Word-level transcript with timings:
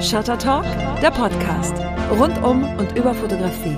Shutter 0.00 0.38
Talk, 0.38 0.64
der 1.02 1.10
Podcast. 1.10 1.74
Rund 2.18 2.42
um 2.42 2.64
und 2.78 2.96
über 2.96 3.14
Fotografie. 3.14 3.76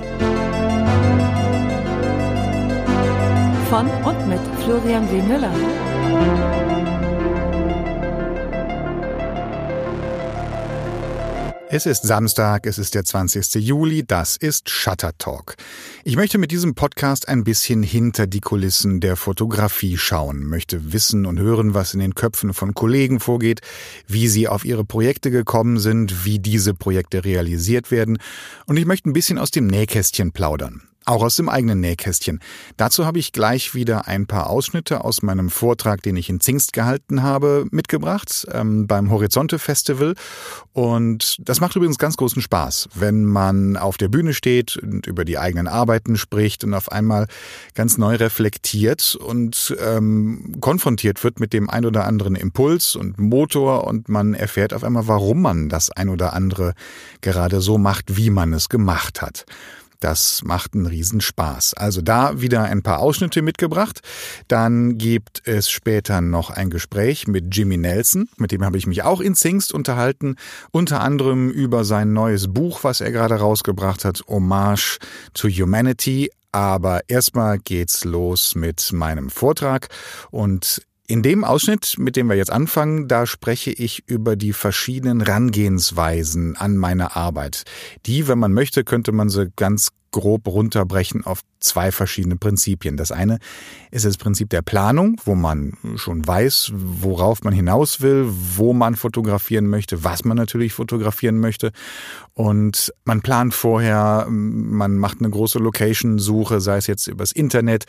Von 3.69 3.89
und 4.05 4.27
mit 4.29 4.39
Florian 4.63 5.11
W. 5.11 5.21
Müller. 5.21 6.52
Es 11.75 11.87
ist 11.87 12.03
Samstag, 12.03 12.67
es 12.67 12.77
ist 12.77 12.93
der 12.93 13.03
20. 13.03 13.55
Juli, 13.55 14.05
das 14.05 14.37
ist 14.37 14.69
Shutter 14.69 15.17
Talk. 15.17 15.55
Ich 16.03 16.15
möchte 16.15 16.37
mit 16.37 16.51
diesem 16.51 16.75
Podcast 16.75 17.27
ein 17.27 17.43
bisschen 17.43 17.81
hinter 17.81 18.27
die 18.27 18.41
Kulissen 18.41 18.99
der 18.99 19.15
Fotografie 19.15 19.97
schauen, 19.97 20.45
möchte 20.45 20.93
wissen 20.93 21.25
und 21.25 21.39
hören, 21.39 21.73
was 21.73 21.95
in 21.95 21.99
den 21.99 22.13
Köpfen 22.13 22.53
von 22.53 22.75
Kollegen 22.75 23.19
vorgeht, 23.19 23.61
wie 24.05 24.27
sie 24.27 24.47
auf 24.47 24.65
ihre 24.65 24.85
Projekte 24.85 25.31
gekommen 25.31 25.79
sind, 25.79 26.25
wie 26.25 26.37
diese 26.37 26.75
Projekte 26.75 27.25
realisiert 27.25 27.89
werden 27.89 28.19
und 28.67 28.77
ich 28.77 28.85
möchte 28.85 29.09
ein 29.09 29.13
bisschen 29.13 29.39
aus 29.39 29.49
dem 29.49 29.65
Nähkästchen 29.65 30.31
plaudern. 30.31 30.83
Auch 31.05 31.23
aus 31.23 31.35
dem 31.35 31.49
eigenen 31.49 31.81
Nähkästchen. 31.81 32.39
Dazu 32.77 33.05
habe 33.05 33.19
ich 33.19 33.33
gleich 33.33 33.75
wieder 33.75 34.07
ein 34.07 34.25
paar 34.25 34.49
Ausschnitte 34.49 35.03
aus 35.03 35.21
meinem 35.21 35.49
Vortrag, 35.49 36.01
den 36.01 36.15
ich 36.15 36.29
in 36.29 36.39
Zingst 36.39 36.71
gehalten 36.71 37.23
habe, 37.23 37.65
mitgebracht 37.71 38.47
ähm, 38.51 38.87
beim 38.87 39.11
Horizonte 39.11 39.59
Festival. 39.59 40.15
Und 40.71 41.37
das 41.39 41.59
macht 41.59 41.75
übrigens 41.75 41.97
ganz 41.97 42.15
großen 42.15 42.41
Spaß, 42.41 42.89
wenn 42.95 43.25
man 43.25 43.75
auf 43.75 43.97
der 43.97 44.07
Bühne 44.07 44.33
steht 44.33 44.77
und 44.77 45.05
über 45.05 45.25
die 45.25 45.37
eigenen 45.37 45.67
Arbeiten 45.67 46.15
spricht 46.15 46.63
und 46.63 46.73
auf 46.73 46.91
einmal 46.91 47.27
ganz 47.73 47.97
neu 47.97 48.15
reflektiert 48.15 49.15
und 49.15 49.75
ähm, 49.85 50.55
konfrontiert 50.61 51.23
wird 51.23 51.39
mit 51.39 51.51
dem 51.51 51.69
ein 51.69 51.85
oder 51.85 52.05
anderen 52.05 52.35
Impuls 52.35 52.95
und 52.95 53.19
Motor 53.19 53.85
und 53.85 54.07
man 54.07 54.33
erfährt 54.33 54.73
auf 54.73 54.83
einmal, 54.83 55.07
warum 55.07 55.41
man 55.41 55.67
das 55.69 55.91
ein 55.91 56.07
oder 56.07 56.33
andere 56.33 56.73
gerade 57.21 57.59
so 57.59 57.77
macht, 57.77 58.15
wie 58.15 58.29
man 58.29 58.53
es 58.53 58.69
gemacht 58.69 59.21
hat. 59.21 59.45
Das 60.03 60.41
macht 60.43 60.73
einen 60.73 60.85
Riesenspaß. 60.85 61.75
Also 61.75 62.01
da 62.01 62.41
wieder 62.41 62.63
ein 62.63 62.83
paar 62.83 62.99
Ausschnitte 62.99 63.41
mitgebracht. 63.41 64.01
Dann 64.49 64.97
gibt 64.97 65.47
es 65.47 65.69
später 65.69 66.19
noch 66.19 66.49
ein 66.49 66.69
Gespräch 66.69 67.25
mit 67.27 67.55
Jimmy 67.55 67.77
Nelson. 67.77 68.27
Mit 68.35 68.51
dem 68.51 68.65
habe 68.65 68.77
ich 68.77 68.85
mich 68.85 69.03
auch 69.03 69.21
in 69.21 69.33
Zingst 69.33 69.73
unterhalten. 69.73 70.35
Unter 70.71 70.99
anderem 70.99 71.49
über 71.49 71.85
sein 71.85 72.11
neues 72.11 72.53
Buch, 72.53 72.83
was 72.83 72.99
er 72.99 73.13
gerade 73.13 73.35
rausgebracht 73.35 74.03
hat, 74.03 74.25
Hommage 74.27 74.99
to 75.33 75.47
Humanity. 75.47 76.31
Aber 76.51 76.99
erstmal 77.07 77.57
geht's 77.57 78.03
los 78.03 78.55
mit 78.55 78.91
meinem 78.91 79.29
Vortrag 79.29 79.87
und 80.31 80.81
in 81.07 81.21
dem 81.21 81.43
Ausschnitt, 81.43 81.95
mit 81.97 82.15
dem 82.15 82.29
wir 82.29 82.35
jetzt 82.35 82.51
anfangen, 82.51 83.07
da 83.07 83.25
spreche 83.25 83.71
ich 83.71 84.03
über 84.07 84.35
die 84.35 84.53
verschiedenen 84.53 85.21
Rangehensweisen 85.21 86.55
an 86.55 86.77
meine 86.77 87.15
Arbeit. 87.15 87.63
Die, 88.05 88.27
wenn 88.27 88.39
man 88.39 88.53
möchte, 88.53 88.83
könnte 88.83 89.11
man 89.11 89.29
sie 89.29 89.51
ganz 89.55 89.89
grob 90.11 90.47
runterbrechen 90.47 91.25
auf 91.25 91.41
zwei 91.63 91.91
verschiedene 91.91 92.35
Prinzipien. 92.35 92.97
Das 92.97 93.11
eine 93.11 93.39
ist 93.91 94.05
das 94.05 94.17
Prinzip 94.17 94.49
der 94.49 94.61
Planung, 94.61 95.19
wo 95.25 95.35
man 95.35 95.73
schon 95.95 96.25
weiß, 96.25 96.71
worauf 96.73 97.43
man 97.43 97.53
hinaus 97.53 98.01
will, 98.01 98.27
wo 98.27 98.73
man 98.73 98.95
fotografieren 98.95 99.67
möchte, 99.67 100.03
was 100.03 100.25
man 100.25 100.37
natürlich 100.37 100.73
fotografieren 100.73 101.39
möchte. 101.39 101.71
Und 102.33 102.91
man 103.05 103.21
plant 103.21 103.53
vorher, 103.53 104.27
man 104.29 104.97
macht 104.97 105.19
eine 105.19 105.29
große 105.29 105.59
Location-Suche, 105.59 106.59
sei 106.59 106.77
es 106.77 106.87
jetzt 106.87 107.07
übers 107.07 107.31
Internet 107.31 107.85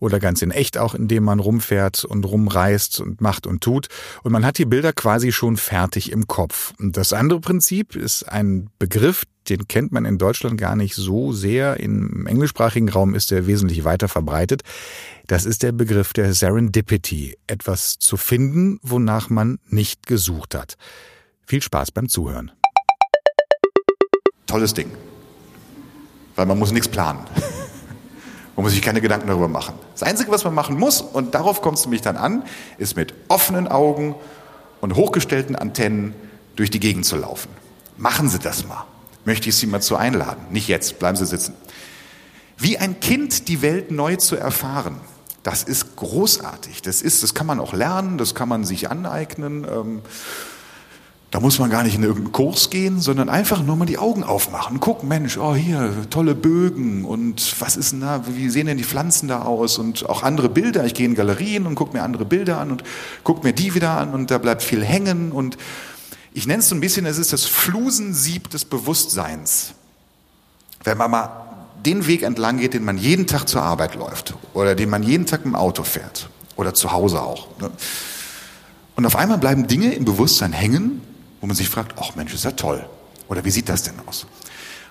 oder 0.00 0.18
ganz 0.18 0.42
in 0.42 0.50
echt 0.50 0.78
auch, 0.78 0.94
indem 0.94 1.24
man 1.24 1.38
rumfährt 1.38 2.04
und 2.04 2.24
rumreist 2.24 3.00
und 3.00 3.20
macht 3.20 3.46
und 3.46 3.62
tut. 3.62 3.86
Und 4.22 4.32
man 4.32 4.44
hat 4.44 4.58
die 4.58 4.64
Bilder 4.64 4.92
quasi 4.92 5.30
schon 5.30 5.56
fertig 5.56 6.10
im 6.10 6.26
Kopf. 6.26 6.72
Und 6.78 6.96
das 6.96 7.12
andere 7.12 7.40
Prinzip 7.40 7.94
ist 7.94 8.24
ein 8.24 8.68
Begriff, 8.78 9.24
den 9.48 9.68
kennt 9.68 9.92
man 9.92 10.04
in 10.04 10.18
Deutschland 10.18 10.58
gar 10.58 10.74
nicht 10.74 10.94
so 10.94 11.32
sehr. 11.32 11.78
Im 11.80 12.26
englischsprachigen 12.26 12.88
Raum 12.88 13.13
ist 13.14 13.32
er 13.32 13.46
wesentlich 13.46 13.84
weiter 13.84 14.08
verbreitet. 14.08 14.62
Das 15.26 15.44
ist 15.44 15.62
der 15.62 15.72
Begriff 15.72 16.12
der 16.12 16.34
Serendipity. 16.34 17.36
Etwas 17.46 17.98
zu 17.98 18.16
finden, 18.16 18.78
wonach 18.82 19.30
man 19.30 19.58
nicht 19.66 20.06
gesucht 20.06 20.54
hat. 20.54 20.76
Viel 21.46 21.62
Spaß 21.62 21.90
beim 21.90 22.08
Zuhören. 22.08 22.52
Tolles 24.46 24.74
Ding. 24.74 24.90
Weil 26.36 26.46
man 26.46 26.58
muss 26.58 26.72
nichts 26.72 26.88
planen. 26.88 27.20
Man 28.56 28.62
muss 28.62 28.72
sich 28.72 28.82
keine 28.82 29.00
Gedanken 29.00 29.26
darüber 29.26 29.48
machen. 29.48 29.74
Das 29.94 30.04
Einzige, 30.04 30.30
was 30.30 30.44
man 30.44 30.54
machen 30.54 30.78
muss, 30.78 31.00
und 31.00 31.34
darauf 31.34 31.60
kommt 31.60 31.76
es 31.76 31.86
nämlich 31.86 32.02
dann 32.02 32.16
an, 32.16 32.44
ist 32.78 32.96
mit 32.96 33.12
offenen 33.26 33.66
Augen 33.66 34.14
und 34.80 34.94
hochgestellten 34.94 35.56
Antennen 35.56 36.14
durch 36.54 36.70
die 36.70 36.78
Gegend 36.78 37.04
zu 37.04 37.16
laufen. 37.16 37.48
Machen 37.96 38.28
Sie 38.28 38.38
das 38.38 38.64
mal 38.64 38.84
möchte 39.24 39.48
ich 39.48 39.56
Sie 39.56 39.66
mal 39.66 39.80
zu 39.80 39.96
einladen. 39.96 40.46
Nicht 40.50 40.68
jetzt, 40.68 40.98
bleiben 40.98 41.16
Sie 41.16 41.26
sitzen. 41.26 41.54
Wie 42.56 42.78
ein 42.78 43.00
Kind 43.00 43.48
die 43.48 43.62
Welt 43.62 43.90
neu 43.90 44.16
zu 44.16 44.36
erfahren, 44.36 44.96
das 45.42 45.62
ist 45.62 45.96
großartig. 45.96 46.82
Das 46.82 47.02
ist, 47.02 47.22
das 47.22 47.34
kann 47.34 47.46
man 47.46 47.60
auch 47.60 47.72
lernen, 47.72 48.18
das 48.18 48.34
kann 48.34 48.48
man 48.48 48.64
sich 48.64 48.90
aneignen. 48.90 49.66
Ähm, 49.70 50.02
da 51.34 51.40
muss 51.40 51.58
man 51.58 51.68
gar 51.68 51.82
nicht 51.82 51.96
in 51.96 52.02
irgendeinen 52.04 52.32
Kurs 52.32 52.70
gehen, 52.70 53.00
sondern 53.00 53.28
einfach 53.28 53.60
nur 53.60 53.74
mal 53.74 53.86
die 53.86 53.98
Augen 53.98 54.22
aufmachen. 54.22 54.78
Gucken, 54.78 55.08
Mensch, 55.08 55.36
oh 55.36 55.54
hier, 55.54 55.92
tolle 56.08 56.36
Bögen 56.36 57.04
und 57.04 57.60
was 57.60 57.76
ist 57.76 57.90
denn 57.90 58.02
da, 58.02 58.22
wie 58.28 58.48
sehen 58.48 58.68
denn 58.68 58.78
die 58.78 58.84
Pflanzen 58.84 59.26
da 59.26 59.42
aus 59.42 59.78
und 59.78 60.08
auch 60.08 60.22
andere 60.22 60.48
Bilder. 60.48 60.84
Ich 60.84 60.94
gehe 60.94 61.06
in 61.06 61.16
Galerien 61.16 61.66
und 61.66 61.74
gucke 61.74 61.92
mir 61.92 62.04
andere 62.04 62.24
Bilder 62.24 62.60
an 62.60 62.70
und 62.70 62.84
gucke 63.24 63.44
mir 63.44 63.52
die 63.52 63.74
wieder 63.74 63.98
an 63.98 64.14
und 64.14 64.30
da 64.30 64.38
bleibt 64.38 64.62
viel 64.62 64.84
hängen 64.84 65.32
und 65.32 65.58
ich 66.32 66.46
nenne 66.46 66.60
es 66.60 66.68
so 66.68 66.76
ein 66.76 66.80
bisschen, 66.80 67.04
es 67.04 67.18
ist 67.18 67.32
das 67.32 67.44
Flusensieb 67.44 68.48
des 68.50 68.64
Bewusstseins. 68.64 69.74
Wenn 70.84 70.98
man 70.98 71.10
mal 71.10 71.43
den 71.84 72.06
Weg 72.06 72.22
entlang 72.22 72.58
geht, 72.58 72.74
den 72.74 72.84
man 72.84 72.98
jeden 72.98 73.26
Tag 73.26 73.48
zur 73.48 73.62
Arbeit 73.62 73.94
läuft 73.94 74.34
oder 74.52 74.74
den 74.74 74.90
man 74.90 75.02
jeden 75.02 75.26
Tag 75.26 75.44
im 75.44 75.54
Auto 75.54 75.82
fährt 75.82 76.28
oder 76.56 76.74
zu 76.74 76.92
Hause 76.92 77.20
auch. 77.22 77.48
Ne? 77.60 77.70
Und 78.96 79.06
auf 79.06 79.16
einmal 79.16 79.38
bleiben 79.38 79.66
Dinge 79.66 79.92
im 79.94 80.04
Bewusstsein 80.04 80.52
hängen, 80.52 81.02
wo 81.40 81.46
man 81.46 81.56
sich 81.56 81.68
fragt, 81.68 81.94
ach 82.00 82.14
Mensch, 82.14 82.32
ist 82.32 82.44
ja 82.44 82.52
toll. 82.52 82.84
Oder 83.28 83.44
wie 83.44 83.50
sieht 83.50 83.68
das 83.68 83.82
denn 83.82 83.94
aus? 84.06 84.26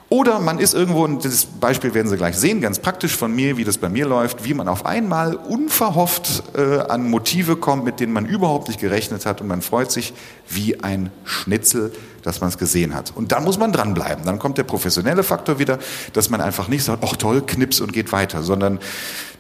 Oder 0.10 0.40
man 0.40 0.60
ist 0.60 0.76
irgendwo, 0.76 1.06
und 1.06 1.26
das 1.26 1.46
Beispiel 1.46 1.94
werden 1.96 2.08
Sie 2.08 2.18
gleich 2.18 2.36
sehen, 2.36 2.62
ganz 2.62 2.78
praktisch 2.78 3.16
von 3.16 3.34
mir, 3.34 3.58
wie 3.58 3.64
das 3.64 3.80
bei 3.80 3.90
mir 3.90 4.06
läuft, 4.06 4.44
wie 4.44 4.54
man 4.54 4.68
auf 4.68 4.86
einmal 4.86 5.36
unverhofft 5.36 6.44
äh, 6.56 6.80
an 6.82 7.10
Motive 7.10 7.56
kommt, 7.56 7.84
mit 7.86 8.00
denen 8.00 8.14
man 8.14 8.28
überhaupt 8.28 8.68
nicht 8.68 8.80
gerechnet 8.80 9.26
hat 9.26 9.42
und 9.42 9.48
man 9.48 9.64
freut 9.64 9.92
sich 9.92 10.14
wie 10.50 10.82
ein 10.82 11.10
Schnitzel, 11.24 11.92
dass 12.24 12.42
man 12.42 12.50
es 12.50 12.58
gesehen 12.58 12.94
hat. 12.94 13.12
Und 13.16 13.32
dann 13.32 13.44
muss 13.44 13.58
man 13.58 13.72
dranbleiben. 13.72 14.26
Dann 14.26 14.40
kommt 14.40 14.58
der 14.58 14.64
professionelle 14.64 15.24
Faktor 15.24 15.60
wieder, 15.60 15.80
dass 16.14 16.30
man 16.30 16.42
einfach 16.42 16.68
nicht 16.68 16.84
sagt, 16.84 17.04
ach 17.06 17.16
toll, 17.16 17.44
knips 17.46 17.80
und 17.80 17.94
geht 17.94 18.12
weiter, 18.12 18.44
sondern 18.44 18.80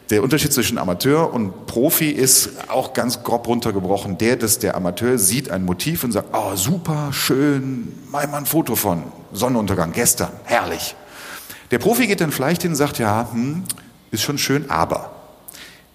der 0.10 0.22
Unterschied 0.22 0.54
zwischen 0.54 0.78
Amateur 0.78 1.34
und 1.34 1.66
Profi 1.66 2.10
ist 2.10 2.50
auch 2.68 2.94
ganz 2.94 3.24
grob 3.24 3.48
runtergebrochen 3.48 4.18
der, 4.18 4.36
dass 4.36 4.60
der 4.60 4.76
Amateur 4.76 5.18
sieht 5.18 5.50
ein 5.50 5.64
Motiv 5.64 6.04
und 6.04 6.12
sagt, 6.12 6.28
oh 6.34 6.56
super, 6.56 7.10
schön, 7.12 7.94
mach 8.12 8.28
mal 8.28 8.38
ein 8.38 8.46
Foto 8.46 8.76
von 8.76 9.04
Sonnenuntergang 9.32 9.94
gestern, 9.94 10.30
herrlich. 10.44 10.96
Der 11.72 11.80
Profi 11.80 12.06
geht 12.06 12.22
dann 12.22 12.32
vielleicht 12.32 12.62
hin 12.64 12.72
und 12.72 12.76
sagt, 12.76 13.00
ja, 13.00 13.30
hm, 13.32 13.64
ist 14.12 14.22
schon 14.22 14.38
schön, 14.38 14.70
aber 14.70 15.13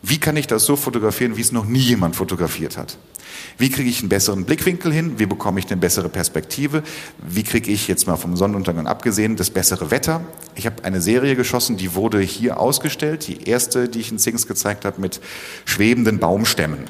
wie 0.03 0.19
kann 0.19 0.37
ich 0.37 0.47
das 0.47 0.65
so 0.65 0.77
fotografieren, 0.77 1.37
wie 1.37 1.41
es 1.41 1.53
noch 1.53 1.65
nie 1.65 1.81
jemand 1.81 2.15
fotografiert 2.15 2.77
hat? 2.77 2.99
Wie 3.57 3.71
kriege 3.71 3.91
ich 3.91 4.01
einen 4.01 4.09
besseren 4.09 4.45
Blickwinkel 4.45 4.93
hin? 4.93 5.19
Wie 5.19 5.27
bekomme 5.27 5.59
ich 5.59 5.67
eine 5.67 5.77
bessere 5.77 6.09
Perspektive? 6.09 6.83
Wie 7.19 7.43
kriege 7.43 7.71
ich 7.71 7.89
jetzt 7.89 8.07
mal 8.07 8.17
vom 8.17 8.37
Sonnenuntergang 8.37 8.87
abgesehen 8.87 9.35
das 9.35 9.51
bessere 9.51 9.91
Wetter? 9.91 10.21
Ich 10.55 10.67
habe 10.67 10.85
eine 10.85 11.01
Serie 11.01 11.35
geschossen, 11.35 11.77
die 11.77 11.95
wurde 11.95 12.21
hier 12.21 12.61
ausgestellt. 12.61 13.27
Die 13.27 13.49
erste, 13.49 13.89
die 13.89 14.01
ich 14.01 14.13
in 14.13 14.19
Sings 14.19 14.47
gezeigt 14.47 14.85
habe, 14.85 15.01
mit 15.01 15.21
schwebenden 15.65 16.21
Baumstämmen, 16.21 16.85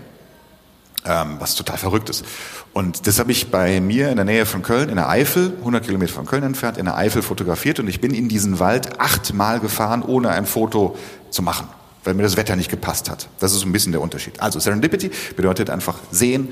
ähm, 1.07 1.37
was 1.39 1.55
total 1.55 1.79
verrückt 1.79 2.11
ist. 2.11 2.27
Und 2.75 3.07
das 3.07 3.19
habe 3.19 3.33
ich 3.33 3.51
bei 3.51 3.81
mir 3.81 4.11
in 4.11 4.17
der 4.17 4.27
Nähe 4.27 4.45
von 4.45 4.63
Köln, 4.63 4.91
in 4.91 4.97
der 4.97 5.09
Eifel, 5.09 5.55
100 5.61 5.85
Kilometer 5.85 6.13
von 6.13 6.27
Köln 6.27 6.43
entfernt, 6.43 6.77
in 6.77 6.85
der 6.85 6.97
Eifel 6.99 7.23
fotografiert. 7.23 7.81
Und 7.81 7.89
ich 7.89 8.03
bin 8.03 8.13
in 8.13 8.29
diesen 8.29 8.59
Wald 8.59 9.01
achtmal 9.01 9.61
gefahren, 9.61 10.03
ohne 10.03 10.31
ein 10.31 10.45
Foto 10.45 10.97
zu 11.31 11.43
machen 11.43 11.69
weil 12.05 12.15
mir 12.15 12.23
das 12.23 12.37
Wetter 12.37 12.57
nicht 12.57 12.71
gepasst 12.71 13.11
hat. 13.11 13.29
Das 13.39 13.53
ist 13.53 13.61
so 13.61 13.67
ein 13.67 13.73
bisschen 13.73 13.93
der 13.93 14.01
Unterschied. 14.01 14.41
Also 14.41 14.61
Serendipity 14.61 15.11
bedeutet 15.37 15.71
einfach 15.71 15.99
sehen, 16.11 16.49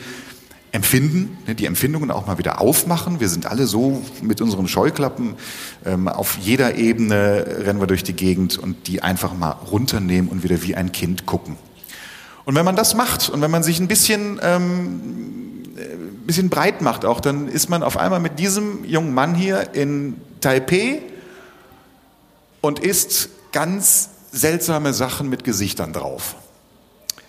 empfinden, 0.72 1.38
ne, 1.46 1.54
die 1.54 1.66
Empfindungen 1.66 2.10
auch 2.10 2.26
mal 2.26 2.38
wieder 2.38 2.60
aufmachen. 2.60 3.20
Wir 3.20 3.28
sind 3.28 3.46
alle 3.46 3.66
so 3.66 4.02
mit 4.20 4.40
unseren 4.40 4.68
Scheuklappen 4.68 5.34
ähm, 5.84 6.08
auf 6.08 6.38
jeder 6.38 6.76
Ebene 6.76 7.46
rennen 7.64 7.80
wir 7.80 7.86
durch 7.86 8.02
die 8.02 8.12
Gegend 8.12 8.58
und 8.58 8.86
die 8.86 9.02
einfach 9.02 9.34
mal 9.34 9.50
runternehmen 9.50 10.30
und 10.30 10.42
wieder 10.42 10.62
wie 10.62 10.74
ein 10.74 10.92
Kind 10.92 11.26
gucken. 11.26 11.56
Und 12.44 12.54
wenn 12.54 12.64
man 12.64 12.76
das 12.76 12.94
macht 12.94 13.28
und 13.28 13.40
wenn 13.40 13.50
man 13.50 13.62
sich 13.62 13.80
ein 13.80 13.88
bisschen 13.88 14.38
ähm, 14.42 15.00
ein 15.76 16.26
bisschen 16.26 16.48
breit 16.48 16.80
macht 16.80 17.04
auch, 17.04 17.20
dann 17.20 17.48
ist 17.48 17.68
man 17.68 17.82
auf 17.82 17.96
einmal 17.96 18.20
mit 18.20 18.38
diesem 18.38 18.84
jungen 18.84 19.14
Mann 19.14 19.34
hier 19.34 19.74
in 19.74 20.16
Taipei 20.40 21.02
und 22.60 22.78
ist 22.80 23.30
ganz 23.52 24.10
seltsame 24.36 24.92
Sachen 24.92 25.28
mit 25.28 25.44
Gesichtern 25.44 25.92
drauf. 25.92 26.36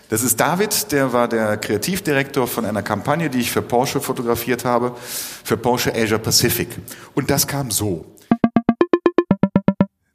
Das 0.09 0.23
ist 0.23 0.39
David, 0.39 0.91
der 0.91 1.11
war 1.11 1.27
der 1.27 1.57
Kreativdirektor 1.57 2.47
von 2.47 2.65
einer 2.65 2.81
Kampagne, 2.81 3.29
die 3.29 3.39
ich 3.39 3.51
für 3.51 3.61
Porsche 3.61 3.99
fotografiert 3.99 4.63
habe, 4.63 4.95
für 5.43 5.57
Porsche 5.57 5.93
Asia 5.93 6.17
Pacific. 6.17 6.69
Und 7.13 7.29
das 7.29 7.45
kam 7.45 7.71
so. 7.71 8.05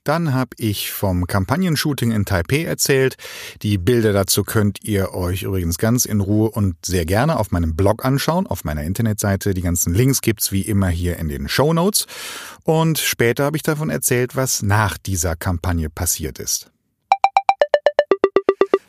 Dann 0.04 0.34
habe 0.34 0.50
ich 0.56 0.90
vom 0.90 1.26
Kampagnenshooting 1.26 2.10
in 2.10 2.24
Taipei 2.24 2.64
erzählt. 2.64 3.16
Die 3.62 3.78
Bilder 3.78 4.12
dazu 4.12 4.42
könnt 4.42 4.82
ihr 4.82 5.14
euch 5.14 5.44
übrigens 5.44 5.78
ganz 5.78 6.06
in 6.06 6.20
Ruhe 6.20 6.50
und 6.50 6.74
sehr 6.84 7.04
gerne 7.04 7.38
auf 7.38 7.52
meinem 7.52 7.76
Blog 7.76 8.04
anschauen, 8.04 8.48
auf 8.48 8.64
meiner 8.64 8.82
Internetseite. 8.82 9.54
Die 9.54 9.62
ganzen 9.62 9.94
Links 9.94 10.20
gibt's 10.20 10.50
wie 10.50 10.62
immer 10.62 10.88
hier 10.88 11.18
in 11.18 11.28
den 11.28 11.48
Show 11.48 11.72
Notes. 11.72 12.06
Und 12.64 12.98
später 12.98 13.44
habe 13.44 13.56
ich 13.56 13.62
davon 13.62 13.90
erzählt, 13.90 14.34
was 14.34 14.62
nach 14.62 14.98
dieser 14.98 15.36
Kampagne 15.36 15.88
passiert 15.88 16.40
ist. 16.40 16.71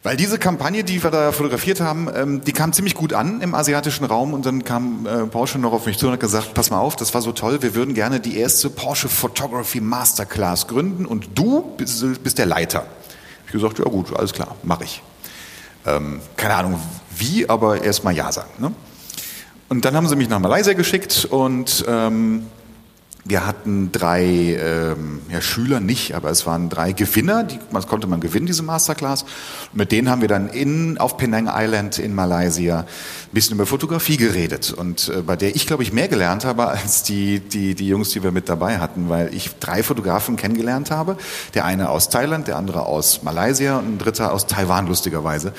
Weil 0.03 0.17
diese 0.17 0.37
Kampagne, 0.37 0.83
die 0.83 1.01
wir 1.01 1.11
da 1.11 1.31
fotografiert 1.31 1.79
haben, 1.79 2.09
ähm, 2.13 2.41
die 2.43 2.51
kam 2.51 2.73
ziemlich 2.73 2.93
gut 2.93 3.13
an 3.13 3.39
im 3.39 3.55
asiatischen 3.55 4.03
Raum 4.03 4.33
und 4.33 4.45
dann 4.45 4.65
kam 4.65 5.05
äh, 5.05 5.25
Porsche 5.25 5.59
noch 5.59 5.71
auf 5.71 5.85
mich 5.85 5.97
zu 5.97 6.07
und 6.07 6.13
hat 6.13 6.19
gesagt, 6.19 6.53
pass 6.53 6.69
mal 6.69 6.79
auf, 6.79 6.97
das 6.97 7.13
war 7.13 7.21
so 7.21 7.31
toll, 7.31 7.61
wir 7.61 7.73
würden 7.73 7.93
gerne 7.93 8.19
die 8.19 8.37
erste 8.37 8.69
Porsche 8.69 9.07
Photography 9.07 9.79
Masterclass 9.79 10.67
gründen 10.67 11.05
und 11.05 11.29
du 11.35 11.73
bist, 11.77 12.21
bist 12.21 12.37
der 12.37 12.45
Leiter. 12.45 12.85
Ich 13.45 13.53
gesagt, 13.53 13.79
ja 13.79 13.85
gut, 13.85 14.13
alles 14.13 14.33
klar, 14.33 14.55
mache 14.63 14.83
ich. 14.83 15.01
Ähm, 15.85 16.19
keine 16.35 16.55
Ahnung 16.55 16.79
wie, 17.17 17.47
aber 17.47 17.81
erstmal 17.81 18.13
ja 18.13 18.29
sagen. 18.31 18.51
Ne? 18.57 18.73
Und 19.69 19.85
dann 19.85 19.95
haben 19.95 20.09
sie 20.09 20.17
mich 20.17 20.27
nach 20.27 20.39
Malaysia 20.39 20.73
geschickt 20.73 21.25
und 21.25 21.85
ähm, 21.87 22.47
wir 23.25 23.45
hatten 23.45 23.91
drei 23.91 24.23
ähm, 24.23 25.21
ja, 25.29 25.41
Schüler 25.41 25.79
nicht, 25.79 26.13
aber 26.13 26.29
es 26.29 26.45
waren 26.45 26.69
drei 26.69 26.91
Gewinner, 26.91 27.45
die 27.45 27.57
man, 27.71 27.85
konnte 27.85 28.05
man 28.05 28.19
gewinnen, 28.19 28.47
diese 28.47 28.63
Masterclass. 28.63 29.23
Und 29.23 29.77
mit 29.77 29.93
denen 29.93 30.09
haben 30.09 30.19
wir 30.21 30.27
dann 30.27 30.49
in, 30.49 30.97
auf 30.97 31.15
Penang 31.15 31.49
Island 31.49 31.99
in 31.99 32.13
Malaysia 32.13 32.79
ein 32.79 32.85
bisschen 33.31 33.55
über 33.55 33.65
Fotografie 33.65 34.17
geredet. 34.17 34.73
Und 34.73 35.07
äh, 35.07 35.21
bei 35.21 35.37
der 35.37 35.55
ich, 35.55 35.65
glaube 35.67 35.83
ich, 35.83 35.93
mehr 35.93 36.09
gelernt 36.09 36.43
habe 36.43 36.67
als 36.67 37.03
die, 37.03 37.39
die, 37.39 37.75
die 37.75 37.87
Jungs, 37.87 38.09
die 38.09 38.23
wir 38.23 38.31
mit 38.31 38.49
dabei 38.49 38.79
hatten, 38.79 39.07
weil 39.07 39.33
ich 39.33 39.51
drei 39.59 39.83
Fotografen 39.83 40.35
kennengelernt 40.35 40.91
habe. 40.91 41.15
Der 41.53 41.63
eine 41.63 41.89
aus 41.89 42.09
Thailand, 42.09 42.47
der 42.47 42.57
andere 42.57 42.85
aus 42.85 43.23
Malaysia 43.23 43.77
und 43.77 43.95
ein 43.95 43.97
dritter 43.99 44.33
aus 44.33 44.47
Taiwan, 44.47 44.87
lustigerweise 44.87 45.53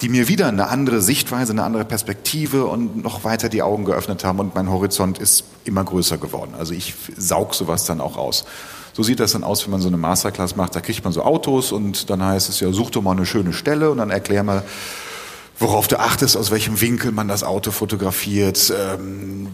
die 0.00 0.08
mir 0.08 0.28
wieder 0.28 0.46
eine 0.46 0.68
andere 0.68 1.00
Sichtweise, 1.00 1.52
eine 1.52 1.64
andere 1.64 1.84
Perspektive 1.84 2.66
und 2.66 3.02
noch 3.02 3.24
weiter 3.24 3.48
die 3.48 3.62
Augen 3.62 3.84
geöffnet 3.84 4.24
haben 4.24 4.38
und 4.38 4.54
mein 4.54 4.70
Horizont 4.70 5.18
ist 5.18 5.44
immer 5.64 5.82
größer 5.82 6.18
geworden. 6.18 6.54
Also 6.56 6.72
ich 6.72 6.94
saug 7.16 7.54
sowas 7.54 7.84
dann 7.84 8.00
auch 8.00 8.16
aus. 8.16 8.44
So 8.92 9.02
sieht 9.02 9.20
das 9.20 9.32
dann 9.32 9.44
aus, 9.44 9.64
wenn 9.64 9.72
man 9.72 9.80
so 9.80 9.88
eine 9.88 9.96
Masterclass 9.96 10.56
macht. 10.56 10.74
Da 10.74 10.80
kriegt 10.80 11.04
man 11.04 11.12
so 11.12 11.22
Autos 11.22 11.72
und 11.72 12.10
dann 12.10 12.22
heißt 12.22 12.48
es 12.48 12.60
ja, 12.60 12.72
such 12.72 12.90
doch 12.90 13.02
mal 13.02 13.12
eine 13.12 13.26
schöne 13.26 13.52
Stelle 13.52 13.90
und 13.90 13.98
dann 13.98 14.10
erklär 14.10 14.42
mal, 14.42 14.62
worauf 15.58 15.88
du 15.88 15.98
achtest, 15.98 16.36
aus 16.36 16.50
welchem 16.50 16.80
Winkel 16.80 17.10
man 17.10 17.28
das 17.28 17.42
Auto 17.42 17.70
fotografiert, 17.70 18.72
ähm, 18.76 19.48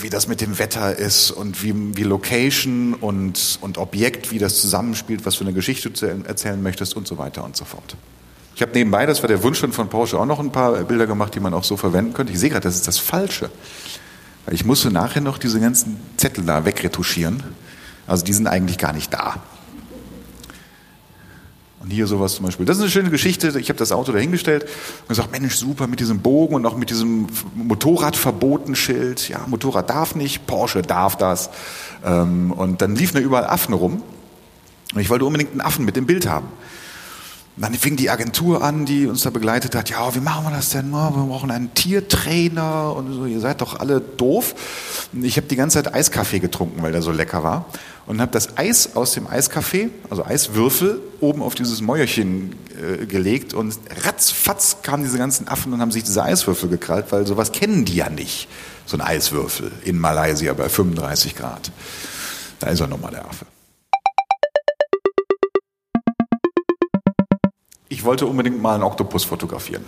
wie, 0.00 0.10
das 0.10 0.28
mit 0.28 0.40
dem 0.40 0.58
Wetter 0.58 0.96
ist 0.96 1.30
und 1.30 1.62
wie, 1.62 1.74
wie 1.96 2.04
Location 2.04 2.94
und, 2.94 3.58
und 3.60 3.78
Objekt, 3.78 4.30
wie 4.30 4.38
das 4.38 4.60
zusammenspielt, 4.60 5.24
was 5.26 5.36
für 5.36 5.44
eine 5.44 5.52
Geschichte 5.52 5.90
du 5.90 6.06
erzählen 6.06 6.62
möchtest 6.62 6.96
und 6.96 7.08
so 7.08 7.18
weiter 7.18 7.44
und 7.44 7.56
so 7.56 7.64
fort. 7.64 7.96
Ich 8.54 8.62
habe 8.62 8.72
nebenbei, 8.72 9.04
das 9.04 9.22
war 9.22 9.28
der 9.28 9.42
Wunsch 9.42 9.58
von 9.58 9.88
Porsche, 9.88 10.18
auch 10.18 10.26
noch 10.26 10.38
ein 10.38 10.52
paar 10.52 10.72
Bilder 10.84 11.06
gemacht, 11.06 11.34
die 11.34 11.40
man 11.40 11.54
auch 11.54 11.64
so 11.64 11.76
verwenden 11.76 12.12
könnte. 12.14 12.32
Ich 12.32 12.38
sehe 12.38 12.50
gerade, 12.50 12.62
das 12.62 12.76
ist 12.76 12.86
das 12.86 12.98
Falsche. 12.98 13.50
Ich 14.50 14.64
musste 14.64 14.90
nachher 14.90 15.20
noch 15.20 15.38
diese 15.38 15.58
ganzen 15.58 15.98
Zettel 16.16 16.44
da 16.44 16.64
wegretuschieren. 16.64 17.42
Also 18.06 18.24
die 18.24 18.32
sind 18.32 18.46
eigentlich 18.46 18.78
gar 18.78 18.92
nicht 18.92 19.12
da. 19.12 19.36
Und 21.80 21.90
hier 21.90 22.06
sowas 22.06 22.36
zum 22.36 22.46
Beispiel. 22.46 22.64
Das 22.64 22.76
ist 22.76 22.82
eine 22.82 22.90
schöne 22.90 23.10
Geschichte. 23.10 23.58
Ich 23.58 23.68
habe 23.68 23.78
das 23.78 23.92
Auto 23.92 24.12
dahingestellt 24.12 24.64
und 25.02 25.08
gesagt, 25.08 25.32
Mensch, 25.32 25.54
super 25.54 25.86
mit 25.86 26.00
diesem 26.00 26.20
Bogen 26.20 26.54
und 26.54 26.64
auch 26.64 26.76
mit 26.76 26.90
diesem 26.90 27.26
Motorradverbotenschild. 27.54 29.28
Ja, 29.28 29.44
Motorrad 29.48 29.90
darf 29.90 30.14
nicht, 30.14 30.46
Porsche 30.46 30.80
darf 30.80 31.16
das. 31.16 31.50
Ähm, 32.04 32.52
und 32.52 32.80
dann 32.80 32.96
liefen 32.96 33.16
da 33.16 33.20
überall 33.20 33.46
Affen 33.46 33.74
rum. 33.74 34.02
Und 34.94 35.00
ich 35.00 35.10
wollte 35.10 35.24
unbedingt 35.24 35.52
einen 35.52 35.60
Affen 35.60 35.84
mit 35.84 35.96
dem 35.96 36.06
Bild 36.06 36.26
haben. 36.26 36.46
Dann 37.56 37.72
fing 37.74 37.94
die 37.94 38.10
Agentur 38.10 38.64
an, 38.64 38.84
die 38.84 39.06
uns 39.06 39.22
da 39.22 39.30
begleitet 39.30 39.76
hat. 39.76 39.88
Ja, 39.88 40.12
wie 40.14 40.20
machen 40.20 40.44
wir 40.44 40.50
das 40.50 40.70
denn? 40.70 40.90
Wir 40.90 41.10
brauchen 41.10 41.52
einen 41.52 41.72
Tiertrainer 41.72 42.94
und 42.96 43.12
so. 43.12 43.26
Ihr 43.26 43.38
seid 43.38 43.60
doch 43.60 43.78
alle 43.78 44.00
doof. 44.00 44.56
Und 45.12 45.24
ich 45.24 45.36
habe 45.36 45.46
die 45.46 45.54
ganze 45.54 45.80
Zeit 45.80 45.94
Eiskaffee 45.94 46.40
getrunken, 46.40 46.82
weil 46.82 46.90
der 46.90 47.00
so 47.00 47.12
lecker 47.12 47.44
war. 47.44 47.66
Und 48.06 48.20
habe 48.20 48.32
das 48.32 48.58
Eis 48.58 48.96
aus 48.96 49.14
dem 49.14 49.28
Eiskaffee, 49.28 49.90
also 50.10 50.24
Eiswürfel, 50.24 51.00
oben 51.20 51.42
auf 51.42 51.54
dieses 51.54 51.80
Mäuerchen 51.80 52.56
äh, 52.76 53.06
gelegt. 53.06 53.54
Und 53.54 53.78
ratzfatz 54.04 54.78
kamen 54.82 55.04
diese 55.04 55.16
ganzen 55.16 55.46
Affen 55.46 55.72
und 55.72 55.80
haben 55.80 55.92
sich 55.92 56.02
diese 56.02 56.24
Eiswürfel 56.24 56.68
gekrallt, 56.68 57.06
weil 57.10 57.24
sowas 57.24 57.52
kennen 57.52 57.84
die 57.84 57.94
ja 57.94 58.10
nicht. 58.10 58.48
So 58.84 58.96
ein 58.96 59.00
Eiswürfel 59.00 59.70
in 59.84 59.96
Malaysia 59.96 60.52
bei 60.54 60.68
35 60.68 61.36
Grad. 61.36 61.70
Da 62.58 62.66
ist 62.66 62.80
er 62.80 62.88
nochmal 62.88 63.12
der 63.12 63.26
Affe. 63.26 63.46
Ich 67.88 68.04
wollte 68.04 68.26
unbedingt 68.26 68.60
mal 68.60 68.74
einen 68.74 68.82
Oktopus 68.82 69.24
fotografieren. 69.24 69.84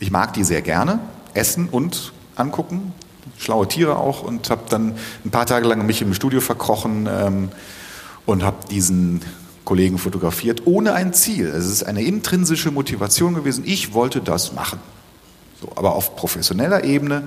Ich 0.00 0.10
mag 0.10 0.32
die 0.34 0.44
sehr 0.44 0.62
gerne, 0.62 0.98
essen 1.34 1.68
und 1.68 2.12
angucken, 2.34 2.92
schlaue 3.38 3.66
Tiere 3.68 3.96
auch 3.96 4.22
und 4.22 4.50
habe 4.50 4.62
dann 4.68 4.94
ein 5.24 5.30
paar 5.30 5.46
Tage 5.46 5.66
lang 5.66 5.86
mich 5.86 6.02
im 6.02 6.14
Studio 6.14 6.40
verkrochen 6.40 7.08
ähm, 7.10 7.48
und 8.26 8.42
habe 8.42 8.56
diesen 8.70 9.22
Kollegen 9.64 9.98
fotografiert 9.98 10.62
ohne 10.66 10.94
ein 10.94 11.12
Ziel. 11.12 11.46
Es 11.46 11.66
ist 11.66 11.84
eine 11.84 12.02
intrinsische 12.02 12.70
Motivation 12.70 13.34
gewesen. 13.34 13.64
Ich 13.66 13.94
wollte 13.94 14.20
das 14.20 14.52
machen. 14.52 14.78
So, 15.60 15.70
aber 15.74 15.94
auf 15.94 16.16
professioneller 16.16 16.84
Ebene, 16.84 17.24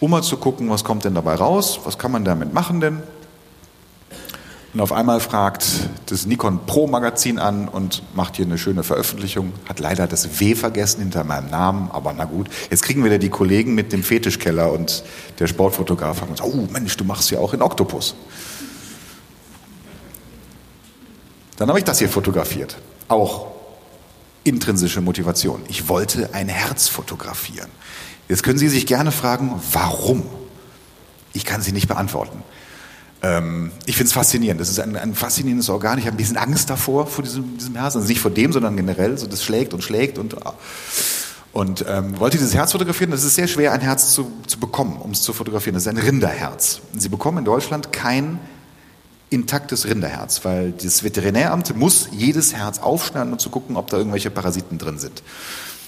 um 0.00 0.10
mal 0.10 0.22
zu 0.22 0.36
gucken, 0.36 0.70
was 0.70 0.84
kommt 0.84 1.04
denn 1.04 1.14
dabei 1.14 1.34
raus, 1.34 1.80
was 1.84 1.98
kann 1.98 2.10
man 2.10 2.24
damit 2.24 2.54
machen 2.54 2.80
denn? 2.80 3.02
Und 4.72 4.80
auf 4.80 4.92
einmal 4.92 5.18
fragt 5.18 5.88
das 6.06 6.26
Nikon 6.26 6.64
Pro 6.64 6.86
Magazin 6.86 7.40
an 7.40 7.66
und 7.66 8.02
macht 8.14 8.36
hier 8.36 8.44
eine 8.44 8.56
schöne 8.56 8.84
Veröffentlichung. 8.84 9.52
Hat 9.68 9.80
leider 9.80 10.06
das 10.06 10.38
W 10.38 10.54
vergessen 10.54 11.00
hinter 11.00 11.24
meinem 11.24 11.50
Namen, 11.50 11.90
aber 11.90 12.12
na 12.12 12.24
gut. 12.24 12.48
Jetzt 12.70 12.82
kriegen 12.82 13.02
wir 13.02 13.18
die 13.18 13.30
Kollegen 13.30 13.74
mit 13.74 13.92
dem 13.92 14.04
Fetischkeller 14.04 14.72
und 14.72 15.02
der 15.40 15.48
Sportfotograf 15.48 16.20
haben 16.20 16.32
gesagt, 16.32 16.48
oh 16.48 16.68
Mensch, 16.70 16.96
du 16.96 17.04
machst 17.04 17.32
ja 17.32 17.40
auch 17.40 17.52
in 17.52 17.62
Oktopus. 17.62 18.14
Dann 21.56 21.68
habe 21.68 21.80
ich 21.80 21.84
das 21.84 21.98
hier 21.98 22.08
fotografiert. 22.08 22.76
Auch 23.08 23.48
intrinsische 24.44 25.00
Motivation. 25.00 25.62
Ich 25.68 25.88
wollte 25.88 26.32
ein 26.32 26.48
Herz 26.48 26.86
fotografieren. 26.86 27.68
Jetzt 28.28 28.44
können 28.44 28.58
Sie 28.58 28.68
sich 28.68 28.86
gerne 28.86 29.10
fragen, 29.10 29.60
warum? 29.72 30.22
Ich 31.32 31.44
kann 31.44 31.60
sie 31.60 31.72
nicht 31.72 31.88
beantworten. 31.88 32.42
Ähm, 33.22 33.70
ich 33.86 33.96
finde 33.96 34.08
es 34.08 34.12
faszinierend. 34.12 34.60
Das 34.60 34.70
ist 34.70 34.80
ein, 34.80 34.96
ein, 34.96 35.14
faszinierendes 35.14 35.68
Organ. 35.68 35.98
Ich 35.98 36.06
habe 36.06 36.14
ein 36.14 36.16
bisschen 36.16 36.36
Angst 36.36 36.70
davor, 36.70 37.06
vor 37.06 37.22
diesem, 37.22 37.58
diesem 37.58 37.74
Herz. 37.76 37.96
Also 37.96 38.08
nicht 38.08 38.20
vor 38.20 38.30
dem, 38.30 38.52
sondern 38.52 38.76
generell. 38.76 39.18
So, 39.18 39.26
das 39.26 39.44
schlägt 39.44 39.74
und 39.74 39.82
schlägt 39.82 40.18
und, 40.18 40.36
und 41.52 41.84
ähm, 41.88 42.18
wollte 42.18 42.38
dieses 42.38 42.54
Herz 42.54 42.72
fotografieren. 42.72 43.10
Das 43.10 43.24
ist 43.24 43.34
sehr 43.34 43.48
schwer, 43.48 43.72
ein 43.72 43.80
Herz 43.80 44.14
zu, 44.14 44.30
zu 44.46 44.58
bekommen, 44.58 44.96
um 44.96 45.10
es 45.10 45.22
zu 45.22 45.32
fotografieren. 45.32 45.74
Das 45.74 45.82
ist 45.82 45.88
ein 45.88 45.98
Rinderherz. 45.98 46.80
Sie 46.96 47.08
bekommen 47.08 47.38
in 47.38 47.44
Deutschland 47.44 47.92
kein 47.92 48.38
intaktes 49.28 49.86
Rinderherz, 49.86 50.44
weil 50.44 50.72
das 50.72 51.04
Veterinäramt 51.04 51.76
muss 51.76 52.08
jedes 52.10 52.54
Herz 52.54 52.80
aufschneiden, 52.80 53.32
um 53.32 53.38
zu 53.38 53.50
gucken, 53.50 53.76
ob 53.76 53.88
da 53.88 53.96
irgendwelche 53.96 54.30
Parasiten 54.30 54.78
drin 54.78 54.98
sind. 54.98 55.22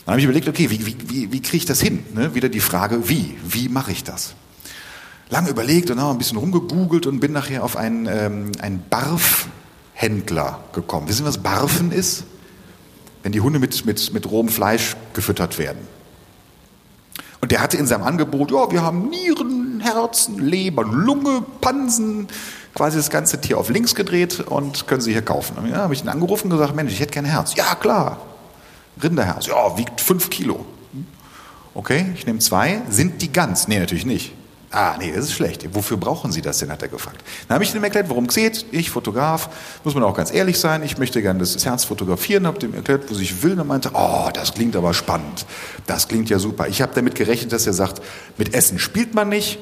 Dann 0.05 0.13
habe 0.13 0.21
ich 0.21 0.25
überlegt, 0.25 0.49
okay, 0.49 0.71
wie, 0.71 0.87
wie, 0.87 0.97
wie, 1.09 1.33
wie 1.33 1.43
kriege 1.43 1.59
ich 1.59 1.65
das 1.65 1.81
hin? 1.81 2.05
Ne? 2.15 2.35
Wieder 2.35 2.49
die 2.49 2.61
Frage, 2.61 3.09
wie? 3.09 3.37
Wie 3.45 3.69
mache 3.69 3.93
ich 3.93 4.05
das? 4.05 4.35
Lange 5.33 5.49
überlegt 5.49 5.91
und 5.91 5.99
habe 5.99 6.13
ein 6.13 6.19
bisschen 6.19 6.37
rumgegoogelt 6.37 7.07
und 7.07 7.19
bin 7.19 7.33
nachher 7.33 7.65
auf 7.65 7.77
einen, 7.77 8.07
ähm, 8.07 8.53
einen 8.61 8.85
Barfhändler 8.89 10.61
gekommen. 10.75 11.09
Wissen 11.09 11.23
Sie, 11.23 11.25
was 11.25 11.39
Barfen 11.39 11.91
ist? 11.91 12.25
Wenn 13.23 13.33
die 13.33 13.41
Hunde 13.41 13.59
mit, 13.59 13.87
mit, 13.87 14.13
mit 14.13 14.31
rohem 14.31 14.49
Fleisch 14.49 14.95
gefüttert 15.15 15.59
werden. 15.59 15.79
Und 17.41 17.51
der 17.51 17.61
hatte 17.61 17.77
in 17.79 17.87
seinem 17.87 18.05
Angebot, 18.05 18.51
ja, 18.53 18.71
wir 18.71 18.83
haben 18.83 19.09
Nieren, 19.09 19.81
Herzen, 19.81 20.39
Leber, 20.39 20.85
Lunge, 20.85 21.43
Pansen, 21.61 22.29
quasi 22.75 22.99
das 22.99 23.11
ganze 23.11 23.41
Tier 23.41 23.59
auf 23.59 23.71
links 23.71 23.95
gedreht 23.95 24.41
und 24.41 24.87
können 24.87 25.01
Sie 25.01 25.13
hier 25.13 25.23
kaufen. 25.23 25.57
Ja, 25.69 25.79
habe 25.79 25.95
ich 25.95 26.03
ihn 26.03 26.09
angerufen 26.09 26.53
und 26.53 26.59
gesagt, 26.59 26.77
Mensch, 26.77 26.93
ich 26.93 27.01
hätte 27.01 27.13
kein 27.13 27.25
Herz. 27.25 27.55
Ja, 27.55 27.75
klar. 27.75 28.19
Rinderherz. 29.03 29.47
Ja, 29.47 29.77
wiegt 29.79 30.01
fünf 30.01 30.29
Kilo. 30.29 30.67
Okay, 31.75 32.13
ich 32.15 32.27
nehme 32.27 32.39
zwei. 32.41 32.83
Sind 32.91 33.23
die 33.23 33.33
ganz? 33.33 33.67
Nee, 33.67 33.79
natürlich 33.79 34.05
nicht. 34.05 34.35
Ah, 34.75 34.97
nee, 34.99 35.13
das 35.15 35.27
ist 35.27 35.35
schlecht. 35.35 35.69
Wofür 35.75 35.99
brauchen 35.99 36.33
Sie 36.33 36.41
das 36.41 36.59
denn, 36.59 36.71
hat 36.71 36.81
er 36.81 36.89
gefragt. 36.89 37.23
Dann 37.47 37.57
habe 37.57 37.65
ich 37.65 37.75
ihm 37.75 37.85
erklärt, 37.85 38.09
worum 38.09 38.25
es 38.25 38.35
geht. 38.35 38.65
Ich, 38.73 38.91
Fotograf, 38.91 39.51
muss 39.85 39.95
man 39.95 40.03
auch 40.03 40.17
ganz 40.17 40.33
ehrlich 40.33 40.59
sein. 40.59 40.83
Ich 40.83 40.97
möchte 40.97 41.21
gerne 41.21 41.41
das 41.41 41.63
Herz 41.63 41.85
fotografieren, 41.85 42.47
habe 42.47 42.65
ihm 42.65 42.73
erklärt, 42.73 43.11
was 43.11 43.19
ich 43.19 43.43
will. 43.43 43.53
Und 43.53 43.59
er 43.59 43.65
meinte, 43.65 43.91
oh, 43.93 44.31
das 44.33 44.55
klingt 44.55 44.75
aber 44.75 44.95
spannend. 44.95 45.45
Das 45.87 46.09
klingt 46.09 46.31
ja 46.31 46.39
super. 46.39 46.69
Ich 46.69 46.81
habe 46.81 46.93
damit 46.95 47.15
gerechnet, 47.15 47.53
dass 47.53 47.67
er 47.67 47.75
sagt, 47.75 48.01
mit 48.39 48.55
Essen 48.55 48.79
spielt 48.79 49.15
man 49.15 49.29
nicht 49.29 49.59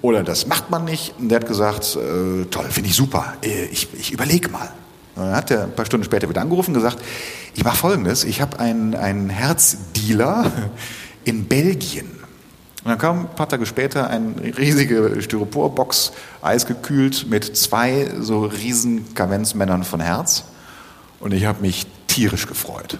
oder 0.00 0.22
das 0.22 0.46
macht 0.46 0.70
man 0.70 0.84
nicht. 0.84 1.14
Und 1.18 1.28
der 1.28 1.40
hat 1.40 1.48
gesagt, 1.48 1.96
äh, 1.96 2.44
toll, 2.44 2.66
finde 2.70 2.88
ich 2.88 2.94
super. 2.94 3.34
Äh, 3.42 3.64
ich, 3.64 3.88
ich 3.94 4.12
überlege 4.12 4.48
mal. 4.48 4.70
Und 5.16 5.24
dann 5.24 5.34
hat 5.34 5.50
er 5.50 5.64
ein 5.64 5.74
paar 5.74 5.86
Stunden 5.86 6.04
später 6.04 6.28
wieder 6.28 6.40
angerufen 6.40 6.70
und 6.70 6.74
gesagt, 6.74 7.02
ich 7.54 7.64
mache 7.64 7.76
Folgendes, 7.76 8.22
ich 8.22 8.40
habe 8.40 8.60
einen, 8.60 8.94
einen 8.94 9.28
Herzdealer 9.28 10.52
in 11.24 11.46
Belgien. 11.46 12.21
Und 12.84 12.90
dann 12.90 12.98
kam 12.98 13.20
ein 13.20 13.34
paar 13.36 13.48
Tage 13.48 13.64
später 13.64 14.08
eine 14.08 14.34
riesige 14.58 15.22
Styroporbox, 15.22 16.12
eisgekühlt, 16.42 17.28
mit 17.30 17.56
zwei 17.56 18.10
so 18.18 18.44
riesen 18.44 19.14
Kavenzmännern 19.14 19.84
von 19.84 20.00
Herz. 20.00 20.44
Und 21.20 21.32
ich 21.32 21.44
habe 21.44 21.60
mich 21.60 21.86
tierisch 22.08 22.48
gefreut 22.48 22.98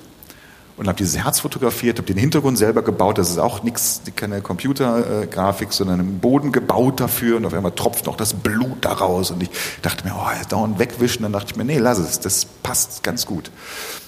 und 0.76 0.88
habe 0.88 0.97
dieses 0.97 1.23
Herz 1.23 1.41
fotografiert, 1.41 1.99
habe 1.99 2.07
den 2.07 2.17
Hintergrund 2.17 2.57
selber 2.57 2.83
gebaut. 2.83 3.19
Das 3.19 3.31
ist 3.31 3.38
auch 3.38 3.62
nichts, 3.62 4.00
keine 4.17 4.41
Computergrafik, 4.41 5.73
sondern 5.73 6.00
im 6.00 6.19
Boden 6.19 6.50
gebaut 6.50 6.99
dafür. 6.99 7.37
Und 7.37 7.45
auf 7.45 7.52
einmal 7.52 7.73
tropft 7.73 8.07
noch 8.07 8.17
das 8.17 8.33
Blut 8.33 8.79
daraus. 8.81 9.31
Und 9.31 9.43
ich 9.43 9.50
dachte 9.83 10.05
mir, 10.05 10.14
oh, 10.17 10.49
dauernd 10.49 10.79
wegwischen. 10.79 11.23
Dann 11.23 11.33
dachte 11.33 11.49
ich 11.50 11.57
mir, 11.57 11.64
nee, 11.64 11.79
lass 11.79 11.99
es, 11.99 12.21
das 12.21 12.47
passt 12.47 13.02
ganz 13.02 13.26
gut. 13.26 13.50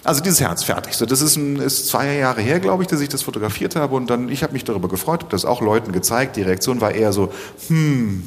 Also 0.05 0.23
dieses 0.23 0.41
Herz 0.41 0.65
fertig. 0.65 0.95
So, 0.95 1.05
das 1.05 1.21
ist, 1.21 1.37
ein, 1.37 1.57
ist 1.57 1.89
zwei 1.89 2.15
Jahre 2.15 2.41
her, 2.41 2.61
glaube 2.61 2.83
ich, 2.83 2.89
dass 2.89 3.01
ich 3.01 3.11
das 3.11 3.23
fotografiert 3.23 3.77
habe. 3.77 3.95
Und 3.95 4.09
dann, 4.09 4.31
ich 4.31 4.43
habe 4.43 4.55
mich 4.55 4.65
darüber 4.65 4.89
gefreut, 4.89 5.21
habe 5.21 5.31
das 5.31 5.45
auch 5.45 5.61
Leuten 5.61 5.93
gezeigt. 5.93 6.37
Die 6.37 6.43
Reaktion 6.43 6.81
war 6.81 6.93
eher 6.93 7.13
so, 7.13 7.31
hm, 7.69 8.27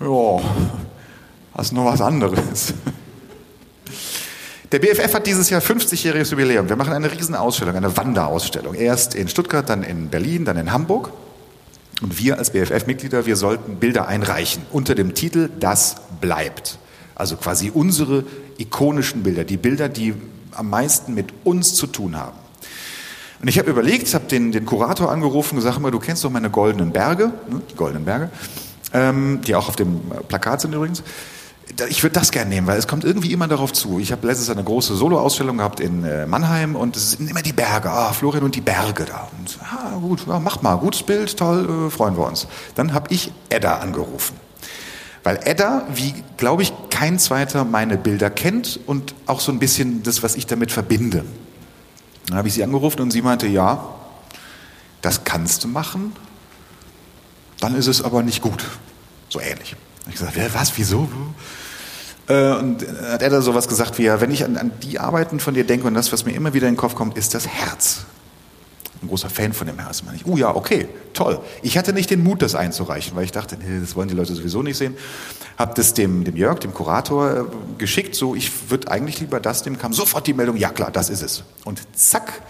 ja, 0.00 0.40
hast 1.56 1.72
noch 1.72 1.84
was 1.84 2.00
anderes. 2.00 2.74
Der 4.74 4.80
BFF 4.80 5.14
hat 5.14 5.28
dieses 5.28 5.50
Jahr 5.50 5.60
50-jähriges 5.60 6.32
Jubiläum. 6.32 6.68
Wir 6.68 6.74
machen 6.74 6.92
eine 6.92 7.12
Riesenausstellung, 7.12 7.76
eine 7.76 7.96
Wanderausstellung. 7.96 8.74
Erst 8.74 9.14
in 9.14 9.28
Stuttgart, 9.28 9.68
dann 9.70 9.84
in 9.84 10.08
Berlin, 10.08 10.44
dann 10.44 10.56
in 10.56 10.72
Hamburg. 10.72 11.12
Und 12.02 12.18
wir 12.18 12.38
als 12.38 12.50
BFF-Mitglieder, 12.50 13.24
wir 13.24 13.36
sollten 13.36 13.76
Bilder 13.76 14.08
einreichen 14.08 14.66
unter 14.72 14.96
dem 14.96 15.14
Titel 15.14 15.48
Das 15.60 15.94
bleibt. 16.20 16.78
Also 17.14 17.36
quasi 17.36 17.70
unsere 17.72 18.24
ikonischen 18.58 19.22
Bilder, 19.22 19.44
die 19.44 19.58
Bilder, 19.58 19.88
die 19.88 20.12
am 20.50 20.70
meisten 20.70 21.14
mit 21.14 21.26
uns 21.44 21.76
zu 21.76 21.86
tun 21.86 22.16
haben. 22.16 22.36
Und 23.40 23.46
ich 23.46 23.60
habe 23.60 23.70
überlegt, 23.70 24.12
habe 24.12 24.26
den, 24.26 24.50
den 24.50 24.66
Kurator 24.66 25.12
angerufen 25.12 25.54
und 25.56 25.64
gesagt, 25.64 25.78
du 25.78 26.00
kennst 26.00 26.24
doch 26.24 26.30
meine 26.30 26.50
goldenen 26.50 26.90
Berge, 26.90 27.26
ne, 27.48 27.62
die 27.70 27.76
goldenen 27.76 28.06
Berge, 28.06 28.28
ähm, 28.92 29.40
die 29.46 29.54
auch 29.54 29.68
auf 29.68 29.76
dem 29.76 30.00
Plakat 30.26 30.62
sind 30.62 30.74
übrigens 30.74 31.04
ich 31.88 32.02
würde 32.02 32.14
das 32.14 32.30
gerne 32.30 32.50
nehmen, 32.50 32.66
weil 32.66 32.78
es 32.78 32.86
kommt 32.86 33.04
irgendwie 33.04 33.32
immer 33.32 33.48
darauf 33.48 33.72
zu. 33.72 33.98
Ich 33.98 34.12
habe 34.12 34.26
letztes 34.26 34.50
eine 34.50 34.62
große 34.62 34.94
Soloausstellung 34.94 35.58
gehabt 35.58 35.80
in 35.80 36.04
äh, 36.04 36.26
Mannheim 36.26 36.76
und 36.76 36.96
es 36.96 37.12
sind 37.12 37.28
immer 37.28 37.42
die 37.42 37.52
Berge. 37.52 37.90
Ah, 37.90 38.12
Florian 38.12 38.44
und 38.44 38.54
die 38.54 38.60
Berge 38.60 39.06
da. 39.06 39.28
Und 39.38 39.58
ah, 39.62 39.96
gut, 39.98 40.26
ja, 40.26 40.38
mach 40.38 40.62
mal, 40.62 40.76
gutes 40.76 41.02
Bild, 41.02 41.36
toll, 41.36 41.86
äh, 41.86 41.90
freuen 41.90 42.16
wir 42.16 42.26
uns. 42.26 42.46
Dann 42.74 42.92
habe 42.92 43.12
ich 43.12 43.32
Edda 43.48 43.78
angerufen. 43.78 44.36
Weil 45.22 45.40
Edda, 45.44 45.86
wie 45.94 46.14
glaube 46.36 46.62
ich, 46.62 46.72
kein 46.90 47.18
zweiter 47.18 47.64
meine 47.64 47.96
Bilder 47.96 48.28
kennt 48.28 48.78
und 48.86 49.14
auch 49.26 49.40
so 49.40 49.50
ein 49.50 49.58
bisschen 49.58 50.02
das, 50.02 50.22
was 50.22 50.36
ich 50.36 50.46
damit 50.46 50.70
verbinde. 50.70 51.24
Dann 52.26 52.36
habe 52.36 52.48
ich 52.48 52.54
sie 52.54 52.62
angerufen 52.62 53.00
und 53.00 53.10
sie 53.10 53.22
meinte, 53.22 53.46
ja, 53.46 53.88
das 55.00 55.24
kannst 55.24 55.64
du 55.64 55.68
machen, 55.68 56.12
dann 57.60 57.74
ist 57.74 57.86
es 57.86 58.02
aber 58.02 58.22
nicht 58.22 58.42
gut. 58.42 58.64
So 59.30 59.40
ähnlich. 59.40 59.76
Ich 60.06 60.14
gesagt, 60.14 60.36
was, 60.54 60.76
wieso? 60.76 61.08
Äh, 62.28 62.52
und 62.52 62.86
hat 63.02 63.22
er 63.22 63.30
da 63.30 63.42
sowas 63.42 63.68
gesagt 63.68 63.98
wie, 63.98 64.04
ja, 64.04 64.20
wenn 64.20 64.30
ich 64.30 64.44
an, 64.44 64.56
an, 64.56 64.72
die 64.82 64.98
Arbeiten 64.98 65.40
von 65.40 65.54
dir 65.54 65.64
denke 65.64 65.86
und 65.86 65.94
das, 65.94 66.12
was 66.12 66.24
mir 66.24 66.32
immer 66.32 66.54
wieder 66.54 66.68
in 66.68 66.74
den 66.74 66.78
Kopf 66.78 66.94
kommt, 66.94 67.16
ist 67.16 67.34
das 67.34 67.46
Herz. 67.46 68.04
Ein 69.02 69.08
großer 69.08 69.28
Fan 69.28 69.52
von 69.52 69.66
dem 69.66 69.78
Herz, 69.78 70.02
meine 70.02 70.16
ich. 70.16 70.26
Oh 70.26 70.36
ja, 70.36 70.54
okay, 70.54 70.88
toll. 71.12 71.40
Ich 71.62 71.76
hatte 71.76 71.92
nicht 71.92 72.10
den 72.10 72.22
Mut, 72.22 72.40
das 72.40 72.54
einzureichen, 72.54 73.14
weil 73.16 73.24
ich 73.24 73.32
dachte, 73.32 73.56
nee, 73.56 73.80
das 73.80 73.96
wollen 73.96 74.08
die 74.08 74.14
Leute 74.14 74.34
sowieso 74.34 74.62
nicht 74.62 74.78
sehen. 74.78 74.96
Hab 75.58 75.74
das 75.74 75.92
dem, 75.92 76.24
dem 76.24 76.36
Jörg, 76.36 76.60
dem 76.60 76.72
Kurator, 76.72 77.30
äh, 77.30 77.44
geschickt, 77.76 78.14
so, 78.14 78.34
ich 78.34 78.70
würde 78.70 78.90
eigentlich 78.90 79.20
lieber 79.20 79.40
das, 79.40 79.62
dem 79.62 79.78
kam 79.78 79.92
sofort 79.92 80.26
die 80.26 80.32
Meldung, 80.32 80.56
ja 80.56 80.70
klar, 80.70 80.90
das 80.90 81.10
ist 81.10 81.22
es. 81.22 81.44
Und 81.64 81.82
zack, 81.94 82.42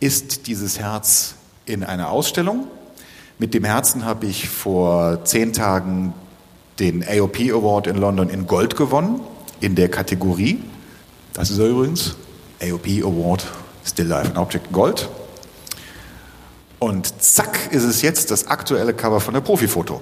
ist 0.00 0.46
dieses 0.46 0.78
Herz 0.78 1.34
in 1.66 1.82
einer 1.82 2.10
Ausstellung. 2.10 2.68
Mit 3.38 3.54
dem 3.54 3.64
Herzen 3.64 4.04
habe 4.04 4.26
ich 4.26 4.48
vor 4.48 5.24
zehn 5.24 5.52
Tagen 5.52 6.12
den 6.78 7.04
AOP 7.06 7.40
Award 7.52 7.86
in 7.86 7.96
London 7.96 8.28
in 8.30 8.46
Gold 8.46 8.76
gewonnen, 8.76 9.20
in 9.60 9.74
der 9.74 9.88
Kategorie. 9.88 10.62
Das 11.32 11.50
ist 11.50 11.58
er 11.58 11.66
übrigens. 11.66 12.16
AOP 12.60 12.86
Award 13.04 13.46
Still 13.84 14.06
Life 14.06 14.28
and 14.28 14.38
Object 14.38 14.72
Gold. 14.72 15.08
Und 16.78 17.22
zack 17.22 17.72
ist 17.72 17.84
es 17.84 18.02
jetzt 18.02 18.30
das 18.30 18.46
aktuelle 18.46 18.94
Cover 18.94 19.20
von 19.20 19.34
der 19.34 19.40
Profifoto. 19.40 20.00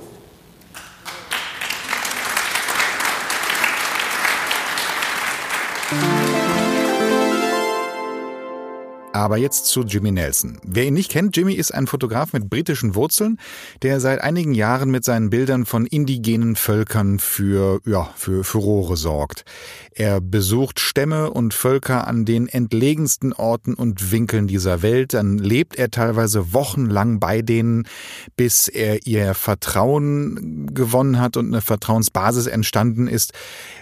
Aber 9.17 9.39
jetzt 9.39 9.65
zu 9.65 9.81
Jimmy 9.81 10.13
Nelson. 10.13 10.59
Wer 10.63 10.85
ihn 10.85 10.93
nicht 10.93 11.11
kennt, 11.11 11.35
Jimmy 11.35 11.55
ist 11.55 11.73
ein 11.73 11.87
Fotograf 11.87 12.35
mit 12.35 12.51
britischen 12.51 12.95
Wurzeln, 12.95 13.39
der 13.81 13.99
seit 13.99 14.21
einigen 14.21 14.53
Jahren 14.53 14.91
mit 14.91 15.07
seinen 15.07 15.31
Bildern 15.31 15.65
von 15.65 15.87
indigenen 15.87 16.55
Völkern 16.55 17.19
für, 17.19 17.81
ja, 17.87 18.11
für 18.15 18.45
Furore 18.45 18.99
sorgt. 18.99 19.47
Er 19.93 20.21
besucht 20.21 20.81
Stämme 20.81 21.31
und 21.31 21.55
Völker 21.55 22.07
an 22.07 22.27
den 22.27 22.47
entlegensten 22.47 23.33
Orten 23.33 23.73
und 23.73 24.13
Winkeln 24.13 24.49
dieser 24.49 24.83
Welt. 24.83 25.15
Dann 25.15 25.39
lebt 25.39 25.77
er 25.77 25.91
teilweise 25.91 26.53
wochenlang 26.53 27.19
bei 27.19 27.41
denen, 27.41 27.89
bis 28.37 28.69
er 28.69 29.07
ihr 29.07 29.33
Vertrauen 29.33 30.75
gewonnen 30.75 31.19
hat 31.19 31.39
und 31.39 31.47
eine 31.47 31.63
Vertrauensbasis 31.63 32.49
entstanden 32.49 33.09
ist, 33.09 33.33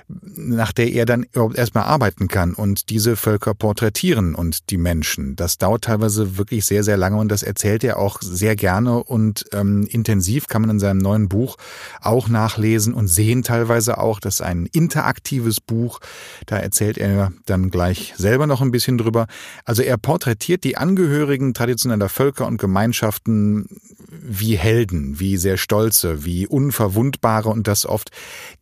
nach 0.07 0.71
der 0.71 0.93
er 0.93 1.07
dann 1.07 1.25
überhaupt 1.25 1.59
erstmal 1.59 1.85
arbeiten 1.85 2.29
kann 2.29 2.55
und 2.55 2.91
diese 2.91 3.17
Völker 3.17 3.55
porträtieren 3.55 4.37
und 4.37 4.71
die 4.71 4.76
Menschen. 4.76 5.24
Das 5.37 5.59
dauert 5.59 5.85
teilweise 5.85 6.37
wirklich 6.37 6.64
sehr, 6.64 6.85
sehr 6.85 6.97
lange 6.97 7.16
und 7.16 7.28
das 7.28 7.43
erzählt 7.43 7.85
er 7.85 7.99
auch 7.99 8.21
sehr 8.21 8.57
gerne 8.57 9.02
und 9.02 9.45
ähm, 9.52 9.87
intensiv 9.90 10.47
kann 10.47 10.62
man 10.62 10.71
in 10.71 10.78
seinem 10.81 10.99
neuen 10.99 11.28
Buch 11.28 11.57
auch 12.00 12.28
nachlesen 12.28 12.95
und 12.95 13.09
sehen 13.09 13.43
teilweise 13.43 13.99
auch, 13.99 14.21
dass 14.21 14.40
ein 14.40 14.66
interaktives 14.66 15.61
Buch 15.61 16.00
da 16.47 16.59
erzählt 16.59 16.99
er 16.99 17.33
dann 17.47 17.71
gleich 17.71 18.14
selber 18.16 18.47
noch 18.47 18.61
ein 18.61 18.71
bisschen 18.71 18.99
drüber. 18.99 19.26
Also 19.64 19.83
er 19.83 19.97
porträtiert 19.97 20.64
die 20.64 20.76
Angehörigen 20.76 21.54
traditioneller 21.54 22.09
Völker 22.09 22.47
und 22.47 22.59
Gemeinschaften 22.59 23.66
wie 24.11 24.57
Helden, 24.57 25.21
wie 25.21 25.37
sehr 25.37 25.57
stolze, 25.57 26.25
wie 26.25 26.47
unverwundbare 26.47 27.49
und 27.49 27.66
das 27.66 27.87
oft 27.87 28.11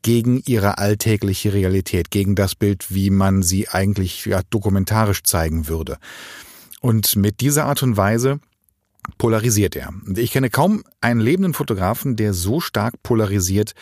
gegen 0.02 0.42
ihre 0.46 0.78
alltägliche 0.78 1.52
Realität, 1.52 2.10
gegen 2.10 2.34
das 2.34 2.54
Bild, 2.54 2.86
wie 2.94 3.10
man 3.10 3.42
sie 3.42 3.68
eigentlich 3.68 4.26
ja, 4.26 4.42
dokumentarisch 4.50 5.22
zeigen 5.22 5.68
würde. 5.68 5.98
Und 6.82 7.14
mit 7.14 7.40
dieser 7.40 7.66
Art 7.66 7.82
und 7.84 7.96
Weise 7.96 8.40
polarisiert 9.18 9.76
er. 9.76 9.92
Ich 10.16 10.32
kenne 10.32 10.48
kaum 10.48 10.84
einen 11.00 11.20
lebenden 11.20 11.54
Fotografen, 11.54 12.16
der 12.16 12.34
so 12.34 12.60
stark 12.60 13.02
polarisiert 13.02 13.72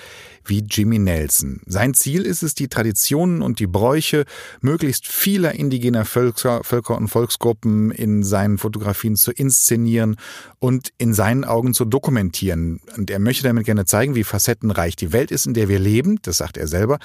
wie 0.45 0.65
Jimmy 0.69 0.99
Nelson. 0.99 1.61
Sein 1.67 1.93
Ziel 1.95 2.23
ist 2.23 2.43
es, 2.43 2.55
die 2.55 2.69
Traditionen 2.69 3.43
und 3.43 3.59
die 3.59 3.67
Bräuche 3.67 4.25
möglichst 4.61 5.07
vieler 5.07 5.53
indigener 5.53 6.07
Völker, 6.07 6.65
Völker 6.65 6.97
und 6.97 7.09
Volksgruppen 7.09 7.91
in 7.91 8.23
seinen 8.23 8.57
Fotografien 8.57 9.17
zu 9.17 9.31
inszenieren 9.31 10.17
und 10.59 10.91
in 10.97 11.13
seinen 11.13 11.45
Augen 11.45 11.75
zu 11.75 11.85
dokumentieren. 11.85 12.81
Und 12.97 13.11
er 13.11 13.19
möchte 13.19 13.45
damit 13.45 13.67
gerne 13.67 13.85
zeigen, 13.85 14.15
wie 14.15 14.25
facettenreich 14.25 14.97
die 14.97 15.13
Welt 15.13 15.31
ist, 15.31 15.47
in 15.47 15.55
der 15.55 15.69
wir 15.69 15.79
leben, 15.79 16.19
das 16.23 16.39
sagt 16.39 16.57
er 16.57 16.67
selber, 16.67 16.99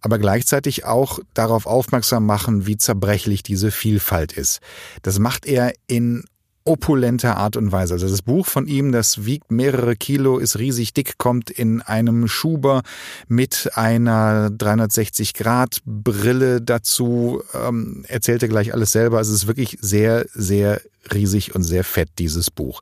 aber 0.00 0.18
gleichzeitig 0.18 0.84
auch 0.86 1.18
darauf 1.34 1.66
aufmerksam 1.66 2.24
machen, 2.24 2.66
wie 2.66 2.78
zerbrechlich 2.78 3.42
diese 3.42 3.70
Vielfalt 3.70 4.32
ist. 4.32 4.60
Das 5.02 5.18
macht 5.18 5.44
er 5.44 5.74
in 5.86 6.24
opulenter 6.68 7.36
Art 7.36 7.56
und 7.56 7.72
Weise. 7.72 7.94
Also 7.94 8.08
das 8.08 8.22
Buch 8.22 8.46
von 8.46 8.66
ihm, 8.66 8.92
das 8.92 9.24
wiegt 9.24 9.50
mehrere 9.50 9.96
Kilo, 9.96 10.38
ist 10.38 10.58
riesig 10.58 10.92
dick, 10.92 11.18
kommt 11.18 11.50
in 11.50 11.80
einem 11.82 12.28
Schuber 12.28 12.82
mit 13.26 13.70
einer 13.74 14.50
360 14.50 15.34
Grad 15.34 15.80
Brille 15.84 16.60
dazu, 16.60 17.42
ähm, 17.54 18.04
erzählte 18.08 18.48
gleich 18.48 18.74
alles 18.74 18.92
selber. 18.92 19.18
Also 19.18 19.32
es 19.32 19.42
ist 19.42 19.46
wirklich 19.46 19.78
sehr, 19.80 20.26
sehr 20.34 20.80
riesig 21.12 21.54
und 21.54 21.62
sehr 21.62 21.84
fett, 21.84 22.10
dieses 22.18 22.50
Buch. 22.50 22.80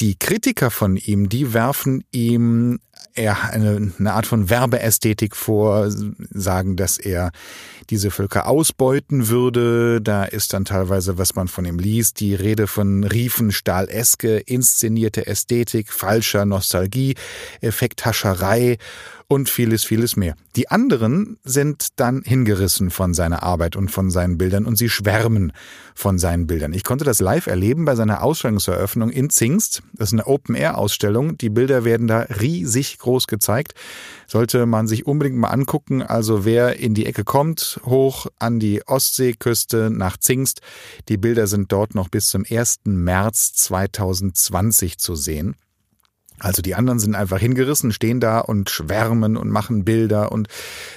Die 0.00 0.16
Kritiker 0.16 0.70
von 0.70 0.96
ihm, 0.96 1.28
die 1.28 1.52
werfen 1.52 2.04
ihm 2.12 2.78
eher 3.14 3.50
eine, 3.50 3.92
eine 3.98 4.12
Art 4.12 4.26
von 4.26 4.48
Werbeästhetik 4.48 5.34
vor, 5.34 5.90
sagen, 6.30 6.76
dass 6.76 6.98
er 6.98 7.32
diese 7.90 8.10
Völker 8.10 8.46
ausbeuten 8.46 9.28
würde. 9.28 10.00
Da 10.00 10.24
ist 10.24 10.52
dann 10.52 10.64
teilweise, 10.64 11.18
was 11.18 11.34
man 11.34 11.48
von 11.48 11.64
ihm 11.64 11.78
liest, 11.78 12.20
die 12.20 12.34
Rede 12.34 12.66
von 12.66 13.04
Riefenstahl-eske, 13.04 14.38
inszenierte 14.38 15.26
Ästhetik, 15.26 15.92
falscher 15.92 16.44
Nostalgie, 16.44 17.14
Effekthascherei 17.60 18.78
und 19.28 19.50
vieles, 19.50 19.84
vieles 19.84 20.16
mehr. 20.16 20.34
Die 20.56 20.70
anderen 20.70 21.38
sind 21.44 21.88
dann 21.96 22.22
hingerissen 22.24 22.90
von 22.90 23.12
seiner 23.12 23.42
Arbeit 23.42 23.76
und 23.76 23.90
von 23.90 24.10
seinen 24.10 24.38
Bildern 24.38 24.64
und 24.64 24.76
sie 24.76 24.88
schwärmen 24.88 25.52
von 25.94 26.18
seinen 26.18 26.46
Bildern. 26.46 26.72
Ich 26.72 26.82
konnte 26.82 27.04
das 27.04 27.20
live 27.20 27.46
erleben 27.46 27.84
bei 27.84 27.94
seiner 27.94 28.22
Ausstellungseröffnung 28.22 29.10
in 29.10 29.28
Zingst. 29.28 29.82
Das 29.92 30.08
ist 30.08 30.14
eine 30.14 30.26
Open-Air-Ausstellung. 30.26 31.36
Die 31.36 31.50
Bilder 31.50 31.84
werden 31.84 32.06
da 32.06 32.20
riesig 32.40 32.87
nicht 32.88 33.00
groß 33.00 33.26
gezeigt. 33.26 33.74
Sollte 34.26 34.66
man 34.66 34.88
sich 34.88 35.06
unbedingt 35.06 35.38
mal 35.38 35.48
angucken. 35.48 36.02
Also 36.02 36.44
wer 36.44 36.78
in 36.78 36.94
die 36.94 37.06
Ecke 37.06 37.24
kommt, 37.24 37.80
hoch 37.84 38.26
an 38.38 38.58
die 38.58 38.86
Ostseeküste 38.86 39.90
nach 39.90 40.16
Zingst, 40.16 40.60
die 41.08 41.16
Bilder 41.16 41.46
sind 41.46 41.72
dort 41.72 41.94
noch 41.94 42.08
bis 42.08 42.28
zum 42.28 42.44
1. 42.48 42.80
März 42.84 43.52
2020 43.54 44.98
zu 44.98 45.14
sehen. 45.14 45.56
Also 46.40 46.62
die 46.62 46.74
anderen 46.74 46.98
sind 46.98 47.14
einfach 47.14 47.38
hingerissen, 47.38 47.92
stehen 47.92 48.20
da 48.20 48.38
und 48.38 48.70
schwärmen 48.70 49.36
und 49.36 49.50
machen 49.50 49.84
Bilder 49.84 50.30
und 50.30 50.48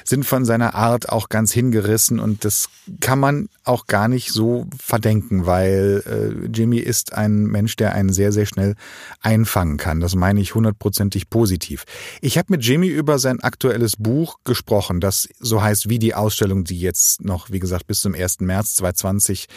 sind 0.03 0.25
von 0.25 0.45
seiner 0.45 0.75
Art 0.75 1.09
auch 1.09 1.29
ganz 1.29 1.51
hingerissen 1.51 2.19
und 2.19 2.45
das 2.45 2.69
kann 2.99 3.19
man 3.19 3.49
auch 3.63 3.85
gar 3.85 4.07
nicht 4.07 4.31
so 4.31 4.67
verdenken, 4.77 5.45
weil 5.45 6.03
äh, 6.05 6.47
Jimmy 6.47 6.77
ist 6.77 7.13
ein 7.13 7.43
Mensch, 7.43 7.75
der 7.75 7.93
einen 7.93 8.11
sehr, 8.11 8.31
sehr 8.31 8.45
schnell 8.45 8.75
einfangen 9.21 9.77
kann. 9.77 9.99
Das 9.99 10.15
meine 10.15 10.41
ich 10.41 10.55
hundertprozentig 10.55 11.29
positiv. 11.29 11.85
Ich 12.21 12.37
habe 12.37 12.47
mit 12.49 12.63
Jimmy 12.63 12.87
über 12.87 13.19
sein 13.19 13.39
aktuelles 13.39 13.95
Buch 13.97 14.37
gesprochen, 14.43 14.99
das 14.99 15.29
so 15.39 15.61
heißt 15.61 15.89
wie 15.89 15.99
die 15.99 16.15
Ausstellung, 16.15 16.63
die 16.63 16.79
jetzt 16.79 17.23
noch, 17.23 17.51
wie 17.51 17.59
gesagt, 17.59 17.87
bis 17.87 18.01
zum 18.01 18.15
1. 18.15 18.39
März 18.41 18.75
2020 18.75 19.47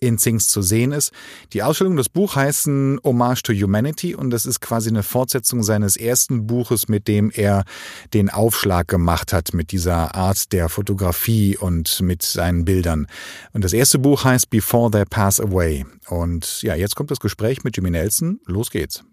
in 0.00 0.18
Zings 0.18 0.48
zu 0.48 0.62
sehen 0.62 0.92
ist. 0.92 1.12
Die 1.52 1.62
Ausstellung, 1.62 1.96
das 1.96 2.08
Buch 2.08 2.36
heißen 2.36 3.00
Hommage 3.02 3.42
to 3.42 3.52
Humanity 3.52 4.14
und 4.14 4.30
das 4.30 4.46
ist 4.46 4.60
quasi 4.60 4.90
eine 4.90 5.02
Fortsetzung 5.02 5.33
seines 5.62 5.96
ersten 5.96 6.46
Buches, 6.46 6.88
mit 6.88 7.08
dem 7.08 7.30
er 7.30 7.64
den 8.12 8.30
Aufschlag 8.30 8.88
gemacht 8.88 9.32
hat 9.32 9.54
mit 9.54 9.72
dieser 9.72 10.14
Art 10.14 10.52
der 10.52 10.68
Fotografie 10.68 11.56
und 11.56 12.00
mit 12.00 12.22
seinen 12.22 12.64
Bildern. 12.64 13.06
Und 13.52 13.64
das 13.64 13.72
erste 13.72 13.98
Buch 13.98 14.24
heißt 14.24 14.50
Before 14.50 14.90
They 14.90 15.04
Pass 15.04 15.40
Away. 15.40 15.84
Und 16.08 16.62
ja, 16.62 16.74
jetzt 16.74 16.96
kommt 16.96 17.10
das 17.10 17.20
Gespräch 17.20 17.64
mit 17.64 17.76
Jimmy 17.76 17.90
Nelson. 17.90 18.40
Los 18.46 18.70
geht's. 18.70 19.04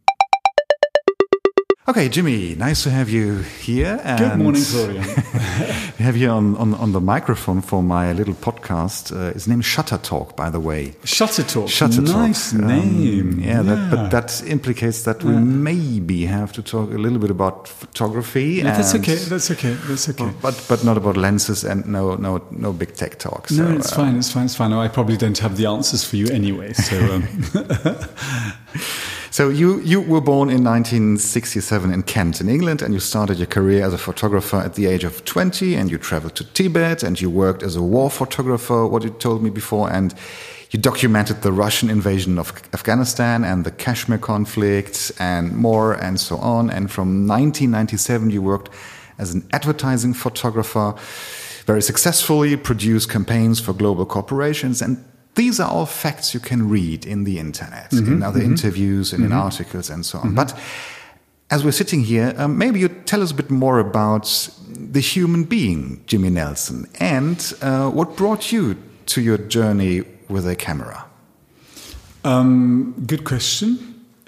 Okay, 1.88 2.09
Jimmy, 2.09 2.53
nice 2.53 2.83
to 2.83 2.91
have 2.91 3.09
you 3.09 3.39
here. 3.39 4.00
Good 4.19 4.38
morning, 4.38 4.61
Florian. 4.61 5.01
we 5.01 6.05
have 6.05 6.15
you 6.15 6.29
on, 6.29 6.55
on, 6.57 6.75
on, 6.75 6.91
the 6.91 7.01
microphone 7.01 7.59
for 7.61 7.81
my 7.81 8.13
little 8.13 8.35
podcast. 8.35 9.11
Uh, 9.11 9.31
its 9.35 9.47
name 9.47 9.61
is 9.61 9.65
Shutter 9.65 9.97
Talk, 9.97 10.38
by 10.38 10.51
the 10.51 10.59
way. 10.59 10.93
Shutter 11.03 11.41
Talk. 11.41 11.69
Shutter 11.69 12.01
nice 12.01 12.51
Talk. 12.51 12.61
Um, 12.61 12.67
name. 12.67 13.39
Yeah, 13.39 13.47
yeah. 13.47 13.61
That, 13.63 13.89
but 13.89 14.09
that 14.11 14.43
implicates 14.45 15.01
that 15.05 15.23
we 15.23 15.33
yeah. 15.33 15.39
maybe 15.39 16.27
have 16.27 16.53
to 16.53 16.61
talk 16.61 16.91
a 16.91 17.00
little 17.00 17.17
bit 17.17 17.31
about 17.31 17.67
photography. 17.67 18.61
Yeah, 18.61 18.77
that's 18.77 18.93
okay. 18.93 19.15
That's 19.15 19.50
okay. 19.50 19.73
That's 19.73 20.07
okay. 20.07 20.31
But 20.39 20.63
but 20.69 20.83
not 20.83 20.97
about 20.97 21.17
lenses 21.17 21.63
and 21.63 21.88
no 21.88 22.13
no 22.15 22.43
no 22.51 22.73
big 22.73 22.93
tech 22.93 23.17
talk. 23.17 23.50
So, 23.50 23.63
no, 23.63 23.75
it's 23.75 23.91
uh, 23.91 23.95
fine. 23.95 24.17
It's 24.17 24.31
fine. 24.31 24.45
It's 24.45 24.55
fine. 24.55 24.71
I 24.71 24.88
probably 24.88 25.17
don't 25.17 25.39
have 25.39 25.57
the 25.57 25.65
answers 25.65 26.03
for 26.03 26.15
you 26.15 26.27
anyway. 26.27 26.73
So. 26.73 26.95
Um. 27.15 27.27
So 29.31 29.47
you, 29.47 29.79
you 29.79 30.01
were 30.01 30.19
born 30.19 30.50
in 30.50 30.61
1967 30.61 31.93
in 31.93 32.03
Kent 32.03 32.41
in 32.41 32.50
England 32.50 32.81
and 32.81 32.93
you 32.93 33.00
started 33.00 33.38
your 33.38 33.47
career 33.47 33.85
as 33.85 33.93
a 33.93 33.97
photographer 33.97 34.57
at 34.57 34.73
the 34.73 34.88
age 34.88 35.05
of 35.05 35.23
20 35.23 35.73
and 35.75 35.89
you 35.89 35.97
traveled 35.97 36.35
to 36.35 36.43
Tibet 36.43 37.01
and 37.01 37.19
you 37.19 37.29
worked 37.29 37.63
as 37.63 37.77
a 37.77 37.81
war 37.81 38.09
photographer, 38.09 38.85
what 38.85 39.03
you 39.05 39.09
told 39.09 39.41
me 39.41 39.50
before, 39.50 39.89
and 39.89 40.13
you 40.71 40.79
documented 40.79 41.43
the 41.43 41.53
Russian 41.53 41.89
invasion 41.89 42.38
of 42.38 42.51
Afghanistan 42.73 43.45
and 43.45 43.63
the 43.63 43.71
Kashmir 43.71 44.17
conflict 44.17 45.13
and 45.17 45.55
more 45.55 45.93
and 45.93 46.19
so 46.19 46.35
on. 46.35 46.69
And 46.69 46.91
from 46.91 47.25
1997 47.25 48.31
you 48.31 48.41
worked 48.41 48.69
as 49.17 49.33
an 49.33 49.47
advertising 49.53 50.13
photographer, 50.13 50.93
very 51.65 51.81
successfully 51.81 52.57
produced 52.57 53.09
campaigns 53.09 53.61
for 53.61 53.71
global 53.71 54.05
corporations 54.05 54.81
and 54.81 55.01
these 55.35 55.59
are 55.59 55.69
all 55.69 55.85
facts 55.85 56.33
you 56.33 56.39
can 56.39 56.69
read 56.69 57.05
in 57.05 57.23
the 57.23 57.38
internet, 57.38 57.91
mm 57.91 58.00
-hmm, 58.00 58.13
in 58.13 58.23
other 58.23 58.41
mm 58.41 58.47
-hmm. 58.47 58.51
interviews 58.51 59.13
and 59.13 59.23
in 59.23 59.29
mm-hmm. 59.29 59.45
articles 59.45 59.89
and 59.89 60.05
so 60.05 60.17
on. 60.17 60.23
Mm-hmm. 60.23 60.45
But 60.45 60.53
as 61.47 61.61
we're 61.61 61.75
sitting 61.75 62.05
here, 62.05 62.33
um, 62.38 62.57
maybe 62.57 62.79
you 62.79 62.89
tell 63.03 63.21
us 63.21 63.31
a 63.31 63.35
bit 63.35 63.50
more 63.50 63.79
about 63.79 64.50
the 64.93 65.01
human 65.01 65.43
being, 65.43 66.01
Jimmy 66.05 66.29
Nelson, 66.29 66.88
and 67.00 67.53
uh, 67.61 67.89
what 67.89 68.15
brought 68.15 68.51
you 68.51 68.75
to 69.05 69.21
your 69.21 69.38
journey 69.47 70.03
with 70.27 70.47
a 70.47 70.55
camera. 70.55 71.05
Um, 72.23 72.93
good 73.05 73.23
question. 73.23 73.77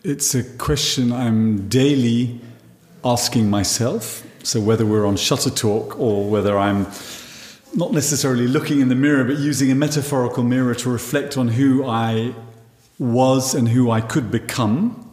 It's 0.04 0.36
a 0.36 0.44
question 0.58 1.12
I'm 1.12 1.70
daily 1.70 2.42
asking 3.04 3.50
myself. 3.50 4.24
So 4.44 4.60
whether 4.60 4.86
we're 4.86 5.06
on 5.06 5.16
Shutter 5.16 5.50
Talk 5.50 5.98
or 5.98 6.30
whether 6.30 6.58
I'm 6.58 6.88
not 7.76 7.92
necessarily 7.92 8.48
looking 8.48 8.80
in 8.82 8.90
the 8.90 8.96
mirror, 8.96 9.24
but 9.24 9.38
using 9.38 9.72
a 9.72 9.76
metaphorical 9.76 10.44
mirror 10.44 10.76
to 10.76 10.90
reflect 10.90 11.38
on 11.38 11.50
who 11.50 11.86
I 11.86 12.34
was 13.00 13.54
and 13.54 13.70
who 13.70 13.92
I 13.92 14.02
could 14.02 14.32
become. 14.32 15.12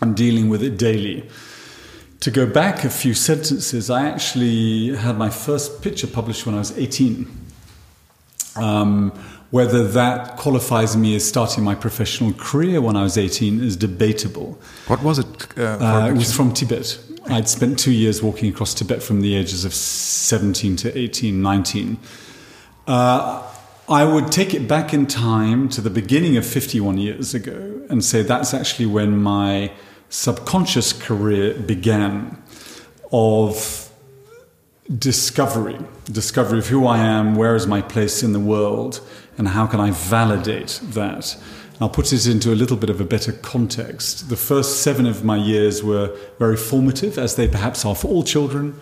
I'm 0.00 0.14
dealing 0.14 0.48
with 0.48 0.62
it 0.62 0.78
daily. 0.78 1.28
To 2.20 2.30
go 2.30 2.46
back 2.46 2.84
a 2.84 2.90
few 2.90 3.14
sentences, 3.14 3.90
I 3.90 4.08
actually 4.08 4.96
had 4.96 5.18
my 5.18 5.30
first 5.30 5.82
picture 5.82 6.06
published 6.06 6.46
when 6.46 6.54
I 6.54 6.58
was 6.58 6.76
18. 6.76 7.28
Um, 8.56 9.12
whether 9.50 9.86
that 9.86 10.36
qualifies 10.36 10.96
me 10.96 11.14
as 11.14 11.26
starting 11.26 11.62
my 11.62 11.74
professional 11.74 12.32
career 12.32 12.80
when 12.80 12.96
I 12.96 13.02
was 13.02 13.16
18 13.16 13.62
is 13.62 13.76
debatable. 13.76 14.58
What 14.86 15.02
was 15.02 15.18
it? 15.18 15.26
Uh, 15.56 15.62
uh, 15.62 16.08
it 16.10 16.14
was 16.14 16.34
from 16.34 16.52
Tibet. 16.52 16.98
I'd 17.28 17.48
spent 17.48 17.78
two 17.78 17.92
years 17.92 18.22
walking 18.22 18.48
across 18.48 18.72
Tibet 18.72 19.02
from 19.02 19.20
the 19.20 19.34
ages 19.34 19.64
of 19.64 19.74
17 19.74 20.76
to 20.76 20.96
18, 20.96 21.42
19. 21.42 21.98
Uh, 22.86 23.42
I 23.88 24.04
would 24.04 24.30
take 24.30 24.54
it 24.54 24.68
back 24.68 24.94
in 24.94 25.06
time 25.06 25.68
to 25.70 25.80
the 25.80 25.90
beginning 25.90 26.36
of 26.36 26.46
51 26.46 26.98
years 26.98 27.34
ago 27.34 27.82
and 27.88 28.04
say 28.04 28.22
that's 28.22 28.54
actually 28.54 28.86
when 28.86 29.16
my 29.16 29.72
subconscious 30.08 30.92
career 30.92 31.54
began 31.54 32.42
of 33.12 33.90
discovery, 34.98 35.78
discovery 36.04 36.60
of 36.60 36.68
who 36.68 36.86
I 36.86 36.98
am, 36.98 37.34
where 37.34 37.56
is 37.56 37.66
my 37.66 37.82
place 37.82 38.22
in 38.22 38.32
the 38.32 38.40
world, 38.40 39.00
and 39.36 39.48
how 39.48 39.66
can 39.66 39.80
I 39.80 39.90
validate 39.90 40.80
that. 40.82 41.36
I'll 41.78 41.90
put 41.90 42.12
it 42.12 42.26
into 42.26 42.52
a 42.52 42.54
little 42.54 42.76
bit 42.76 42.88
of 42.88 43.00
a 43.02 43.04
better 43.04 43.32
context. 43.32 44.30
The 44.30 44.36
first 44.36 44.82
seven 44.82 45.04
of 45.06 45.24
my 45.24 45.36
years 45.36 45.82
were 45.82 46.16
very 46.38 46.56
formative, 46.56 47.18
as 47.18 47.36
they 47.36 47.46
perhaps 47.48 47.84
are 47.84 47.94
for 47.94 48.08
all 48.08 48.22
children, 48.22 48.80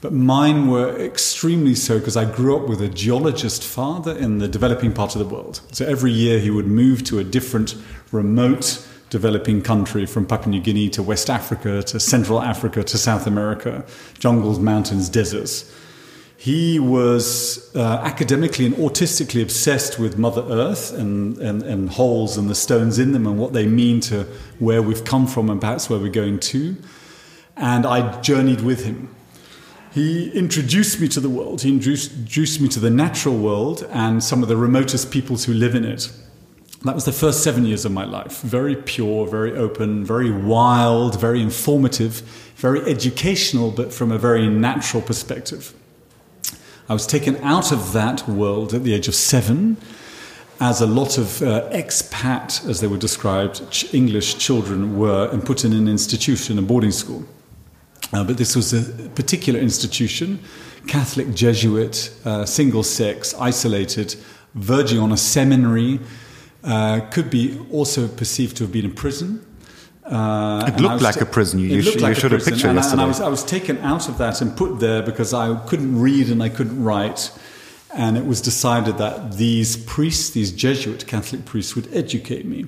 but 0.00 0.14
mine 0.14 0.68
were 0.68 0.98
extremely 0.98 1.74
so 1.74 1.98
because 1.98 2.16
I 2.16 2.24
grew 2.24 2.56
up 2.56 2.66
with 2.66 2.80
a 2.80 2.88
geologist 2.88 3.62
father 3.62 4.16
in 4.16 4.38
the 4.38 4.48
developing 4.48 4.94
part 4.94 5.14
of 5.14 5.18
the 5.18 5.34
world. 5.34 5.60
So 5.72 5.84
every 5.84 6.12
year 6.12 6.38
he 6.38 6.48
would 6.50 6.66
move 6.66 7.04
to 7.04 7.18
a 7.18 7.24
different 7.24 7.74
remote 8.10 8.86
developing 9.10 9.60
country 9.60 10.06
from 10.06 10.24
Papua 10.24 10.52
New 10.52 10.60
Guinea 10.60 10.88
to 10.90 11.02
West 11.02 11.28
Africa 11.28 11.82
to 11.82 12.00
Central 12.00 12.40
Africa 12.40 12.82
to 12.82 12.96
South 12.96 13.26
America, 13.26 13.84
jungles, 14.18 14.58
mountains, 14.58 15.10
deserts. 15.10 15.70
He 16.40 16.78
was 16.78 17.70
uh, 17.76 18.00
academically 18.02 18.64
and 18.64 18.74
autistically 18.76 19.42
obsessed 19.42 19.98
with 19.98 20.16
Mother 20.16 20.42
Earth 20.48 20.90
and, 20.90 21.36
and, 21.36 21.62
and 21.62 21.90
holes 21.90 22.38
and 22.38 22.48
the 22.48 22.54
stones 22.54 22.98
in 22.98 23.12
them 23.12 23.26
and 23.26 23.38
what 23.38 23.52
they 23.52 23.66
mean 23.66 24.00
to 24.08 24.26
where 24.58 24.80
we've 24.80 25.04
come 25.04 25.26
from 25.26 25.50
and 25.50 25.60
perhaps 25.60 25.90
where 25.90 25.98
we're 25.98 26.08
going 26.08 26.38
to. 26.38 26.76
And 27.58 27.84
I 27.84 28.22
journeyed 28.22 28.62
with 28.62 28.86
him. 28.86 29.14
He 29.92 30.30
introduced 30.30 30.98
me 30.98 31.08
to 31.08 31.20
the 31.20 31.28
world. 31.28 31.60
He 31.60 31.74
introduced 31.74 32.58
me 32.58 32.68
to 32.68 32.80
the 32.80 32.88
natural 32.88 33.36
world 33.36 33.86
and 33.90 34.24
some 34.24 34.42
of 34.42 34.48
the 34.48 34.56
remotest 34.56 35.10
peoples 35.10 35.44
who 35.44 35.52
live 35.52 35.74
in 35.74 35.84
it. 35.84 36.10
That 36.84 36.94
was 36.94 37.04
the 37.04 37.12
first 37.12 37.42
seven 37.42 37.66
years 37.66 37.84
of 37.84 37.92
my 37.92 38.06
life. 38.06 38.40
Very 38.40 38.76
pure, 38.76 39.26
very 39.26 39.52
open, 39.52 40.06
very 40.06 40.30
wild, 40.30 41.20
very 41.20 41.42
informative, 41.42 42.22
very 42.56 42.80
educational, 42.90 43.70
but 43.70 43.92
from 43.92 44.10
a 44.10 44.16
very 44.16 44.48
natural 44.48 45.02
perspective. 45.02 45.74
I 46.90 46.92
was 46.92 47.06
taken 47.06 47.36
out 47.44 47.70
of 47.70 47.92
that 47.92 48.28
world 48.28 48.74
at 48.74 48.82
the 48.82 48.94
age 48.94 49.06
of 49.06 49.14
seven, 49.14 49.76
as 50.58 50.80
a 50.80 50.86
lot 50.88 51.18
of 51.18 51.40
uh, 51.40 51.70
expat, 51.70 52.68
as 52.68 52.80
they 52.80 52.88
were 52.88 52.96
described, 52.96 53.70
ch- 53.70 53.94
English 53.94 54.38
children 54.38 54.98
were, 54.98 55.30
and 55.30 55.46
put 55.46 55.64
in 55.64 55.72
an 55.72 55.86
institution, 55.86 56.58
a 56.58 56.62
boarding 56.62 56.90
school. 56.90 57.24
Uh, 58.12 58.24
but 58.24 58.38
this 58.38 58.56
was 58.56 58.72
a 58.72 59.08
particular 59.10 59.60
institution, 59.60 60.40
Catholic 60.88 61.32
Jesuit, 61.32 62.12
uh, 62.24 62.44
single 62.44 62.82
sex, 62.82 63.34
isolated, 63.38 64.16
verging 64.56 64.98
on 64.98 65.12
a 65.12 65.16
seminary, 65.16 66.00
uh, 66.64 67.02
could 67.12 67.30
be 67.30 67.56
also 67.70 68.08
perceived 68.08 68.56
to 68.56 68.64
have 68.64 68.72
been 68.72 68.86
a 68.86 68.94
prison. 68.94 69.46
Uh, 70.10 70.66
it 70.66 70.80
looked 70.80 71.02
like 71.02 71.20
a 71.20 71.26
prison. 71.26 71.60
You, 71.60 71.68
you, 71.68 71.82
sh- 71.82 71.96
like 71.96 72.16
you 72.16 72.20
showed 72.20 72.32
a, 72.32 72.36
a 72.36 72.38
picture 72.40 72.68
and 72.68 72.76
yesterday. 72.76 72.90
I, 72.90 72.92
and 72.92 73.00
I, 73.02 73.06
was, 73.06 73.20
I 73.20 73.28
was 73.28 73.44
taken 73.44 73.78
out 73.78 74.08
of 74.08 74.18
that 74.18 74.40
and 74.40 74.56
put 74.56 74.80
there 74.80 75.02
because 75.02 75.32
I 75.32 75.54
couldn't 75.66 76.00
read 76.00 76.28
and 76.28 76.42
I 76.42 76.48
couldn't 76.48 76.82
write. 76.82 77.30
And 77.94 78.16
it 78.16 78.26
was 78.26 78.40
decided 78.40 78.98
that 78.98 79.36
these 79.36 79.76
priests, 79.76 80.30
these 80.30 80.52
Jesuit 80.52 81.06
Catholic 81.06 81.44
priests, 81.44 81.76
would 81.76 81.92
educate 81.94 82.44
me. 82.44 82.66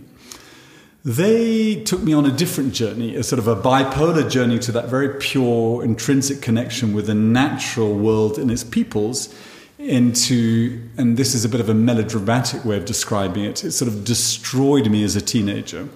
They 1.05 1.83
took 1.83 2.01
me 2.03 2.13
on 2.13 2.27
a 2.27 2.31
different 2.31 2.75
journey, 2.75 3.17
a 3.17 3.25
sort 3.25 3.41
of 3.41 3.49
a 3.49 3.57
bipolar 3.57 4.31
journey 4.31 4.61
to 4.61 4.73
that 4.73 4.89
very 4.89 5.19
pure, 5.19 5.83
intrinsic 5.83 6.41
connection 6.41 6.93
with 6.93 7.07
the 7.07 7.15
natural 7.15 7.93
world 7.93 8.39
and 8.39 8.53
its 8.53 8.63
peoples 8.63 9.35
into, 9.79 10.89
and 10.97 11.17
this 11.17 11.35
is 11.35 11.45
a 11.45 11.49
bit 11.49 11.61
of 11.61 11.69
a 11.69 11.75
melodramatic 11.75 12.65
way 12.65 12.77
of 12.77 12.85
describing 12.85 13.45
it, 13.45 13.65
it 13.65 13.73
sort 13.73 13.91
of 13.91 14.05
destroyed 14.05 14.89
me 14.89 15.03
as 15.03 15.17
a 15.17 15.21
teenager. 15.21 15.89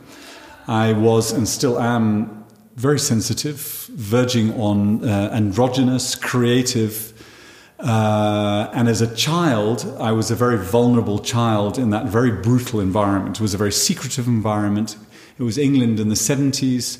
I 0.69 0.93
was 0.93 1.33
and 1.33 1.49
still 1.49 1.79
am 1.79 2.45
very 2.75 2.99
sensitive, 2.99 3.89
verging 3.93 4.53
on 4.61 5.09
uh, 5.09 5.31
androgynous, 5.33 6.15
creative. 6.15 7.13
Uh, 7.79 8.69
and 8.73 8.89
as 8.89 9.01
a 9.01 9.15
child, 9.15 9.87
I 10.01 10.13
was 10.13 10.31
a 10.31 10.35
very 10.35 10.59
vulnerable 10.59 11.19
child 11.19 11.79
in 11.79 11.91
that 11.91 12.07
very 12.07 12.31
brutal 12.31 12.81
environment. 12.81 13.39
It 13.39 13.43
was 13.43 13.55
a 13.55 13.59
very 13.59 13.73
secretive 13.73 14.27
environment. 14.27 14.97
It 15.39 15.43
was 15.43 15.57
England 15.57 16.01
in 16.01 16.09
the 16.09 16.15
70s, 16.15 16.99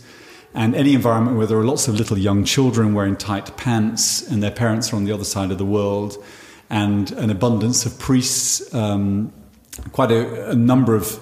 and 0.55 0.75
any 0.75 0.95
environment 0.95 1.37
where 1.37 1.47
there 1.47 1.59
are 1.59 1.65
lots 1.65 1.89
of 1.89 1.97
little 1.97 2.19
young 2.19 2.45
children 2.45 2.95
wearing 2.95 3.17
tight 3.17 3.57
pants 3.57 4.27
and 4.27 4.43
their 4.43 4.51
parents 4.51 4.93
are 4.93 4.97
on 4.97 5.05
the 5.05 5.13
other 5.13 5.25
side 5.25 5.51
of 5.51 5.59
the 5.59 5.65
world, 5.65 6.23
and 6.71 7.13
an 7.13 7.31
abundance 7.31 7.85
of 7.85 7.99
priests. 7.99 8.73
Um, 8.75 9.33
quite 9.93 10.11
a, 10.11 10.51
a 10.51 10.55
number 10.55 10.95
of 10.95 11.21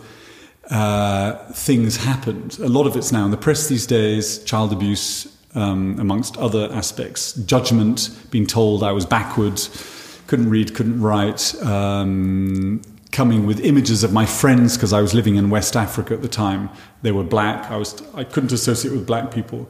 uh, 0.71 1.35
things 1.53 1.97
happened. 1.97 2.59
A 2.61 2.69
lot 2.69 2.87
of 2.87 2.97
it's 2.97 3.13
now 3.13 3.25
in 3.25 3.31
the 3.31 3.37
press 3.37 3.69
these 3.69 3.87
days 3.87 4.43
child 4.45 4.73
abuse, 4.73 5.29
um, 5.55 5.99
amongst 6.01 6.37
other 6.37 6.69
aspects, 6.73 7.33
judgment, 7.35 8.11
being 8.31 8.47
told 8.47 8.83
I 8.83 8.93
was 8.93 9.07
backwards, 9.07 10.21
couldn't 10.27 10.51
read, 10.51 10.75
couldn't 10.75 11.01
write, 11.01 11.55
um, 11.63 12.83
coming 13.13 13.47
with 13.47 13.61
images 13.61 14.03
of 14.03 14.13
my 14.13 14.27
friends 14.27 14.77
because 14.77 14.93
I 14.93 15.01
was 15.01 15.15
living 15.15 15.37
in 15.37 15.49
West 15.51 15.77
Africa 15.77 16.15
at 16.15 16.23
the 16.23 16.29
time. 16.29 16.71
They 17.03 17.13
were 17.13 17.23
black. 17.23 17.71
I, 17.71 17.77
was, 17.77 18.03
I 18.15 18.25
couldn't 18.25 18.53
associate 18.53 18.93
with 18.93 19.07
black 19.07 19.31
people. 19.31 19.69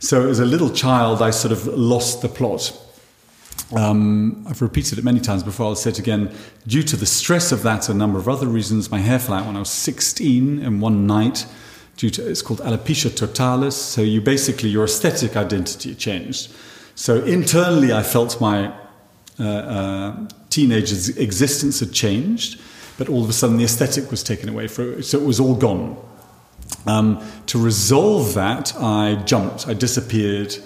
So 0.00 0.28
as 0.28 0.38
a 0.38 0.44
little 0.44 0.68
child, 0.68 1.22
I 1.22 1.30
sort 1.30 1.52
of 1.52 1.66
lost 1.66 2.20
the 2.20 2.28
plot. 2.28 2.78
Um, 3.74 4.44
I've 4.48 4.60
repeated 4.60 4.98
it 4.98 5.04
many 5.04 5.20
times 5.20 5.42
before. 5.42 5.66
I'll 5.66 5.74
say 5.74 5.90
it 5.90 5.98
again. 5.98 6.34
Due 6.66 6.82
to 6.82 6.96
the 6.96 7.06
stress 7.06 7.50
of 7.52 7.62
that, 7.62 7.88
a 7.88 7.94
number 7.94 8.18
of 8.18 8.28
other 8.28 8.46
reasons, 8.46 8.90
my 8.90 8.98
hair 8.98 9.18
fell 9.18 9.36
out 9.36 9.46
when 9.46 9.56
I 9.56 9.60
was 9.60 9.70
16 9.70 10.60
in 10.60 10.80
one 10.80 11.06
night. 11.06 11.46
Due 11.96 12.10
to 12.10 12.28
it's 12.28 12.42
called 12.42 12.60
alopecia 12.60 13.14
totalis. 13.14 13.76
So 13.76 14.02
you 14.02 14.20
basically 14.20 14.68
your 14.68 14.84
aesthetic 14.84 15.36
identity 15.36 15.94
changed. 15.94 16.52
So 16.94 17.24
internally, 17.24 17.92
I 17.92 18.02
felt 18.02 18.40
my 18.40 18.72
uh, 19.38 19.44
uh, 19.44 20.28
teenager's 20.50 21.08
existence 21.16 21.80
had 21.80 21.92
changed, 21.92 22.60
but 22.98 23.08
all 23.08 23.24
of 23.24 23.30
a 23.30 23.32
sudden 23.32 23.56
the 23.56 23.64
aesthetic 23.64 24.10
was 24.10 24.22
taken 24.22 24.48
away. 24.48 24.68
For, 24.68 25.02
so 25.02 25.18
it 25.18 25.24
was 25.24 25.40
all 25.40 25.54
gone. 25.54 25.96
Um, 26.86 27.20
to 27.46 27.58
resolve 27.58 28.34
that, 28.34 28.74
I 28.76 29.22
jumped. 29.24 29.66
I 29.66 29.74
disappeared. 29.74 30.56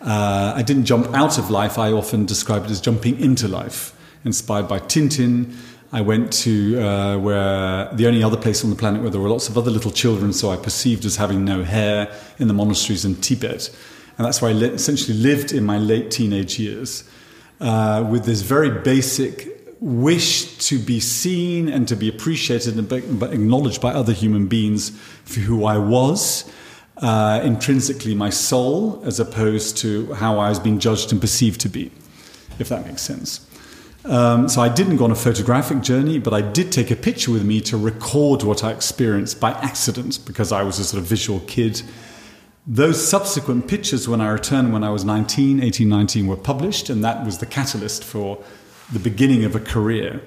Uh, 0.00 0.54
I 0.56 0.62
didn't 0.62 0.86
jump 0.86 1.12
out 1.14 1.38
of 1.38 1.50
life. 1.50 1.78
I 1.78 1.92
often 1.92 2.24
describe 2.24 2.64
it 2.64 2.70
as 2.70 2.80
jumping 2.80 3.20
into 3.20 3.48
life. 3.48 3.94
Inspired 4.24 4.66
by 4.66 4.78
Tintin, 4.78 5.54
I 5.92 6.00
went 6.00 6.32
to 6.44 6.80
uh, 6.80 7.18
where 7.18 7.92
the 7.92 8.06
only 8.06 8.22
other 8.22 8.36
place 8.36 8.64
on 8.64 8.70
the 8.70 8.76
planet 8.76 9.02
where 9.02 9.10
there 9.10 9.20
were 9.20 9.28
lots 9.28 9.48
of 9.48 9.58
other 9.58 9.70
little 9.70 9.90
children, 9.90 10.32
so 10.32 10.50
I 10.50 10.56
perceived 10.56 11.04
as 11.04 11.16
having 11.16 11.44
no 11.44 11.64
hair 11.64 12.14
in 12.38 12.48
the 12.48 12.54
monasteries 12.54 13.04
in 13.04 13.16
Tibet. 13.16 13.70
And 14.16 14.26
that's 14.26 14.40
where 14.40 14.50
I 14.50 14.54
essentially 14.54 15.16
lived 15.16 15.52
in 15.52 15.64
my 15.64 15.78
late 15.78 16.10
teenage 16.10 16.58
years 16.58 17.04
uh, 17.60 18.06
with 18.08 18.24
this 18.24 18.42
very 18.42 18.70
basic 18.70 19.48
wish 19.80 20.58
to 20.68 20.78
be 20.78 21.00
seen 21.00 21.68
and 21.68 21.88
to 21.88 21.96
be 21.96 22.08
appreciated 22.08 22.76
and 22.76 22.92
acknowledged 22.92 23.80
by 23.80 23.92
other 23.92 24.12
human 24.12 24.46
beings 24.46 24.90
for 25.24 25.40
who 25.40 25.64
I 25.64 25.78
was 25.78 26.50
uh, 27.00 27.40
intrinsically 27.42 28.14
my 28.14 28.30
soul 28.30 29.02
as 29.04 29.20
opposed 29.20 29.76
to 29.78 30.12
how 30.14 30.38
I 30.38 30.48
was 30.48 30.58
being 30.58 30.78
judged 30.78 31.12
and 31.12 31.20
perceived 31.20 31.60
to 31.62 31.68
be, 31.68 31.90
if 32.58 32.68
that 32.68 32.86
makes 32.86 33.02
sense. 33.02 33.46
Um, 34.04 34.48
so 34.48 34.62
I 34.62 34.68
didn't 34.68 34.96
go 34.96 35.04
on 35.04 35.10
a 35.10 35.16
photographic 35.16 35.82
journey, 35.82 36.18
but 36.18 36.32
I 36.32 36.40
did 36.40 36.72
take 36.72 36.90
a 36.90 36.96
picture 36.96 37.30
with 37.30 37.44
me 37.44 37.60
to 37.62 37.76
record 37.76 38.42
what 38.42 38.64
I 38.64 38.72
experienced 38.72 39.40
by 39.40 39.52
accident 39.52 40.20
because 40.24 40.52
I 40.52 40.62
was 40.62 40.78
a 40.78 40.84
sort 40.84 41.02
of 41.02 41.08
visual 41.08 41.40
kid. 41.40 41.82
Those 42.66 43.06
subsequent 43.06 43.68
pictures, 43.68 44.08
when 44.08 44.20
I 44.20 44.28
returned 44.30 44.72
when 44.72 44.84
I 44.84 44.90
was 44.90 45.04
19, 45.04 45.62
18, 45.62 45.88
19, 45.88 46.26
were 46.26 46.36
published, 46.36 46.88
and 46.88 47.04
that 47.04 47.24
was 47.24 47.38
the 47.38 47.46
catalyst 47.46 48.04
for 48.04 48.42
the 48.92 48.98
beginning 48.98 49.44
of 49.44 49.54
a 49.54 49.60
career. 49.60 50.22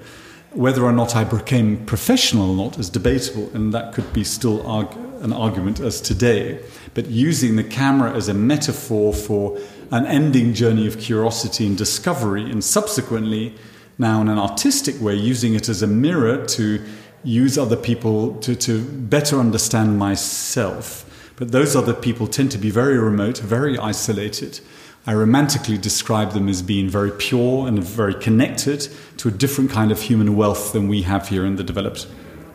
Whether 0.54 0.84
or 0.84 0.92
not 0.92 1.16
I 1.16 1.24
became 1.24 1.84
professional 1.84 2.50
or 2.50 2.56
not 2.56 2.78
is 2.78 2.88
debatable, 2.88 3.50
and 3.54 3.74
that 3.74 3.92
could 3.92 4.12
be 4.12 4.22
still 4.22 4.64
arg- 4.64 4.96
an 5.20 5.32
argument 5.32 5.80
as 5.80 6.00
today. 6.00 6.60
But 6.94 7.06
using 7.06 7.56
the 7.56 7.64
camera 7.64 8.12
as 8.12 8.28
a 8.28 8.34
metaphor 8.34 9.12
for 9.12 9.58
an 9.90 10.06
ending 10.06 10.54
journey 10.54 10.86
of 10.86 11.00
curiosity 11.00 11.66
and 11.66 11.76
discovery, 11.76 12.48
and 12.48 12.62
subsequently, 12.62 13.54
now 13.98 14.20
in 14.20 14.28
an 14.28 14.38
artistic 14.38 15.00
way, 15.00 15.16
using 15.16 15.54
it 15.54 15.68
as 15.68 15.82
a 15.82 15.88
mirror 15.88 16.46
to 16.46 16.80
use 17.24 17.58
other 17.58 17.76
people 17.76 18.36
to, 18.36 18.54
to 18.54 18.84
better 18.84 19.40
understand 19.40 19.98
myself. 19.98 21.04
But 21.34 21.50
those 21.50 21.74
other 21.74 21.94
people 21.94 22.28
tend 22.28 22.52
to 22.52 22.58
be 22.58 22.70
very 22.70 22.96
remote, 22.96 23.38
very 23.38 23.76
isolated. 23.76 24.60
I 25.06 25.12
romantically 25.12 25.76
describe 25.76 26.32
them 26.32 26.48
as 26.48 26.62
being 26.62 26.88
very 26.88 27.10
pure 27.10 27.68
and 27.68 27.82
very 27.84 28.14
connected 28.14 28.88
to 29.18 29.28
a 29.28 29.30
different 29.30 29.70
kind 29.70 29.92
of 29.92 30.00
human 30.00 30.34
wealth 30.34 30.72
than 30.72 30.88
we 30.88 31.02
have 31.02 31.28
here 31.28 31.44
in 31.44 31.56
the 31.56 31.64
developed 31.64 32.06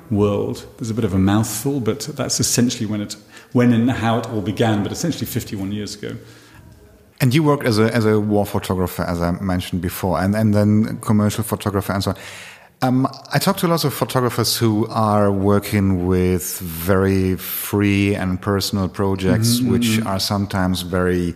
world. 0.09 0.65
There's 0.77 0.89
a 0.89 0.95
bit 0.95 1.03
of 1.03 1.13
a 1.13 1.19
mouthful, 1.19 1.79
but 1.79 1.99
that's 2.15 2.39
essentially 2.39 2.87
when 2.87 3.01
it, 3.01 3.15
when 3.51 3.71
and 3.71 3.91
how 3.91 4.17
it 4.17 4.29
all 4.29 4.41
began. 4.41 4.81
But 4.81 4.91
essentially, 4.91 5.27
51 5.27 5.71
years 5.71 5.95
ago. 5.95 6.15
And 7.21 7.35
you 7.35 7.43
worked 7.43 7.65
as 7.65 7.77
a 7.77 7.93
as 7.93 8.05
a 8.05 8.19
war 8.19 8.45
photographer, 8.45 9.03
as 9.03 9.21
I 9.21 9.31
mentioned 9.31 9.81
before, 9.81 10.19
and 10.19 10.35
and 10.35 10.53
then 10.53 10.99
commercial 11.01 11.43
photographer 11.43 11.93
and 11.93 12.03
so 12.03 12.11
on. 12.11 12.17
Um, 12.81 13.07
I 13.33 13.39
talk 13.39 13.57
to 13.57 13.67
lots 13.67 13.83
of 13.83 13.93
photographers 13.93 14.55
who 14.55 14.87
are 14.87 15.29
working 15.29 16.07
with 16.07 16.59
very 16.59 17.35
free 17.35 18.15
and 18.15 18.41
personal 18.41 18.87
projects, 18.87 19.59
mm 19.59 19.65
-hmm. 19.65 19.71
which 19.71 20.05
are 20.05 20.19
sometimes 20.19 20.83
very 20.83 21.35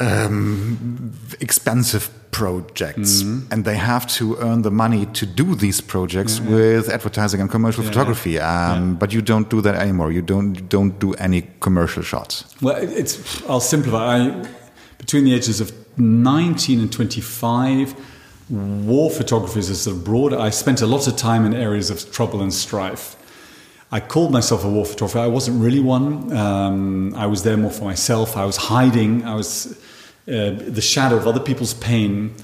um, 0.00 1.12
expensive 1.40 2.10
projects 2.30 3.22
mm 3.22 3.28
-hmm. 3.28 3.52
and 3.52 3.64
they 3.64 3.76
have 3.76 4.06
to 4.18 4.36
earn 4.40 4.62
the 4.62 4.70
money 4.70 5.06
to 5.12 5.26
do 5.34 5.56
these 5.56 5.82
projects 5.82 6.38
yeah, 6.38 6.54
with 6.54 6.92
advertising 6.92 7.40
and 7.40 7.50
commercial 7.50 7.82
yeah, 7.84 7.92
photography. 7.92 8.38
Um, 8.38 8.96
but 8.98 9.12
you 9.12 9.22
don't 9.22 9.48
do 9.50 9.60
that 9.60 9.74
anymore 9.74 10.12
you 10.12 10.24
don't 10.24 10.56
you 10.58 10.64
don't 10.68 10.94
do 10.98 11.14
any 11.18 11.42
commercial 11.58 12.02
shots 12.02 12.44
well 12.60 12.76
it's 13.00 13.12
i'll 13.48 13.60
simplify 13.60 14.16
I, 14.16 14.44
between 14.98 15.24
the 15.24 15.34
ages 15.34 15.60
of 15.60 15.72
19 15.96 16.80
and 16.80 16.92
25 16.92 17.94
war 18.86 19.10
photography 19.10 19.58
is 19.58 19.82
sort 19.82 19.96
of 19.96 20.04
broad 20.04 20.32
i 20.48 20.50
spent 20.52 20.82
a 20.82 20.86
lot 20.86 21.06
of 21.08 21.14
time 21.16 21.46
in 21.46 21.54
areas 21.54 21.90
of 21.90 21.98
trouble 22.10 22.40
and 22.42 22.52
strife 22.52 23.16
I 23.90 24.00
called 24.00 24.32
myself 24.32 24.64
a 24.64 24.68
war 24.68 24.84
photographer. 24.84 25.18
I 25.18 25.28
wasn't 25.28 25.62
really 25.64 25.80
one. 25.80 26.30
Um, 26.36 27.14
I 27.14 27.26
was 27.26 27.42
there 27.42 27.56
more 27.56 27.70
for 27.70 27.84
myself. 27.84 28.36
I 28.36 28.44
was 28.44 28.56
hiding. 28.56 29.24
I 29.24 29.34
was 29.34 29.78
uh, 30.28 30.50
the 30.50 30.82
shadow 30.82 31.16
of 31.16 31.26
other 31.26 31.40
people's 31.40 31.74
pain. 31.74 32.34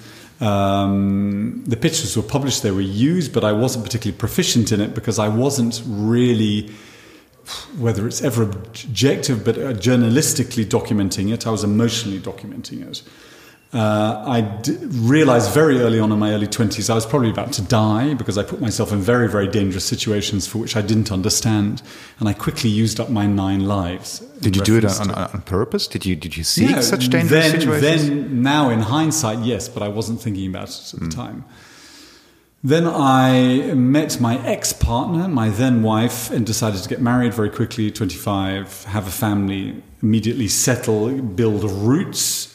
Um, 0.41 1.63
the 1.67 1.77
pictures 1.77 2.17
were 2.17 2.23
published, 2.23 2.63
they 2.63 2.71
were 2.71 2.81
used, 2.81 3.33
but 3.33 3.45
I 3.45 3.53
wasn't 3.53 3.85
particularly 3.85 4.19
proficient 4.19 4.73
in 4.73 4.81
it 4.81 4.95
because 4.95 5.19
I 5.19 5.29
wasn't 5.29 5.83
really, 5.87 6.71
whether 7.79 8.07
it's 8.07 8.23
ever 8.23 8.43
objective, 8.43 9.45
but 9.45 9.59
uh, 9.59 9.73
journalistically 9.75 10.65
documenting 10.65 11.33
it. 11.33 11.47
I 11.47 11.51
was 11.51 11.63
emotionally 11.63 12.19
documenting 12.19 12.89
it. 12.89 13.03
Uh, 13.75 14.23
I 14.25 14.41
d- 14.41 14.77
realized 14.87 15.53
very 15.53 15.81
early 15.81 15.99
on 15.99 16.13
in 16.13 16.19
my 16.21 16.33
early 16.33 16.47
20s 16.47 16.89
I 16.89 16.95
was 16.95 17.05
probably 17.05 17.31
about 17.31 17.53
to 17.55 17.63
die 17.63 18.15
because 18.15 18.39
I 18.39 18.45
put 18.45 18.61
myself 18.61 18.93
in 18.93 19.01
very, 19.01 19.29
very 19.29 19.49
dangerous 19.49 19.85
situations 19.85 20.47
for 20.47 20.59
which 20.59 20.77
I 20.77 20.81
didn't 20.81 21.11
understand. 21.11 21.83
And 22.21 22.29
I 22.29 22.35
quickly 22.35 22.71
used 22.71 23.01
up 23.01 23.11
my 23.11 23.27
nine 23.27 23.67
lives. 23.67 24.21
Did 24.41 24.55
you 24.55 24.63
do 24.63 24.79
it 24.79 24.85
on, 24.85 25.11
on, 25.11 25.43
purpose? 25.43 25.89
Did 25.89 26.07
you, 26.07 26.15
did 26.15 26.37
you 26.37 26.45
seek 26.45 26.71
yeah, 26.71 26.81
such 26.83 27.09
dangerous 27.09 27.31
then, 27.31 27.61
situations? 27.61 28.09
Then, 28.09 28.43
now 28.45 28.71
in 28.71 28.79
hindsight, 28.79 29.45
yes, 29.45 29.69
but 29.69 29.83
I 29.83 29.89
wasn't 29.89 30.21
thinking 30.21 30.47
about 30.47 30.69
it 30.69 30.95
at 30.95 31.01
mm. 31.01 31.11
the 31.11 31.17
time. 31.17 31.45
Then 32.63 32.87
I 32.87 33.75
met 33.75 34.21
my 34.21 34.39
ex 34.47 34.73
partner, 34.73 35.27
my 35.27 35.49
then 35.49 35.83
wife, 35.83 36.31
and 36.31 36.47
decided 36.47 36.81
to 36.85 36.89
get 36.89 37.01
married 37.01 37.35
very 37.35 37.51
quickly, 37.51 37.91
25, 37.91 38.85
have 38.85 39.09
a 39.09 39.11
family, 39.11 39.83
immediately 40.01 40.47
settle, 40.47 41.11
build 41.21 41.65
roots 41.65 42.54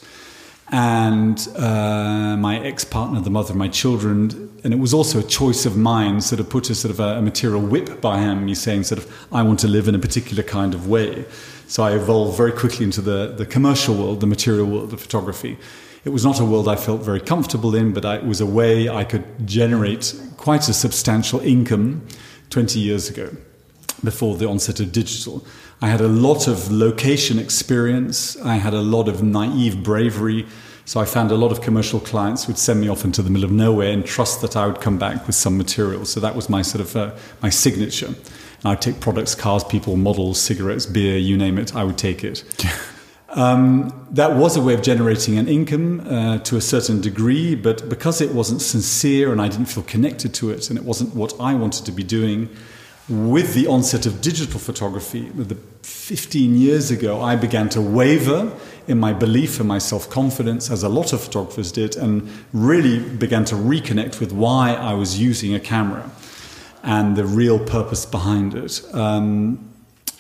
and 0.72 1.48
uh, 1.56 2.38
my 2.38 2.60
ex-partner, 2.60 3.22
the 3.22 3.30
mother 3.30 3.52
of 3.52 3.58
my 3.58 3.68
children, 3.68 4.50
and 4.64 4.74
it 4.74 4.78
was 4.78 4.94
also 4.94 5.20
a 5.20 5.24
choice 5.24 5.66
of 5.66 5.76
mine, 5.76 6.22
sort 6.22 6.40
of 6.40 6.50
put 6.50 6.70
a 6.70 6.76
sort 6.76 6.92
of 6.92 7.00
a, 7.00 7.18
a, 7.18 7.22
material 7.22 7.62
whip 7.62 8.02
by 8.02 8.20
him, 8.20 8.46
me 8.46 8.54
saying 8.54 8.84
sort 8.84 9.00
of, 9.00 9.28
I 9.32 9.42
want 9.42 9.60
to 9.62 9.68
live 9.68 9.88
in 9.88 9.96
a 9.96 10.00
particular 10.00 10.44
kind 10.44 10.74
of 10.74 10.88
way. 10.88 11.26
So 11.68 11.84
I 11.84 11.94
evolved 11.94 12.38
very 12.38 12.52
quickly 12.52 12.86
into 12.86 13.02
the, 13.02 13.34
the 13.36 13.46
commercial 13.46 13.96
world, 13.96 14.22
the 14.22 14.28
material 14.28 14.68
world 14.68 14.94
of 14.94 15.02
photography. 15.02 15.58
It 16.06 16.10
was 16.10 16.24
not 16.24 16.40
a 16.40 16.46
world 16.46 16.68
I 16.68 16.76
felt 16.76 17.02
very 17.02 17.20
comfortable 17.20 17.74
in, 17.76 17.94
but 17.94 18.06
I, 18.06 18.18
it 18.18 18.26
was 18.26 18.40
a 18.40 18.46
way 18.46 18.90
I 18.90 19.04
could 19.04 19.26
generate 19.48 20.14
quite 20.38 20.68
a 20.70 20.74
substantial 20.74 21.40
income 21.40 22.08
20 22.52 22.80
years 22.80 23.10
ago, 23.10 23.36
before 24.04 24.38
the 24.38 24.48
onset 24.48 24.80
of 24.80 24.92
digital. 24.92 25.46
I 25.82 25.88
had 25.88 26.02
a 26.02 26.08
lot 26.08 26.48
of 26.48 26.72
location 26.72 27.40
experience. 27.40 28.38
I 28.42 28.56
had 28.56 28.74
a 28.74 28.82
lot 28.82 29.08
of 29.08 29.24
naive 29.24 29.82
bravery. 29.82 30.46
So 30.84 31.00
I 31.00 31.06
found 31.06 31.32
a 31.32 31.36
lot 31.36 31.52
of 31.52 31.62
commercial 31.62 32.00
clients 32.00 32.48
would 32.48 32.58
send 32.58 32.82
me 32.82 32.90
off 32.90 33.06
into 33.06 33.22
the 33.22 33.30
middle 33.30 33.46
of 33.46 33.52
nowhere 33.52 33.92
and 33.92 34.04
trust 34.04 34.42
that 34.42 34.58
I 34.58 34.66
would 34.66 34.82
come 34.82 34.98
back 34.98 35.26
with 35.28 35.36
some 35.36 35.58
material. 35.58 36.04
So 36.04 36.20
that 36.20 36.36
was 36.36 36.50
my 36.50 36.64
sort 36.64 36.82
of 36.82 36.96
uh, 36.96 37.16
my 37.42 37.50
signature. 37.50 38.08
And 38.08 38.66
I'd 38.66 38.82
take 38.82 39.00
products, 39.00 39.36
cars, 39.36 39.64
people, 39.64 39.96
models, 39.96 40.40
cigarettes, 40.42 40.86
beer, 40.86 41.18
you 41.18 41.38
name 41.38 41.58
it, 41.58 41.76
I 41.76 41.84
would 41.84 41.98
take 41.98 42.24
it. 42.24 42.44
Um, 43.32 44.08
that 44.10 44.36
was 44.36 44.58
a 44.58 44.62
way 44.62 44.74
of 44.74 44.82
generating 44.82 45.38
an 45.38 45.48
income 45.48 46.00
uh, 46.00 46.40
to 46.40 46.58
a 46.58 46.62
certain 46.62 47.00
degree, 47.00 47.54
but 47.54 47.88
because 47.88 48.22
it 48.22 48.34
wasn't 48.34 48.62
sincere 48.62 49.32
and 49.32 49.40
I 49.40 49.50
didn't 49.50 49.68
feel 49.68 49.84
connected 49.84 50.34
to 50.34 50.50
it 50.50 50.70
and 50.70 50.80
it 50.80 50.84
wasn't 50.84 51.14
what 51.14 51.34
I 51.40 51.54
wanted 51.54 51.86
to 51.86 51.92
be 51.92 52.04
doing, 52.04 52.50
with 53.10 53.56
the 53.56 53.68
onset 53.68 54.06
of 54.06 54.22
digital 54.22 54.60
photography, 54.60 55.30
the 55.30 55.56
15 55.84 56.56
years 56.56 56.92
ago, 56.92 57.22
I 57.22 57.36
began 57.36 57.68
to 57.70 57.82
waver 57.82 58.54
in 58.88 59.00
my 59.00 59.14
belief 59.14 59.60
and 59.60 59.68
my 59.68 59.80
self 59.80 60.10
confidence, 60.10 60.70
as 60.70 60.84
a 60.84 60.90
lot 60.90 61.12
of 61.14 61.22
photographers 61.22 61.72
did, 61.72 61.96
and 61.96 62.30
really 62.54 63.00
began 63.00 63.46
to 63.46 63.56
reconnect 63.56 64.20
with 64.20 64.32
why 64.32 64.74
I 64.74 64.94
was 64.94 65.20
using 65.20 65.56
a 65.56 65.60
camera 65.60 66.10
and 66.84 67.16
the 67.16 67.26
real 67.26 67.60
purpose 67.60 68.06
behind 68.06 68.54
it. 68.54 68.82
Um, 68.94 69.74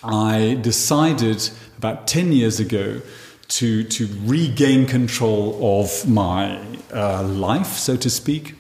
I 0.04 0.58
decided 0.62 1.50
about 1.78 2.08
10 2.08 2.32
years 2.32 2.60
ago 2.60 3.02
to, 3.50 3.84
to 3.84 4.08
regain 4.24 4.86
control 4.86 5.82
of 5.82 6.08
my 6.08 6.60
uh, 6.94 7.24
life, 7.24 7.78
so 7.78 7.96
to 7.98 8.10
speak, 8.10 8.56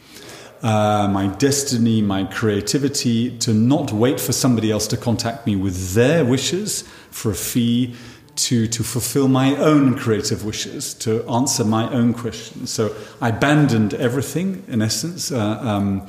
uh, 0.61 1.07
my 1.11 1.27
destiny, 1.27 2.01
my 2.01 2.25
creativity, 2.25 3.37
to 3.39 3.53
not 3.53 3.91
wait 3.91 4.19
for 4.19 4.33
somebody 4.33 4.71
else 4.71 4.87
to 4.87 4.97
contact 4.97 5.45
me 5.45 5.55
with 5.55 5.93
their 5.93 6.25
wishes 6.25 6.81
for 7.11 7.31
a 7.31 7.35
fee, 7.35 7.95
to, 8.35 8.67
to 8.67 8.83
fulfill 8.83 9.27
my 9.27 9.55
own 9.55 9.97
creative 9.97 10.45
wishes, 10.45 10.93
to 10.95 11.27
answer 11.29 11.63
my 11.63 11.89
own 11.91 12.13
questions. 12.13 12.71
So 12.71 12.95
I 13.21 13.29
abandoned 13.29 13.93
everything, 13.93 14.63
in 14.67 14.81
essence. 14.81 15.31
Uh, 15.31 15.59
um, 15.61 16.07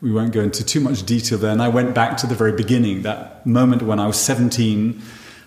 we 0.00 0.10
won't 0.10 0.32
go 0.32 0.40
into 0.40 0.64
too 0.64 0.80
much 0.80 1.04
detail 1.04 1.38
there. 1.38 1.52
And 1.52 1.62
I 1.62 1.68
went 1.68 1.94
back 1.94 2.16
to 2.18 2.26
the 2.26 2.34
very 2.34 2.52
beginning, 2.52 3.02
that 3.02 3.46
moment 3.46 3.82
when 3.82 4.00
I 4.00 4.06
was 4.08 4.18
17, 4.18 5.00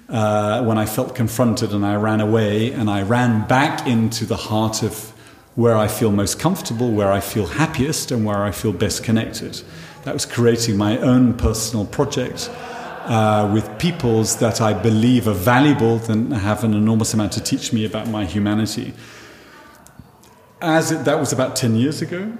uh, 0.07 0.63
when 0.63 0.77
I 0.77 0.85
felt 0.85 1.13
confronted 1.13 1.73
and 1.73 1.85
I 1.85 1.95
ran 1.95 2.21
away, 2.21 2.71
and 2.71 2.89
I 2.89 3.01
ran 3.01 3.47
back 3.47 3.85
into 3.85 4.25
the 4.25 4.37
heart 4.37 4.81
of 4.81 5.13
where 5.55 5.77
I 5.77 5.87
feel 5.87 6.11
most 6.11 6.39
comfortable, 6.39 6.91
where 6.91 7.11
I 7.11 7.19
feel 7.19 7.47
happiest, 7.47 8.11
and 8.11 8.25
where 8.25 8.43
I 8.43 8.51
feel 8.51 8.73
best 8.73 9.03
connected. 9.03 9.61
That 10.03 10.13
was 10.13 10.25
creating 10.25 10.77
my 10.77 10.97
own 10.99 11.33
personal 11.33 11.85
project 11.85 12.49
uh, 13.05 13.49
with 13.53 13.77
peoples 13.79 14.37
that 14.37 14.61
I 14.61 14.73
believe 14.73 15.27
are 15.27 15.33
valuable 15.33 16.01
and 16.09 16.33
have 16.33 16.63
an 16.63 16.73
enormous 16.73 17.13
amount 17.13 17.33
to 17.33 17.41
teach 17.41 17.71
me 17.71 17.85
about 17.85 18.07
my 18.07 18.25
humanity. 18.25 18.93
As 20.61 20.91
it, 20.91 21.05
that 21.05 21.19
was 21.19 21.31
about 21.31 21.55
10 21.55 21.75
years 21.75 22.01
ago, 22.01 22.37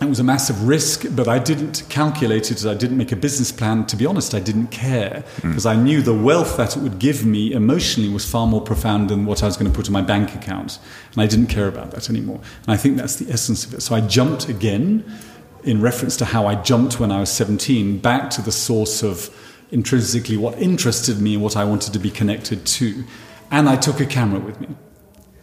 it 0.00 0.08
was 0.08 0.18
a 0.18 0.24
massive 0.24 0.66
risk, 0.66 1.04
but 1.14 1.28
I 1.28 1.38
didn't 1.38 1.84
calculate 1.88 2.50
it. 2.50 2.66
I 2.66 2.74
didn't 2.74 2.96
make 2.96 3.12
a 3.12 3.16
business 3.16 3.52
plan. 3.52 3.86
To 3.86 3.96
be 3.96 4.06
honest, 4.06 4.34
I 4.34 4.40
didn't 4.40 4.68
care 4.68 5.24
because 5.36 5.64
mm. 5.64 5.70
I 5.70 5.76
knew 5.76 6.02
the 6.02 6.14
wealth 6.14 6.56
that 6.56 6.76
it 6.76 6.82
would 6.82 6.98
give 6.98 7.24
me 7.24 7.52
emotionally 7.52 8.08
was 8.08 8.28
far 8.28 8.46
more 8.46 8.60
profound 8.60 9.08
than 9.08 9.24
what 9.24 9.42
I 9.42 9.46
was 9.46 9.56
going 9.56 9.70
to 9.70 9.76
put 9.76 9.86
in 9.86 9.92
my 9.92 10.02
bank 10.02 10.34
account. 10.34 10.78
And 11.12 11.22
I 11.22 11.26
didn't 11.26 11.46
care 11.46 11.68
about 11.68 11.92
that 11.92 12.10
anymore. 12.10 12.40
And 12.64 12.74
I 12.74 12.76
think 12.76 12.96
that's 12.96 13.16
the 13.16 13.32
essence 13.32 13.64
of 13.64 13.72
it. 13.74 13.82
So 13.82 13.94
I 13.94 14.00
jumped 14.00 14.48
again, 14.48 15.04
in 15.62 15.80
reference 15.80 16.16
to 16.18 16.24
how 16.26 16.46
I 16.46 16.56
jumped 16.56 17.00
when 17.00 17.10
I 17.10 17.20
was 17.20 17.30
17, 17.30 17.98
back 17.98 18.30
to 18.30 18.42
the 18.42 18.52
source 18.52 19.02
of 19.02 19.34
intrinsically 19.70 20.36
what 20.36 20.58
interested 20.58 21.20
me 21.20 21.34
and 21.34 21.42
what 21.42 21.56
I 21.56 21.64
wanted 21.64 21.92
to 21.94 21.98
be 21.98 22.10
connected 22.10 22.66
to. 22.66 23.04
And 23.50 23.68
I 23.68 23.76
took 23.76 24.00
a 24.00 24.06
camera 24.06 24.40
with 24.40 24.60
me. 24.60 24.68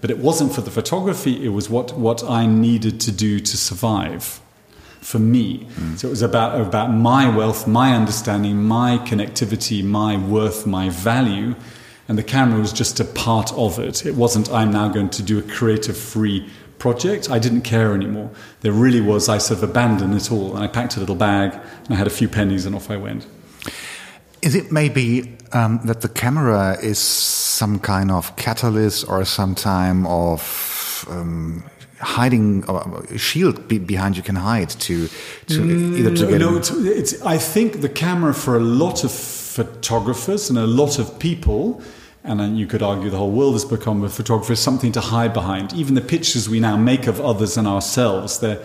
But 0.01 0.09
it 0.09 0.17
wasn't 0.17 0.53
for 0.53 0.61
the 0.61 0.71
photography, 0.71 1.45
it 1.45 1.49
was 1.49 1.69
what, 1.69 1.97
what 1.97 2.23
I 2.23 2.45
needed 2.47 2.99
to 3.01 3.11
do 3.11 3.39
to 3.39 3.57
survive 3.57 4.41
for 4.99 5.19
me. 5.19 5.67
Mm. 5.75 5.97
So 5.97 6.07
it 6.07 6.11
was 6.11 6.21
about, 6.21 6.59
about 6.59 6.91
my 6.91 7.35
wealth, 7.35 7.67
my 7.67 7.95
understanding, 7.95 8.63
my 8.63 8.97
connectivity, 8.99 9.83
my 9.83 10.17
worth, 10.17 10.65
my 10.65 10.89
value. 10.89 11.55
And 12.07 12.17
the 12.17 12.23
camera 12.23 12.59
was 12.59 12.73
just 12.73 12.99
a 12.99 13.05
part 13.05 13.53
of 13.53 13.79
it. 13.79 14.05
It 14.05 14.15
wasn't, 14.15 14.51
I'm 14.51 14.71
now 14.71 14.89
going 14.89 15.09
to 15.11 15.23
do 15.23 15.39
a 15.39 15.41
creative 15.41 15.97
free 15.97 16.49
project. 16.77 17.29
I 17.29 17.39
didn't 17.39 17.61
care 17.61 17.93
anymore. 17.93 18.31
There 18.61 18.73
really 18.73 19.01
was, 19.01 19.29
I 19.29 19.37
sort 19.37 19.63
of 19.63 19.69
abandoned 19.69 20.13
it 20.15 20.31
all. 20.31 20.55
And 20.55 20.63
I 20.63 20.67
packed 20.67 20.97
a 20.97 20.99
little 20.99 21.15
bag 21.15 21.53
and 21.53 21.93
I 21.93 21.95
had 21.95 22.07
a 22.07 22.11
few 22.11 22.27
pennies 22.27 22.65
and 22.65 22.75
off 22.75 22.89
I 22.89 22.97
went. 22.97 23.25
Is 24.41 24.55
it 24.55 24.71
maybe 24.71 25.37
um, 25.53 25.79
that 25.85 26.01
the 26.01 26.09
camera 26.09 26.77
is 26.81 26.99
some 26.99 27.79
kind 27.79 28.11
of 28.11 28.35
catalyst 28.35 29.07
or 29.07 29.23
some 29.25 29.55
time 29.55 30.07
of 30.07 31.05
um, 31.09 31.63
hiding 31.99 32.65
or 32.65 33.05
shield 33.17 33.67
be 33.67 33.77
behind 33.77 34.17
you 34.17 34.23
can 34.23 34.35
hide 34.35 34.69
to, 34.69 35.07
to 35.47 35.61
mm, 35.61 35.97
either 35.97 36.15
to 36.15 36.27
get 36.27 36.39
no, 36.39 36.57
it's, 36.57 36.71
it's, 36.71 37.21
I 37.21 37.37
think 37.37 37.81
the 37.81 37.89
camera 37.89 38.33
for 38.33 38.55
a 38.55 38.59
lot 38.59 39.03
of 39.03 39.11
photographers 39.11 40.49
and 40.49 40.57
a 40.57 40.65
lot 40.65 40.97
of 40.97 41.19
people 41.19 41.81
and 42.23 42.39
then 42.39 42.55
you 42.55 42.67
could 42.67 42.81
argue 42.81 43.09
the 43.09 43.17
whole 43.17 43.31
world 43.31 43.53
has 43.53 43.65
become 43.65 44.03
a 44.03 44.09
photographer 44.09 44.55
something 44.55 44.91
to 44.91 45.01
hide 45.01 45.33
behind. 45.33 45.73
Even 45.73 45.95
the 45.95 46.01
pictures 46.01 46.47
we 46.47 46.59
now 46.59 46.77
make 46.77 47.07
of 47.07 47.19
others 47.19 47.57
and 47.57 47.67
ourselves 47.67 48.39
they're 48.39 48.63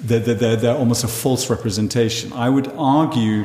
they're, 0.00 0.20
they're, 0.20 0.56
they're 0.56 0.76
almost 0.76 1.04
a 1.04 1.08
false 1.08 1.48
representation. 1.48 2.30
I 2.34 2.50
would 2.50 2.68
argue 2.76 3.44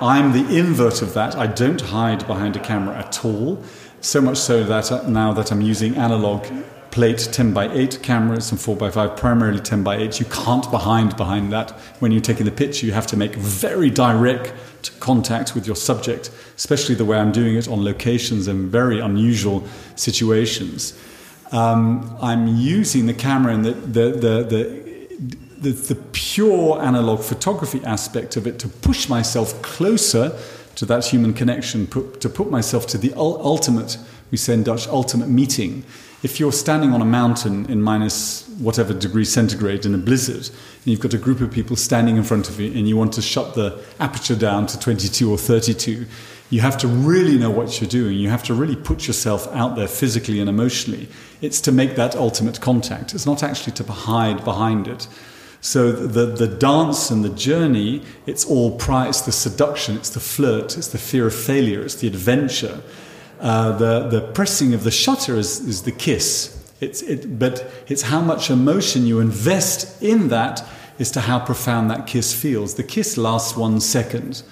I'm 0.00 0.32
the 0.32 0.56
invert 0.56 1.02
of 1.02 1.14
that. 1.14 1.34
I 1.34 1.48
don't 1.48 1.80
hide 1.80 2.26
behind 2.26 2.54
a 2.56 2.60
camera 2.60 2.96
at 2.96 3.24
all. 3.24 3.62
So 4.00 4.20
much 4.20 4.38
so 4.38 4.62
that 4.62 4.92
uh, 4.92 5.08
now 5.08 5.32
that 5.32 5.50
I'm 5.50 5.60
using 5.60 5.96
analog 5.96 6.46
plate 6.90 7.28
10 7.32 7.52
by 7.52 7.68
8 7.72 8.00
cameras 8.02 8.50
and 8.50 8.60
4 8.60 8.76
by 8.76 8.90
5 8.90 9.16
primarily 9.16 9.60
10 9.60 9.82
by 9.82 9.96
8 9.96 10.20
you 10.20 10.26
can't 10.26 10.70
behind 10.70 11.16
behind 11.18 11.52
that 11.52 11.72
when 12.00 12.10
you're 12.12 12.20
taking 12.20 12.46
the 12.46 12.50
picture 12.50 12.86
you 12.86 12.92
have 12.92 13.06
to 13.06 13.16
make 13.16 13.34
very 13.34 13.90
direct 13.90 14.54
contact 14.98 15.54
with 15.54 15.66
your 15.66 15.76
subject 15.76 16.30
especially 16.56 16.94
the 16.94 17.04
way 17.04 17.18
i'm 17.18 17.30
doing 17.30 17.56
it 17.56 17.68
on 17.68 17.84
locations 17.84 18.48
and 18.48 18.70
very 18.70 19.00
unusual 19.00 19.62
situations 19.96 20.98
um, 21.52 22.16
i'm 22.22 22.46
using 22.56 23.04
the 23.04 23.14
camera 23.14 23.52
and 23.52 23.66
the, 23.66 23.72
the, 23.72 24.10
the, 24.12 24.42
the 24.44 24.87
the, 25.60 25.72
the 25.72 25.94
pure 26.12 26.80
analog 26.80 27.20
photography 27.20 27.82
aspect 27.84 28.36
of 28.36 28.46
it 28.46 28.58
to 28.60 28.68
push 28.68 29.08
myself 29.08 29.60
closer 29.62 30.38
to 30.76 30.86
that 30.86 31.04
human 31.04 31.34
connection, 31.34 31.86
put, 31.86 32.20
to 32.20 32.28
put 32.28 32.50
myself 32.50 32.86
to 32.86 32.98
the 32.98 33.12
ultimate, 33.16 33.98
we 34.30 34.38
say 34.38 34.54
in 34.54 34.62
Dutch, 34.62 34.86
ultimate 34.86 35.28
meeting. 35.28 35.84
If 36.22 36.38
you're 36.38 36.52
standing 36.52 36.92
on 36.92 37.02
a 37.02 37.04
mountain 37.04 37.68
in 37.70 37.82
minus 37.82 38.48
whatever 38.58 38.94
degree 38.94 39.24
centigrade 39.24 39.84
in 39.84 39.94
a 39.94 39.98
blizzard, 39.98 40.48
and 40.48 40.86
you've 40.86 41.00
got 41.00 41.14
a 41.14 41.18
group 41.18 41.40
of 41.40 41.50
people 41.50 41.74
standing 41.74 42.16
in 42.16 42.22
front 42.22 42.48
of 42.48 42.60
you, 42.60 42.72
and 42.72 42.88
you 42.88 42.96
want 42.96 43.12
to 43.14 43.22
shut 43.22 43.54
the 43.54 43.84
aperture 43.98 44.36
down 44.36 44.66
to 44.68 44.78
22 44.78 45.30
or 45.30 45.38
32, 45.38 46.06
you 46.50 46.60
have 46.60 46.78
to 46.78 46.88
really 46.88 47.36
know 47.36 47.50
what 47.50 47.80
you're 47.80 47.90
doing. 47.90 48.16
You 48.16 48.30
have 48.30 48.42
to 48.44 48.54
really 48.54 48.76
put 48.76 49.06
yourself 49.06 49.46
out 49.48 49.76
there 49.76 49.88
physically 49.88 50.40
and 50.40 50.48
emotionally. 50.48 51.08
It's 51.42 51.60
to 51.62 51.72
make 51.72 51.96
that 51.96 52.16
ultimate 52.16 52.60
contact. 52.60 53.14
It's 53.14 53.26
not 53.26 53.42
actually 53.42 53.72
to 53.74 53.84
hide 53.84 54.44
behind 54.44 54.88
it. 54.88 55.08
So 55.60 55.90
the, 55.90 56.26
the 56.26 56.46
dance 56.46 57.10
and 57.10 57.24
the 57.24 57.30
journey, 57.30 58.02
it's 58.26 58.44
all 58.44 58.76
prior, 58.76 59.08
it's 59.08 59.22
the 59.22 59.32
seduction, 59.32 59.96
it's 59.96 60.10
the 60.10 60.20
flirt, 60.20 60.76
it's 60.78 60.88
the 60.88 60.98
fear 60.98 61.26
of 61.26 61.34
failure, 61.34 61.82
it's 61.82 61.96
the 61.96 62.06
adventure. 62.06 62.80
Uh, 63.40 63.76
the, 63.76 64.08
the 64.08 64.20
pressing 64.20 64.72
of 64.74 64.84
the 64.84 64.90
shutter 64.90 65.36
is, 65.36 65.60
is 65.60 65.82
the 65.82 65.92
kiss. 65.92 66.54
It's, 66.80 67.02
it, 67.02 67.38
but 67.38 67.68
it's 67.88 68.02
how 68.02 68.20
much 68.20 68.50
emotion 68.50 69.06
you 69.06 69.18
invest 69.20 70.00
in 70.00 70.28
that 70.28 70.64
as 70.98 71.10
to 71.12 71.20
how 71.20 71.40
profound 71.40 71.90
that 71.90 72.06
kiss 72.06 72.32
feels. 72.32 72.74
The 72.74 72.82
kiss 72.82 73.16
lasts 73.16 73.56
one 73.56 73.80
second. 73.80 74.42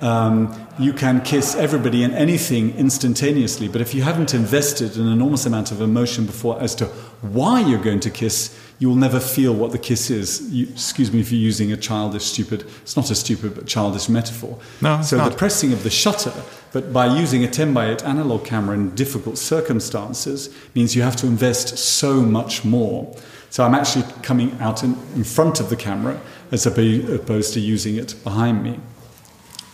Um, 0.00 0.68
you 0.78 0.92
can 0.92 1.20
kiss 1.22 1.54
everybody 1.54 2.02
and 2.02 2.12
anything 2.14 2.76
instantaneously, 2.76 3.68
but 3.68 3.80
if 3.80 3.94
you 3.94 4.02
haven't 4.02 4.34
invested 4.34 4.96
an 4.96 5.06
enormous 5.06 5.46
amount 5.46 5.70
of 5.70 5.80
emotion 5.80 6.26
before 6.26 6.60
as 6.60 6.74
to 6.76 6.90
why 7.32 7.60
you're 7.60 7.82
going 7.82 8.00
to 8.00 8.10
kiss, 8.10 8.58
you 8.78 8.88
will 8.88 8.96
never 8.96 9.18
feel 9.18 9.54
what 9.54 9.72
the 9.72 9.78
kiss 9.78 10.10
is. 10.10 10.42
You, 10.50 10.68
excuse 10.68 11.12
me 11.12 11.22
for 11.22 11.34
using 11.34 11.72
a 11.72 11.76
childish, 11.76 12.24
stupid, 12.24 12.66
it's 12.82 12.96
not 12.96 13.10
a 13.10 13.14
stupid 13.14 13.54
but 13.54 13.66
childish 13.66 14.08
metaphor. 14.08 14.58
No, 14.80 15.00
so 15.02 15.16
not. 15.16 15.30
the 15.30 15.36
pressing 15.36 15.72
of 15.72 15.82
the 15.82 15.90
shutter, 15.90 16.34
but 16.72 16.92
by 16.92 17.06
using 17.06 17.44
a 17.44 17.48
10 17.48 17.72
by 17.72 17.90
8 17.90 18.04
analog 18.04 18.44
camera 18.44 18.74
in 18.74 18.94
difficult 18.94 19.38
circumstances, 19.38 20.54
means 20.74 20.94
you 20.94 21.02
have 21.02 21.16
to 21.16 21.26
invest 21.26 21.78
so 21.78 22.20
much 22.20 22.64
more. 22.64 23.16
So 23.48 23.64
I'm 23.64 23.74
actually 23.74 24.04
coming 24.22 24.60
out 24.60 24.82
in, 24.82 24.96
in 25.14 25.24
front 25.24 25.60
of 25.60 25.70
the 25.70 25.76
camera 25.76 26.20
as 26.50 26.66
opposed 26.66 27.54
to 27.54 27.60
using 27.60 27.96
it 27.96 28.14
behind 28.22 28.62
me. 28.62 28.80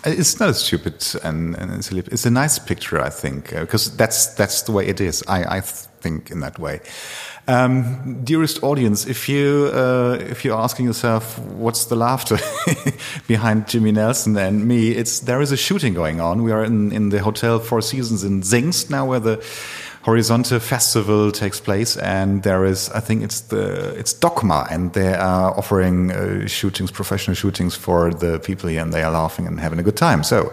It's 0.04 0.40
not 0.40 0.48
a 0.48 0.54
stupid 0.54 1.04
and, 1.22 1.54
and 1.56 1.84
silly. 1.84 2.02
It's 2.06 2.24
a 2.24 2.30
nice 2.30 2.58
picture, 2.58 3.00
I 3.00 3.10
think, 3.10 3.50
because 3.50 3.88
uh, 3.88 3.96
that's 3.96 4.26
that's 4.34 4.62
the 4.62 4.72
way 4.72 4.86
it 4.86 5.00
is. 5.00 5.22
I, 5.28 5.58
I 5.58 5.60
think 5.60 6.30
in 6.30 6.40
that 6.40 6.58
way. 6.58 6.80
Um, 7.48 8.22
dearest 8.24 8.62
audience, 8.62 9.06
if 9.06 9.28
you 9.28 9.70
uh, 9.74 10.18
if 10.20 10.44
you're 10.44 10.58
asking 10.58 10.86
yourself 10.86 11.38
what's 11.38 11.86
the 11.86 11.96
laughter 11.96 12.38
behind 13.26 13.68
Jimmy 13.68 13.92
Nelson 13.92 14.36
and 14.36 14.66
me, 14.66 14.92
it's 14.92 15.20
there 15.20 15.40
is 15.40 15.52
a 15.52 15.56
shooting 15.56 15.94
going 15.94 16.20
on. 16.20 16.42
We 16.42 16.52
are 16.52 16.64
in, 16.64 16.92
in 16.92 17.08
the 17.08 17.18
hotel 17.18 17.58
Four 17.58 17.82
Seasons 17.82 18.24
in 18.24 18.42
Zingst 18.42 18.88
now, 18.88 19.04
where 19.04 19.20
the 19.20 19.44
Horizonte 20.02 20.58
Festival 20.60 21.30
takes 21.30 21.60
place, 21.60 21.96
and 21.98 22.42
there 22.42 22.64
is, 22.64 22.88
I 22.90 23.00
think 23.00 23.22
it's 23.22 23.42
the 23.42 23.94
it's 23.98 24.14
Dogma, 24.14 24.66
and 24.70 24.92
they 24.94 25.12
are 25.12 25.58
offering 25.58 26.10
uh, 26.10 26.46
shootings, 26.46 26.90
professional 26.90 27.34
shootings 27.34 27.74
for 27.74 28.14
the 28.14 28.38
people 28.38 28.70
here, 28.70 28.80
and 28.80 28.92
they 28.92 29.02
are 29.02 29.12
laughing 29.12 29.46
and 29.46 29.60
having 29.60 29.78
a 29.78 29.82
good 29.82 29.98
time. 29.98 30.22
So, 30.22 30.52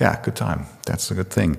yeah, 0.00 0.18
good 0.22 0.36
time. 0.36 0.64
That's 0.86 1.10
a 1.10 1.14
good 1.14 1.30
thing. 1.30 1.58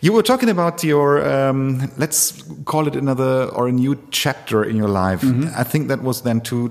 You 0.00 0.14
were 0.14 0.22
talking 0.22 0.48
about 0.48 0.82
your, 0.82 1.22
um, 1.28 1.92
let's 1.98 2.42
call 2.64 2.86
it 2.86 2.96
another 2.96 3.44
or 3.52 3.68
a 3.68 3.72
new 3.72 3.98
chapter 4.10 4.64
in 4.64 4.76
your 4.76 4.88
life. 4.88 5.26
Mm 5.26 5.40
-hmm. 5.40 5.60
I 5.60 5.64
think 5.64 5.88
that 5.88 6.00
was 6.02 6.22
then 6.22 6.40
two 6.40 6.70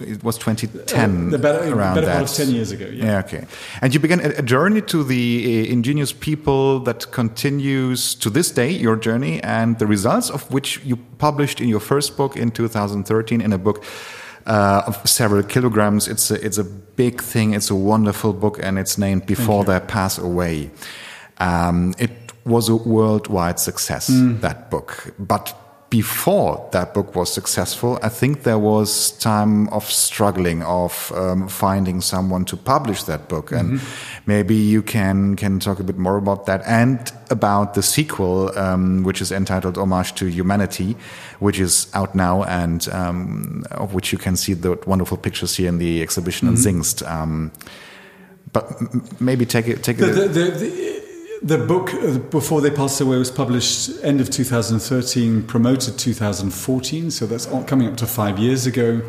it 0.00 0.22
was 0.22 0.38
2010 0.38 1.26
uh, 1.26 1.30
the 1.30 1.38
better, 1.38 1.74
around 1.74 1.94
better 1.94 2.06
that. 2.06 2.16
part 2.16 2.30
of 2.30 2.36
10 2.36 2.50
years 2.54 2.70
ago 2.70 2.86
yeah. 2.86 3.04
yeah 3.04 3.18
okay 3.18 3.44
and 3.82 3.94
you 3.94 4.00
began 4.00 4.20
a, 4.20 4.28
a 4.38 4.42
journey 4.42 4.80
to 4.80 5.02
the 5.02 5.66
uh, 5.68 5.72
ingenious 5.72 6.12
people 6.12 6.80
that 6.80 7.10
continues 7.10 8.14
to 8.14 8.30
this 8.30 8.50
day 8.50 8.70
your 8.70 8.96
journey 8.96 9.42
and 9.42 9.78
the 9.78 9.86
results 9.86 10.30
of 10.30 10.50
which 10.52 10.80
you 10.84 10.96
published 11.18 11.60
in 11.60 11.68
your 11.68 11.80
first 11.80 12.16
book 12.16 12.36
in 12.36 12.50
2013 12.50 13.40
in 13.40 13.52
a 13.52 13.58
book 13.58 13.84
uh, 14.46 14.82
of 14.86 15.08
several 15.08 15.42
kilograms 15.42 16.08
it's 16.08 16.30
a, 16.30 16.44
it's 16.44 16.58
a 16.58 16.64
big 16.64 17.20
thing 17.20 17.54
it's 17.54 17.70
a 17.70 17.74
wonderful 17.74 18.32
book 18.32 18.58
and 18.62 18.78
it's 18.78 18.96
named 18.98 19.26
before 19.26 19.64
they 19.64 19.78
pass 19.80 20.18
away 20.18 20.70
um, 21.38 21.94
it 21.98 22.10
was 22.44 22.68
a 22.68 22.76
worldwide 22.76 23.58
success 23.58 24.08
mm. 24.10 24.40
that 24.40 24.70
book 24.70 25.14
but 25.18 25.54
before 25.90 26.68
that 26.70 26.94
book 26.94 27.16
was 27.16 27.32
successful, 27.32 27.98
I 28.00 28.08
think 28.08 28.44
there 28.44 28.60
was 28.60 29.10
time 29.10 29.68
of 29.70 29.84
struggling, 29.90 30.62
of 30.62 31.12
um, 31.16 31.48
finding 31.48 32.00
someone 32.00 32.44
to 32.44 32.56
publish 32.56 33.02
that 33.04 33.28
book, 33.28 33.50
and 33.52 33.70
mm 33.70 33.76
-hmm. 33.76 34.26
maybe 34.26 34.54
you 34.54 34.82
can 34.82 35.36
can 35.36 35.58
talk 35.58 35.80
a 35.80 35.82
bit 35.82 35.98
more 35.98 36.16
about 36.16 36.46
that 36.46 36.62
and 36.66 36.98
about 37.28 37.74
the 37.74 37.82
sequel, 37.82 38.56
um, 38.56 39.02
which 39.04 39.20
is 39.20 39.30
entitled 39.30 39.76
"Homage 39.76 40.12
to 40.14 40.26
Humanity," 40.26 40.96
which 41.40 41.58
is 41.58 41.88
out 41.92 42.14
now, 42.14 42.44
and 42.44 42.88
um, 42.92 43.64
of 43.70 43.92
which 43.92 44.12
you 44.12 44.22
can 44.22 44.36
see 44.36 44.56
the 44.56 44.78
wonderful 44.86 45.18
pictures 45.18 45.58
here 45.58 45.68
in 45.68 45.78
the 45.78 46.02
exhibition 46.02 46.48
mm 46.48 46.54
-hmm. 46.54 46.66
in 46.66 46.74
Zingst. 46.74 47.02
Um, 47.02 47.50
but 48.52 48.64
maybe 49.18 49.46
take 49.46 49.70
it 49.70 49.82
take 49.82 49.98
it. 49.98 50.14
The, 50.14 50.28
the, 50.28 50.99
the, 51.42 51.58
book 51.58 51.94
uh, 51.94 52.18
before 52.18 52.60
they 52.60 52.70
passed 52.70 53.00
away 53.00 53.16
was 53.18 53.30
published 53.30 53.90
end 54.02 54.20
of 54.20 54.30
2013 54.30 55.42
promoted 55.44 55.98
2014 55.98 57.10
so 57.10 57.26
that's 57.26 57.46
coming 57.66 57.88
up 57.88 57.96
to 57.96 58.06
five 58.06 58.38
years 58.38 58.66
ago. 58.66 59.02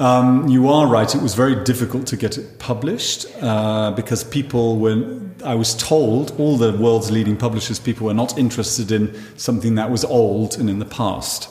Um, 0.00 0.48
you 0.48 0.68
are 0.68 0.88
right 0.88 1.14
it 1.14 1.22
was 1.22 1.34
very 1.34 1.54
difficult 1.64 2.06
to 2.08 2.16
get 2.16 2.36
it 2.36 2.58
published 2.58 3.26
uh, 3.40 3.92
because 3.92 4.24
people 4.24 4.78
were 4.78 5.20
i 5.44 5.54
was 5.54 5.74
told 5.76 6.32
all 6.40 6.56
the 6.56 6.72
world's 6.72 7.12
leading 7.12 7.36
publishers 7.36 7.78
people 7.78 8.06
were 8.06 8.14
not 8.14 8.36
interested 8.36 8.90
in 8.90 9.14
something 9.36 9.76
that 9.76 9.92
was 9.92 10.04
old 10.04 10.56
and 10.58 10.68
in 10.68 10.80
the 10.80 10.84
past 10.84 11.48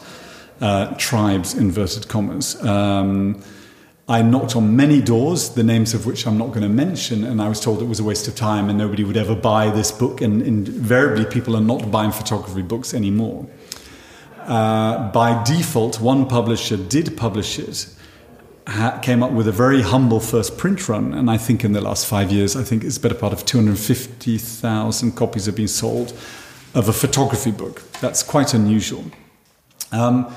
uh, 0.63 0.93
tribes 0.97 1.53
inverted 1.53 2.07
commas. 2.07 2.61
Um, 2.63 3.41
I 4.07 4.21
knocked 4.21 4.55
on 4.57 4.75
many 4.75 5.01
doors, 5.01 5.49
the 5.51 5.63
names 5.63 5.93
of 5.93 6.05
which 6.05 6.27
I'm 6.27 6.37
not 6.37 6.49
going 6.49 6.63
to 6.63 6.69
mention, 6.69 7.23
and 7.23 7.41
I 7.41 7.47
was 7.47 7.61
told 7.61 7.81
it 7.81 7.85
was 7.85 8.01
a 8.01 8.03
waste 8.03 8.27
of 8.27 8.35
time 8.35 8.67
and 8.67 8.77
nobody 8.77 9.05
would 9.05 9.15
ever 9.15 9.33
buy 9.33 9.69
this 9.69 9.91
book. 9.91 10.19
And 10.19 10.41
invariably, 10.41 11.25
people 11.25 11.55
are 11.55 11.61
not 11.61 11.89
buying 11.89 12.11
photography 12.11 12.63
books 12.63 12.93
anymore. 12.93 13.47
Uh, 14.39 15.09
by 15.11 15.41
default, 15.43 16.01
one 16.01 16.27
publisher 16.27 16.75
did 16.75 17.15
publish 17.15 17.57
it, 17.59 17.87
came 19.01 19.23
up 19.23 19.31
with 19.31 19.47
a 19.47 19.53
very 19.53 19.81
humble 19.81 20.19
first 20.19 20.57
print 20.57 20.89
run, 20.89 21.13
and 21.13 21.31
I 21.31 21.37
think 21.37 21.63
in 21.63 21.71
the 21.71 21.81
last 21.81 22.05
five 22.05 22.29
years, 22.29 22.57
I 22.57 22.63
think 22.63 22.83
it's 22.83 22.97
better 22.97 23.15
part 23.15 23.31
of 23.31 23.45
250,000 23.45 25.11
copies 25.13 25.45
have 25.45 25.55
been 25.55 25.69
sold 25.69 26.11
of 26.73 26.89
a 26.89 26.93
photography 26.93 27.51
book. 27.51 27.83
That's 28.01 28.21
quite 28.21 28.53
unusual. 28.53 29.05
Um, 29.93 30.33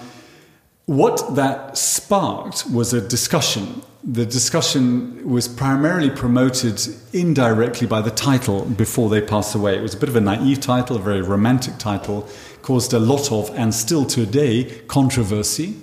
what 0.86 1.34
that 1.34 1.76
sparked 1.76 2.70
was 2.70 2.92
a 2.92 3.00
discussion. 3.00 3.82
The 4.04 4.24
discussion 4.24 5.28
was 5.28 5.48
primarily 5.48 6.10
promoted 6.10 6.80
indirectly 7.12 7.88
by 7.88 8.00
the 8.00 8.12
title 8.12 8.64
before 8.64 9.10
they 9.10 9.20
passed 9.20 9.56
away. 9.56 9.76
It 9.76 9.82
was 9.82 9.94
a 9.94 9.96
bit 9.96 10.08
of 10.08 10.14
a 10.14 10.20
naive 10.20 10.60
title, 10.60 10.96
a 10.96 11.00
very 11.00 11.22
romantic 11.22 11.78
title, 11.78 12.28
caused 12.62 12.92
a 12.92 13.00
lot 13.00 13.32
of, 13.32 13.50
and 13.58 13.74
still 13.74 14.04
today, 14.04 14.82
controversy. 14.86 15.76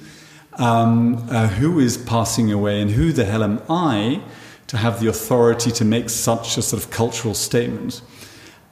Um, 0.53 1.27
uh, 1.31 1.47
who 1.47 1.79
is 1.79 1.97
passing 1.97 2.51
away 2.51 2.79
and 2.79 2.91
who 2.91 3.11
the 3.11 3.25
hell 3.25 3.43
am 3.43 3.59
I 3.67 4.21
to 4.67 4.77
have 4.77 4.99
the 4.99 5.07
authority 5.07 5.71
to 5.71 5.83
make 5.83 6.11
such 6.11 6.57
a 6.57 6.61
sort 6.61 6.83
of 6.83 6.91
cultural 6.91 7.33
statement? 7.33 8.03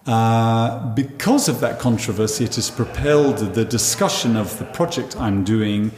Uh, 0.06 0.94
because 0.94 1.50
of 1.50 1.60
that 1.60 1.80
controversy, 1.80 2.46
it 2.46 2.56
has 2.56 2.70
propelled 2.70 3.38
the 3.56 3.66
discussion 3.66 4.36
of 4.36 4.58
the 4.60 4.66
project 4.66 5.16
I'm 5.20 5.44
doing 5.44 5.92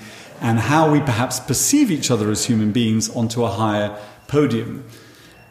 and 0.43 0.59
how 0.59 0.91
we 0.91 0.99
perhaps 0.99 1.39
perceive 1.39 1.89
each 1.89 2.11
other 2.11 2.29
as 2.29 2.45
human 2.45 2.73
beings 2.73 3.09
onto 3.15 3.45
a 3.45 3.49
higher 3.49 3.97
podium. 4.27 4.83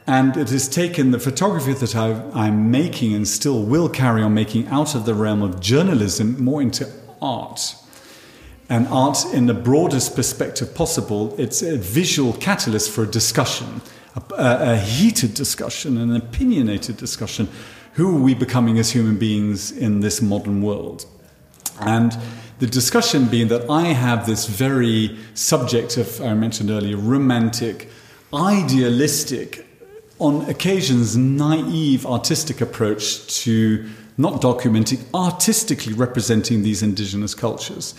And 0.07 0.37
it 0.37 0.50
has 0.50 0.68
taken 0.68 1.12
the 1.12 1.18
photography 1.18 1.72
that 1.72 1.96
i 1.96 2.46
am 2.46 2.70
making 2.70 3.14
and 3.14 3.26
still 3.26 3.62
will 3.62 3.88
carry 3.88 4.22
on 4.22 4.35
making 4.35 4.66
out 4.68 4.94
of 4.94 5.07
the 5.07 5.14
realm 5.14 5.40
of 5.40 5.61
journalism 5.61 6.44
more 6.44 6.61
into 6.61 6.87
art. 7.22 7.74
And 8.68 8.87
art, 8.88 9.24
in 9.33 9.46
the 9.46 9.55
broadest 9.55 10.14
perspective 10.14 10.74
possible, 10.74 11.35
it's 11.38 11.62
a 11.62 11.78
visual 11.78 12.35
catalyst 12.35 12.90
for 12.90 13.05
a 13.05 13.07
discussion, 13.07 13.81
a, 14.14 14.22
a 14.38 14.76
heated 14.76 15.33
discussion, 15.33 15.96
an 15.96 16.14
opinionated 16.14 16.98
discussion. 16.98 17.48
Who 17.94 18.16
are 18.16 18.20
we 18.20 18.35
becoming 18.35 18.78
as 18.78 18.90
human 18.90 19.18
beings 19.18 19.72
in 19.72 20.00
this 20.00 20.20
modern 20.20 20.62
world? 20.62 21.07
And 21.81 22.16
the 22.62 22.68
discussion 22.68 23.25
being 23.25 23.48
that 23.48 23.68
I 23.68 23.87
have 23.87 24.25
this 24.25 24.46
very 24.46 25.18
subjective, 25.35 26.20
I 26.22 26.33
mentioned 26.35 26.70
earlier, 26.70 26.96
romantic, 26.96 27.88
idealistic, 28.33 29.66
on 30.20 30.48
occasions 30.48 31.16
naive 31.16 32.07
artistic 32.07 32.61
approach 32.61 33.27
to 33.42 33.90
not 34.16 34.40
documenting, 34.40 35.01
artistically 35.12 35.92
representing 35.92 36.62
these 36.62 36.85
indigenous 36.85 37.35
cultures. 37.35 37.96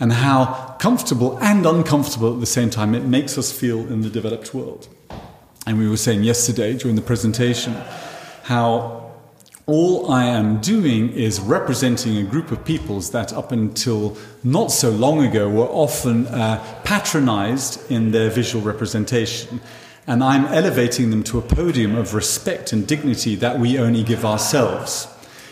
And 0.00 0.14
how 0.14 0.76
comfortable 0.78 1.36
and 1.42 1.66
uncomfortable 1.66 2.32
at 2.32 2.40
the 2.40 2.46
same 2.46 2.70
time 2.70 2.94
it 2.94 3.04
makes 3.04 3.36
us 3.36 3.52
feel 3.52 3.80
in 3.80 4.00
the 4.00 4.08
developed 4.08 4.54
world. 4.54 4.88
And 5.66 5.76
we 5.76 5.90
were 5.90 5.98
saying 5.98 6.24
yesterday 6.24 6.72
during 6.72 6.96
the 6.96 7.02
presentation 7.02 7.74
how 8.44 9.05
all 9.66 10.12
I 10.12 10.26
am 10.26 10.60
doing 10.60 11.12
is 11.12 11.40
representing 11.40 12.16
a 12.18 12.22
group 12.22 12.52
of 12.52 12.64
peoples 12.64 13.10
that 13.10 13.32
up 13.32 13.50
until 13.50 14.16
not 14.44 14.70
so 14.70 14.90
long 14.90 15.26
ago 15.26 15.50
were 15.50 15.66
often 15.66 16.28
uh, 16.28 16.64
patronized 16.84 17.90
in 17.90 18.12
their 18.12 18.30
visual 18.30 18.64
representation. 18.64 19.60
And 20.06 20.22
I'm 20.22 20.44
elevating 20.46 21.10
them 21.10 21.24
to 21.24 21.38
a 21.38 21.42
podium 21.42 21.96
of 21.96 22.14
respect 22.14 22.72
and 22.72 22.86
dignity 22.86 23.34
that 23.36 23.58
we 23.58 23.76
only 23.76 24.04
give 24.04 24.24
ourselves. 24.24 25.08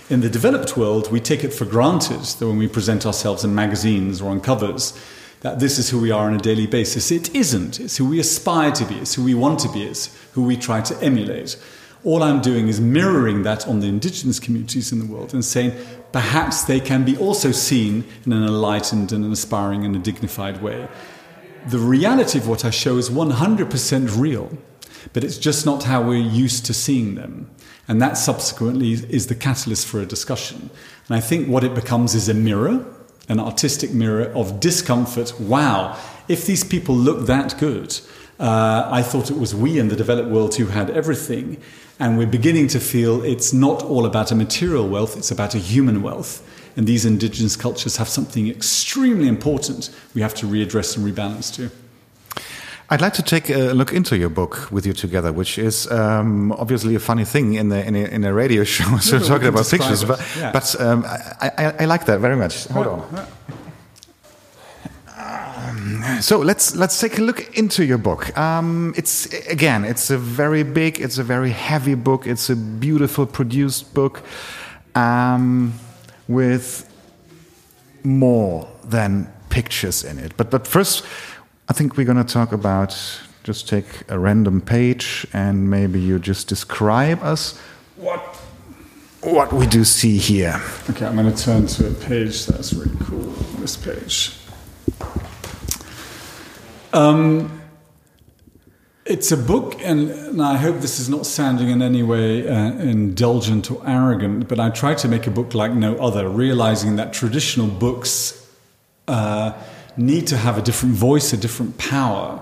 In 0.08 0.20
the 0.20 0.30
developed 0.30 0.76
world, 0.76 1.10
we 1.10 1.18
take 1.18 1.42
it 1.42 1.52
for 1.52 1.64
granted 1.64 2.20
that 2.20 2.46
when 2.46 2.58
we 2.58 2.68
present 2.68 3.04
ourselves 3.04 3.42
in 3.42 3.52
magazines 3.52 4.22
or 4.22 4.30
on 4.30 4.40
covers, 4.40 4.96
that 5.40 5.58
this 5.58 5.76
is 5.76 5.90
who 5.90 6.00
we 6.00 6.12
are 6.12 6.26
on 6.26 6.34
a 6.34 6.38
daily 6.38 6.68
basis. 6.68 7.10
It 7.10 7.34
isn't. 7.34 7.80
It's 7.80 7.96
who 7.96 8.08
we 8.08 8.20
aspire 8.20 8.70
to 8.72 8.84
be, 8.84 8.94
it's 8.94 9.14
who 9.14 9.24
we 9.24 9.34
want 9.34 9.58
to 9.60 9.68
be, 9.72 9.82
it's 9.82 10.16
who 10.34 10.44
we 10.44 10.56
try 10.56 10.82
to 10.82 11.02
emulate. 11.02 11.58
All 12.04 12.22
I'm 12.22 12.42
doing 12.42 12.68
is 12.68 12.80
mirroring 12.80 13.42
that 13.44 13.66
on 13.66 13.80
the 13.80 13.86
indigenous 13.86 14.38
communities 14.38 14.92
in 14.92 14.98
the 14.98 15.06
world 15.06 15.32
and 15.32 15.42
saying 15.42 15.72
perhaps 16.12 16.62
they 16.62 16.78
can 16.78 17.04
be 17.04 17.16
also 17.16 17.50
seen 17.50 18.04
in 18.26 18.32
an 18.32 18.44
enlightened 18.44 19.10
and 19.10 19.24
an 19.24 19.32
aspiring 19.32 19.84
and 19.84 19.96
a 19.96 19.98
dignified 19.98 20.62
way. 20.62 20.86
The 21.66 21.78
reality 21.78 22.38
of 22.38 22.46
what 22.46 22.64
I 22.64 22.70
show 22.70 22.98
is 22.98 23.08
100% 23.08 24.20
real, 24.20 24.58
but 25.14 25.24
it's 25.24 25.38
just 25.38 25.64
not 25.64 25.84
how 25.84 26.02
we're 26.02 26.18
used 26.18 26.66
to 26.66 26.74
seeing 26.74 27.14
them. 27.14 27.50
And 27.88 28.02
that 28.02 28.18
subsequently 28.18 28.92
is 28.92 29.26
the 29.28 29.34
catalyst 29.34 29.86
for 29.86 30.00
a 30.00 30.06
discussion. 30.06 30.70
And 31.08 31.16
I 31.16 31.20
think 31.20 31.48
what 31.48 31.64
it 31.64 31.74
becomes 31.74 32.14
is 32.14 32.28
a 32.28 32.34
mirror, 32.34 32.84
an 33.30 33.40
artistic 33.40 33.92
mirror 33.92 34.26
of 34.34 34.60
discomfort. 34.60 35.40
Wow, 35.40 35.98
if 36.28 36.44
these 36.44 36.64
people 36.64 36.94
look 36.94 37.26
that 37.26 37.58
good, 37.58 37.98
uh, 38.38 38.88
I 38.90 39.02
thought 39.02 39.30
it 39.30 39.38
was 39.38 39.54
we 39.54 39.78
in 39.78 39.88
the 39.88 39.96
developed 39.96 40.28
world 40.28 40.54
who 40.54 40.66
had 40.66 40.90
everything. 40.90 41.58
And 42.00 42.18
we're 42.18 42.26
beginning 42.26 42.68
to 42.68 42.80
feel 42.80 43.22
it's 43.22 43.52
not 43.52 43.82
all 43.82 44.04
about 44.04 44.32
a 44.32 44.34
material 44.34 44.88
wealth, 44.88 45.16
it's 45.16 45.30
about 45.30 45.54
a 45.54 45.58
human 45.58 46.02
wealth. 46.02 46.42
And 46.76 46.88
these 46.88 47.04
indigenous 47.04 47.54
cultures 47.54 47.98
have 47.98 48.08
something 48.08 48.48
extremely 48.48 49.28
important 49.28 49.90
we 50.12 50.20
have 50.22 50.34
to 50.34 50.46
readdress 50.46 50.96
and 50.96 51.06
rebalance 51.06 51.54
to. 51.54 51.70
I'd 52.90 53.00
like 53.00 53.14
to 53.14 53.22
take 53.22 53.48
a 53.48 53.72
look 53.72 53.92
into 53.92 54.16
your 54.18 54.28
book 54.28 54.68
with 54.70 54.84
you 54.84 54.92
together, 54.92 55.32
which 55.32 55.56
is 55.56 55.90
um, 55.90 56.52
obviously 56.52 56.94
a 56.94 57.00
funny 57.00 57.24
thing 57.24 57.54
in, 57.54 57.68
the, 57.70 57.86
in, 57.86 57.94
a, 57.94 58.04
in 58.04 58.24
a 58.24 58.34
radio 58.34 58.64
show. 58.64 58.98
so 59.00 59.18
no, 59.18 59.24
talking 59.24 59.48
about 59.48 59.66
pictures, 59.68 60.02
it. 60.02 60.06
but, 60.06 60.20
yeah. 60.36 60.52
but 60.52 60.80
um, 60.80 61.04
I, 61.06 61.50
I, 61.56 61.74
I, 61.80 61.84
like 61.86 62.04
that 62.06 62.20
very 62.20 62.36
much. 62.36 62.66
Hold 62.66 62.86
on. 62.86 63.26
So 66.20 66.38
let's 66.38 66.76
let's 66.76 67.00
take 67.00 67.18
a 67.18 67.22
look 67.22 67.56
into 67.56 67.84
your 67.84 67.98
book. 67.98 68.36
Um, 68.36 68.92
it's 68.96 69.26
again, 69.48 69.84
it's 69.84 70.10
a 70.10 70.18
very 70.18 70.62
big, 70.62 71.00
it's 71.00 71.18
a 71.18 71.22
very 71.22 71.50
heavy 71.50 71.94
book. 71.94 72.26
It's 72.26 72.50
a 72.50 72.56
beautiful 72.56 73.26
produced 73.26 73.94
book 73.94 74.22
um, 74.94 75.72
with 76.28 76.90
more 78.02 78.68
than 78.84 79.32
pictures 79.48 80.04
in 80.04 80.18
it. 80.18 80.36
But 80.36 80.50
but 80.50 80.66
first, 80.66 81.06
I 81.68 81.72
think 81.72 81.96
we're 81.96 82.06
going 82.06 82.24
to 82.24 82.32
talk 82.32 82.52
about. 82.52 82.94
Just 83.42 83.68
take 83.68 83.84
a 84.08 84.18
random 84.18 84.62
page 84.62 85.26
and 85.34 85.68
maybe 85.68 86.00
you 86.00 86.18
just 86.18 86.48
describe 86.48 87.22
us 87.22 87.58
what 87.96 88.20
what 89.20 89.52
we 89.52 89.66
do 89.66 89.84
see 89.84 90.16
here. 90.16 90.60
Okay, 90.90 91.04
I'm 91.06 91.16
going 91.16 91.34
to 91.34 91.44
turn 91.44 91.66
to 91.66 91.88
a 91.88 91.94
page 92.08 92.46
that's 92.46 92.72
really 92.72 92.96
cool. 93.00 93.32
This 93.60 93.76
page. 93.76 94.32
Um, 96.94 97.60
it's 99.04 99.32
a 99.32 99.36
book, 99.36 99.74
and, 99.82 100.10
and, 100.10 100.40
I 100.40 100.56
hope 100.56 100.76
this 100.76 101.00
is 101.00 101.08
not 101.08 101.26
sounding 101.26 101.68
in 101.68 101.82
any 101.82 102.04
way 102.04 102.48
uh, 102.48 102.54
indulgent 102.54 103.68
or 103.68 103.82
arrogant, 103.84 104.46
but 104.46 104.60
I 104.60 104.70
try 104.70 104.94
to 104.94 105.08
make 105.08 105.26
a 105.26 105.30
book 105.32 105.54
like 105.54 105.72
no 105.72 105.96
other, 105.96 106.28
realizing 106.28 106.94
that 106.94 107.12
traditional 107.12 107.66
books 107.66 108.48
uh, 109.08 109.60
need 109.96 110.28
to 110.28 110.36
have 110.36 110.56
a 110.56 110.62
different 110.62 110.94
voice, 110.94 111.32
a 111.32 111.36
different 111.36 111.78
power 111.78 112.40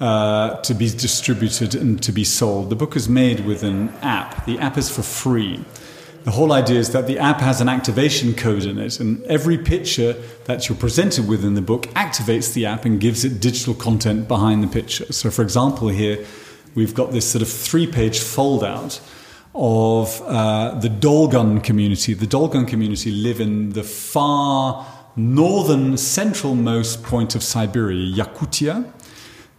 uh, 0.00 0.56
to 0.62 0.72
be 0.72 0.88
distributed 0.88 1.74
and 1.74 2.02
to 2.02 2.12
be 2.12 2.24
sold. 2.24 2.70
The 2.70 2.76
book 2.76 2.96
is 2.96 3.10
made 3.10 3.40
with 3.40 3.62
an 3.62 3.90
app, 4.00 4.46
the 4.46 4.58
app 4.58 4.78
is 4.78 4.88
for 4.88 5.02
free. 5.02 5.62
The 6.24 6.30
whole 6.30 6.52
idea 6.52 6.78
is 6.78 6.90
that 6.92 7.08
the 7.08 7.18
app 7.18 7.40
has 7.40 7.60
an 7.60 7.68
activation 7.68 8.34
code 8.34 8.64
in 8.64 8.78
it, 8.78 9.00
and 9.00 9.24
every 9.24 9.58
picture 9.58 10.12
that 10.44 10.68
you're 10.68 10.78
presented 10.78 11.26
with 11.26 11.44
in 11.44 11.54
the 11.54 11.62
book 11.62 11.86
activates 11.94 12.52
the 12.52 12.64
app 12.64 12.84
and 12.84 13.00
gives 13.00 13.24
it 13.24 13.40
digital 13.40 13.74
content 13.74 14.28
behind 14.28 14.62
the 14.62 14.68
picture. 14.68 15.12
So, 15.12 15.30
for 15.30 15.42
example, 15.42 15.88
here 15.88 16.24
we've 16.76 16.94
got 16.94 17.10
this 17.10 17.28
sort 17.28 17.42
of 17.42 17.48
three 17.48 17.88
page 17.88 18.20
fold 18.20 18.62
out 18.62 19.00
of 19.54 20.22
uh, 20.22 20.78
the 20.78 20.88
Dolgan 20.88 21.62
community. 21.62 22.14
The 22.14 22.26
Dolgan 22.26 22.68
community 22.68 23.10
live 23.10 23.40
in 23.40 23.70
the 23.70 23.82
far 23.82 24.86
northern 25.16 25.94
centralmost 25.94 27.02
point 27.02 27.34
of 27.34 27.42
Siberia, 27.42 28.24
Yakutia. 28.24 28.90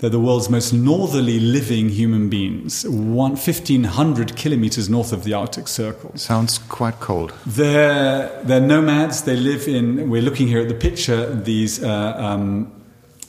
They're 0.03 0.09
the 0.09 0.19
world's 0.19 0.49
most 0.49 0.73
northerly 0.73 1.39
living 1.39 1.87
human 1.87 2.27
beings, 2.27 2.85
1,500 2.85 4.35
kilometers 4.35 4.89
north 4.89 5.13
of 5.13 5.23
the 5.23 5.33
Arctic 5.33 5.69
Circle. 5.69 6.17
Sounds 6.17 6.57
quite 6.57 6.99
cold. 6.99 7.33
They're, 7.45 8.43
they're 8.43 8.59
nomads. 8.59 9.21
They 9.21 9.37
live 9.37 9.65
in, 9.65 10.09
we're 10.09 10.21
looking 10.21 10.49
here 10.49 10.59
at 10.59 10.67
the 10.67 10.73
picture, 10.75 11.33
these 11.33 11.81
uh, 11.81 12.15
um, 12.17 12.69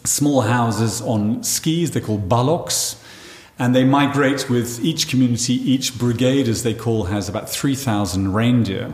small 0.02 0.40
houses 0.40 1.00
on 1.00 1.44
skis. 1.44 1.92
They're 1.92 2.02
called 2.02 2.28
baloks. 2.28 3.00
And 3.56 3.72
they 3.72 3.84
migrate 3.84 4.50
with 4.50 4.84
each 4.84 5.06
community, 5.08 5.54
each 5.54 5.96
brigade, 5.96 6.48
as 6.48 6.64
they 6.64 6.74
call, 6.74 7.04
has 7.04 7.28
about 7.28 7.48
3,000 7.48 8.32
reindeer. 8.34 8.92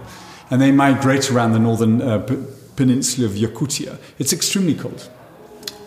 And 0.50 0.60
they 0.60 0.70
migrate 0.70 1.30
around 1.30 1.54
the 1.54 1.60
northern 1.60 2.02
uh, 2.02 2.18
peninsula 2.76 3.26
of 3.26 3.36
Yakutia. 3.36 3.96
It's 4.18 4.34
extremely 4.34 4.74
cold. 4.74 5.08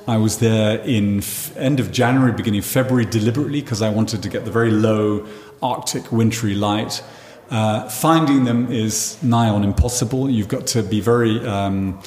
I 0.07 0.17
was 0.17 0.39
there 0.39 0.79
in 0.79 1.19
f- 1.19 1.55
end 1.57 1.79
of 1.79 1.91
January, 1.91 2.31
beginning 2.31 2.59
of 2.59 2.65
February, 2.65 3.05
deliberately 3.05 3.61
because 3.61 3.81
I 3.81 3.89
wanted 3.89 4.21
to 4.23 4.29
get 4.29 4.43
the 4.45 4.51
very 4.51 4.71
low 4.71 5.25
Arctic 5.61 6.11
wintry 6.11 6.55
light. 6.55 7.01
Uh, 7.49 7.87
finding 7.89 8.43
them 8.43 8.71
is 8.71 9.21
nigh 9.23 9.47
on 9.47 9.63
impossible. 9.63 10.29
You've 10.29 10.47
got 10.47 10.67
to 10.67 10.83
be 10.83 10.99
very, 10.99 11.45
um, 11.47 12.01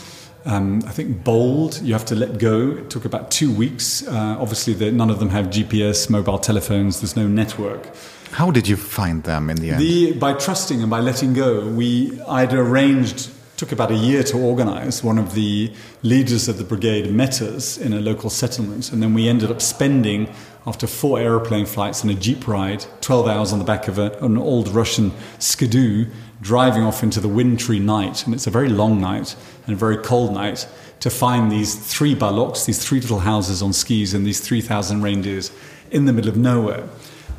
um, 0.44 0.82
I 0.86 0.90
think, 0.90 1.24
bold. 1.24 1.80
You 1.82 1.92
have 1.94 2.04
to 2.06 2.14
let 2.14 2.38
go. 2.38 2.72
It 2.72 2.90
took 2.90 3.04
about 3.04 3.30
two 3.30 3.52
weeks. 3.52 4.06
Uh, 4.06 4.36
obviously, 4.38 4.90
none 4.90 5.08
of 5.08 5.18
them 5.18 5.30
have 5.30 5.46
GPS, 5.46 6.10
mobile 6.10 6.38
telephones. 6.38 7.00
There's 7.00 7.16
no 7.16 7.26
network. 7.26 7.88
How 8.32 8.50
did 8.50 8.68
you 8.68 8.76
find 8.76 9.22
them 9.22 9.48
in 9.48 9.56
the 9.56 9.70
end? 9.70 9.80
The, 9.80 10.12
by 10.12 10.34
trusting 10.34 10.82
and 10.82 10.90
by 10.90 11.00
letting 11.00 11.32
go. 11.32 11.66
We 11.66 12.20
I'd 12.28 12.52
arranged 12.52 13.30
took 13.56 13.72
about 13.72 13.90
a 13.90 13.94
year 13.94 14.22
to 14.22 14.38
organize. 14.38 15.02
One 15.02 15.18
of 15.18 15.34
the 15.34 15.72
leaders 16.02 16.48
of 16.48 16.58
the 16.58 16.64
brigade 16.64 17.10
met 17.12 17.40
us 17.40 17.78
in 17.78 17.92
a 17.92 18.00
local 18.00 18.30
settlement, 18.30 18.92
and 18.92 19.02
then 19.02 19.14
we 19.14 19.28
ended 19.28 19.50
up 19.50 19.62
spending, 19.62 20.28
after 20.66 20.86
four 20.86 21.18
aeroplane 21.18 21.64
flights 21.64 22.02
and 22.02 22.10
a 22.10 22.14
jeep 22.14 22.46
ride, 22.46 22.84
12 23.00 23.28
hours 23.28 23.52
on 23.52 23.58
the 23.58 23.64
back 23.64 23.88
of 23.88 23.98
a, 23.98 24.12
an 24.24 24.36
old 24.36 24.68
Russian 24.68 25.12
skidoo, 25.38 26.06
driving 26.40 26.82
off 26.82 27.02
into 27.02 27.20
the 27.20 27.28
wintry 27.28 27.78
night. 27.78 28.26
And 28.26 28.34
it's 28.34 28.46
a 28.46 28.50
very 28.50 28.68
long 28.68 29.00
night 29.00 29.36
and 29.66 29.74
a 29.74 29.78
very 29.78 29.96
cold 29.96 30.34
night 30.34 30.68
to 31.00 31.10
find 31.10 31.50
these 31.50 31.74
three 31.74 32.14
baloks, 32.14 32.66
these 32.66 32.84
three 32.84 33.00
little 33.00 33.20
houses 33.20 33.62
on 33.62 33.72
skis, 33.72 34.12
and 34.12 34.26
these 34.26 34.40
3,000 34.40 35.02
reindeers 35.02 35.50
in 35.90 36.04
the 36.04 36.12
middle 36.12 36.30
of 36.30 36.36
nowhere. 36.36 36.88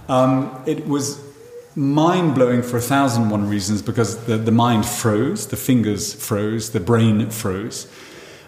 Um, 0.09 0.63
it 0.65 0.88
was 0.88 1.26
mind 1.78 2.34
blowing 2.34 2.63
for 2.63 2.78
a 2.78 2.82
thousand 2.82 3.30
one 3.30 3.47
reasons 3.47 3.84
because 3.84 4.25
the, 4.25 4.36
the 4.36 4.51
mind 4.51 4.84
froze, 4.84 5.47
the 5.47 5.55
fingers 5.55 6.11
froze, 6.11 6.71
the 6.71 6.80
brain 6.80 7.30
froze. 7.30 7.88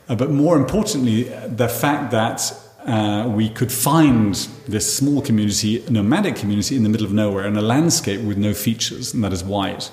Uh, 0.10 0.16
but 0.16 0.32
more 0.32 0.58
importantly, 0.58 1.26
the 1.48 1.70
fact 1.70 2.10
that 2.10 2.52
uh, 2.86 3.30
we 3.30 3.48
could 3.48 3.72
find 3.72 4.34
this 4.68 4.92
small 4.98 5.22
community, 5.22 5.84
nomadic 5.92 6.36
community 6.38 6.76
in 6.76 6.82
the 6.82 6.90
middle 6.90 7.06
of 7.06 7.14
nowhere 7.14 7.46
in 7.46 7.56
a 7.56 7.62
landscape 7.62 8.20
with 8.22 8.38
no 8.38 8.52
features, 8.52 9.14
and 9.14 9.24
that 9.24 9.32
is 9.32 9.44
white. 9.44 9.92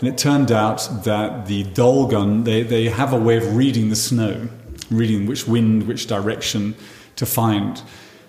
And 0.00 0.08
it 0.08 0.16
turned 0.16 0.50
out 0.50 0.88
that 1.04 1.46
the 1.46 1.64
Dolgan, 1.64 2.44
they, 2.44 2.62
they 2.62 2.88
have 2.88 3.12
a 3.12 3.18
way 3.18 3.36
of 3.36 3.54
reading 3.54 3.90
the 3.90 3.96
snow, 3.96 4.48
reading 4.90 5.26
which 5.26 5.46
wind, 5.46 5.86
which 5.86 6.06
direction 6.06 6.74
to 7.16 7.26
find. 7.26 7.82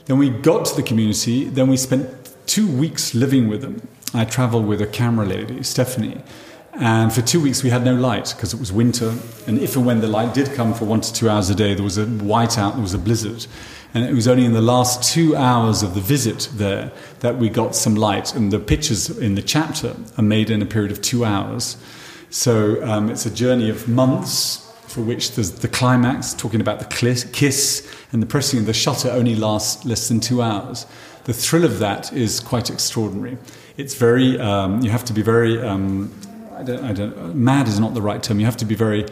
Then 0.06 0.18
we 0.18 0.30
got 0.30 0.66
to 0.66 0.76
the 0.76 0.84
community, 0.84 1.46
then 1.46 1.70
we 1.70 1.78
spent 1.78 2.10
two 2.46 2.68
weeks 2.68 3.16
living 3.16 3.48
with 3.48 3.62
them. 3.62 3.88
I 4.14 4.26
traveled 4.26 4.68
with 4.68 4.82
a 4.82 4.88
camera 4.88 5.26
lady, 5.26 5.64
Stephanie, 5.64 6.22
and 6.74 7.14
for 7.14 7.22
two 7.22 7.40
weeks 7.40 7.64
we 7.64 7.70
had 7.70 7.86
no 7.86 7.94
light 7.94 8.34
because 8.36 8.54
it 8.54 8.60
was 8.60 8.72
winter. 8.72 9.14
And 9.46 9.60
if 9.60 9.76
and 9.76 9.86
when 9.86 10.02
the 10.02 10.08
light 10.08 10.34
did 10.34 10.54
come 10.54 10.74
for 10.74 10.86
one 10.86 11.02
to 11.02 11.14
two 11.14 11.30
hours 11.30 11.50
a 11.50 11.56
day, 11.56 11.74
there 11.74 11.84
was 11.84 11.98
a 11.98 12.06
whiteout, 12.06 12.74
there 12.74 12.82
was 12.82 12.94
a 12.94 13.00
blizzard. 13.00 13.46
And 13.94 14.04
it 14.04 14.14
was 14.14 14.28
only 14.28 14.44
in 14.44 14.54
the 14.54 14.62
last 14.62 15.14
two 15.14 15.36
hours 15.36 15.84
of 15.84 15.94
the 15.94 16.02
visit 16.02 16.50
there 16.54 16.92
that 17.20 17.38
we 17.38 17.50
got 17.50 17.76
some 17.76 17.96
light. 17.96 18.34
And 18.34 18.52
the 18.52 18.60
pictures 18.60 19.10
in 19.10 19.36
the 19.36 19.44
chapter 19.44 19.96
are 20.18 20.24
made 20.24 20.50
in 20.50 20.64
a 20.64 20.66
period 20.66 20.92
of 20.92 21.00
two 21.02 21.24
hours. 21.24 21.78
So 22.32 22.84
um, 22.84 23.12
it's 23.12 23.28
a 23.28 23.34
journey 23.34 23.70
of 23.70 23.88
months 23.88 24.68
for 24.94 25.02
which 25.02 25.32
there's 25.32 25.52
the 25.52 25.68
climax, 25.68 26.34
talking 26.34 26.62
about 26.62 26.80
the 26.80 26.86
kiss, 27.32 27.96
and 28.12 28.22
the 28.22 28.28
pressing 28.28 28.60
of 28.60 28.66
the 28.66 28.74
shutter 28.74 29.10
only 29.10 29.36
lasts 29.36 29.86
less 29.86 30.08
than 30.08 30.20
two 30.20 30.42
hours. 30.42 30.86
The 31.26 31.34
thrill 31.34 31.66
of 31.66 31.80
that 31.80 32.14
is 32.14 32.40
quite 32.40 32.70
extraordinary 32.70 33.38
it's 33.78 33.96
very 33.96 34.40
um, 34.40 34.82
you 34.82 34.90
have 34.90 35.06
to 35.06 35.14
be 35.14 35.22
very 35.22 35.62
um, 35.62 36.14
I 36.56 36.64
don't, 36.64 36.84
I 36.84 36.94
don't, 36.94 37.36
mad 37.36 37.68
is 37.68 37.80
not 37.80 37.94
the 37.94 38.02
right 38.02 38.22
term. 38.22 38.40
You 38.40 38.46
have 38.46 38.58
to 38.58 38.66
be 38.66 38.76
very 38.76 39.06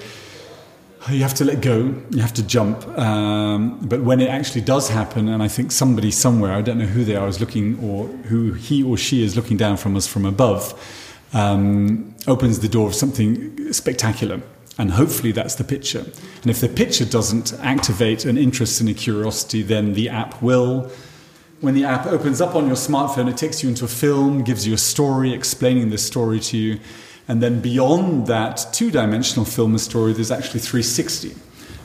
you 1.09 1.23
have 1.23 1.33
to 1.33 1.45
let 1.45 1.61
go, 1.61 1.95
you 2.11 2.21
have 2.21 2.33
to 2.35 2.43
jump. 2.43 2.87
Um, 2.95 3.79
but 3.81 4.01
when 4.01 4.21
it 4.21 4.29
actually 4.29 4.61
does 4.61 4.87
happen, 4.87 5.29
and 5.29 5.41
I 5.41 5.47
think 5.47 5.71
somebody 5.71 6.11
somewhere, 6.11 6.53
I 6.53 6.61
don't 6.61 6.77
know 6.77 6.85
who 6.85 7.03
they 7.03 7.15
are, 7.15 7.27
is 7.27 7.39
looking, 7.39 7.83
or 7.83 8.05
who 8.05 8.53
he 8.53 8.83
or 8.83 8.97
she 8.97 9.23
is 9.23 9.35
looking 9.35 9.57
down 9.57 9.77
from 9.77 9.97
us 9.97 10.05
from 10.05 10.27
above, 10.27 10.79
um, 11.33 12.13
opens 12.27 12.59
the 12.59 12.67
door 12.67 12.87
of 12.87 12.93
something 12.93 13.73
spectacular. 13.73 14.41
And 14.77 14.91
hopefully 14.91 15.31
that's 15.31 15.55
the 15.55 15.63
picture. 15.63 16.05
And 16.41 16.49
if 16.49 16.61
the 16.61 16.69
picture 16.69 17.05
doesn't 17.05 17.53
activate 17.59 18.25
an 18.25 18.37
interest 18.37 18.79
and 18.79 18.89
a 18.89 18.93
curiosity, 18.93 19.61
then 19.61 19.93
the 19.93 20.09
app 20.09 20.41
will 20.41 20.91
when 21.61 21.75
the 21.75 21.85
app 21.85 22.07
opens 22.07 22.41
up 22.41 22.55
on 22.55 22.65
your 22.65 22.75
smartphone, 22.75 23.29
it 23.29 23.37
takes 23.37 23.61
you 23.61 23.69
into 23.69 23.85
a 23.85 23.87
film, 23.87 24.43
gives 24.43 24.65
you 24.67 24.73
a 24.73 24.79
story, 24.79 25.31
explaining 25.31 25.91
the 25.91 25.97
story 25.97 26.39
to 26.39 26.57
you. 26.57 26.79
And 27.27 27.41
then 27.41 27.61
beyond 27.61 28.27
that 28.27 28.65
two 28.73 28.89
dimensional 28.89 29.45
film 29.45 29.71
and 29.71 29.79
story, 29.79 30.11
there's 30.11 30.31
actually 30.31 30.59
360. 30.59 31.35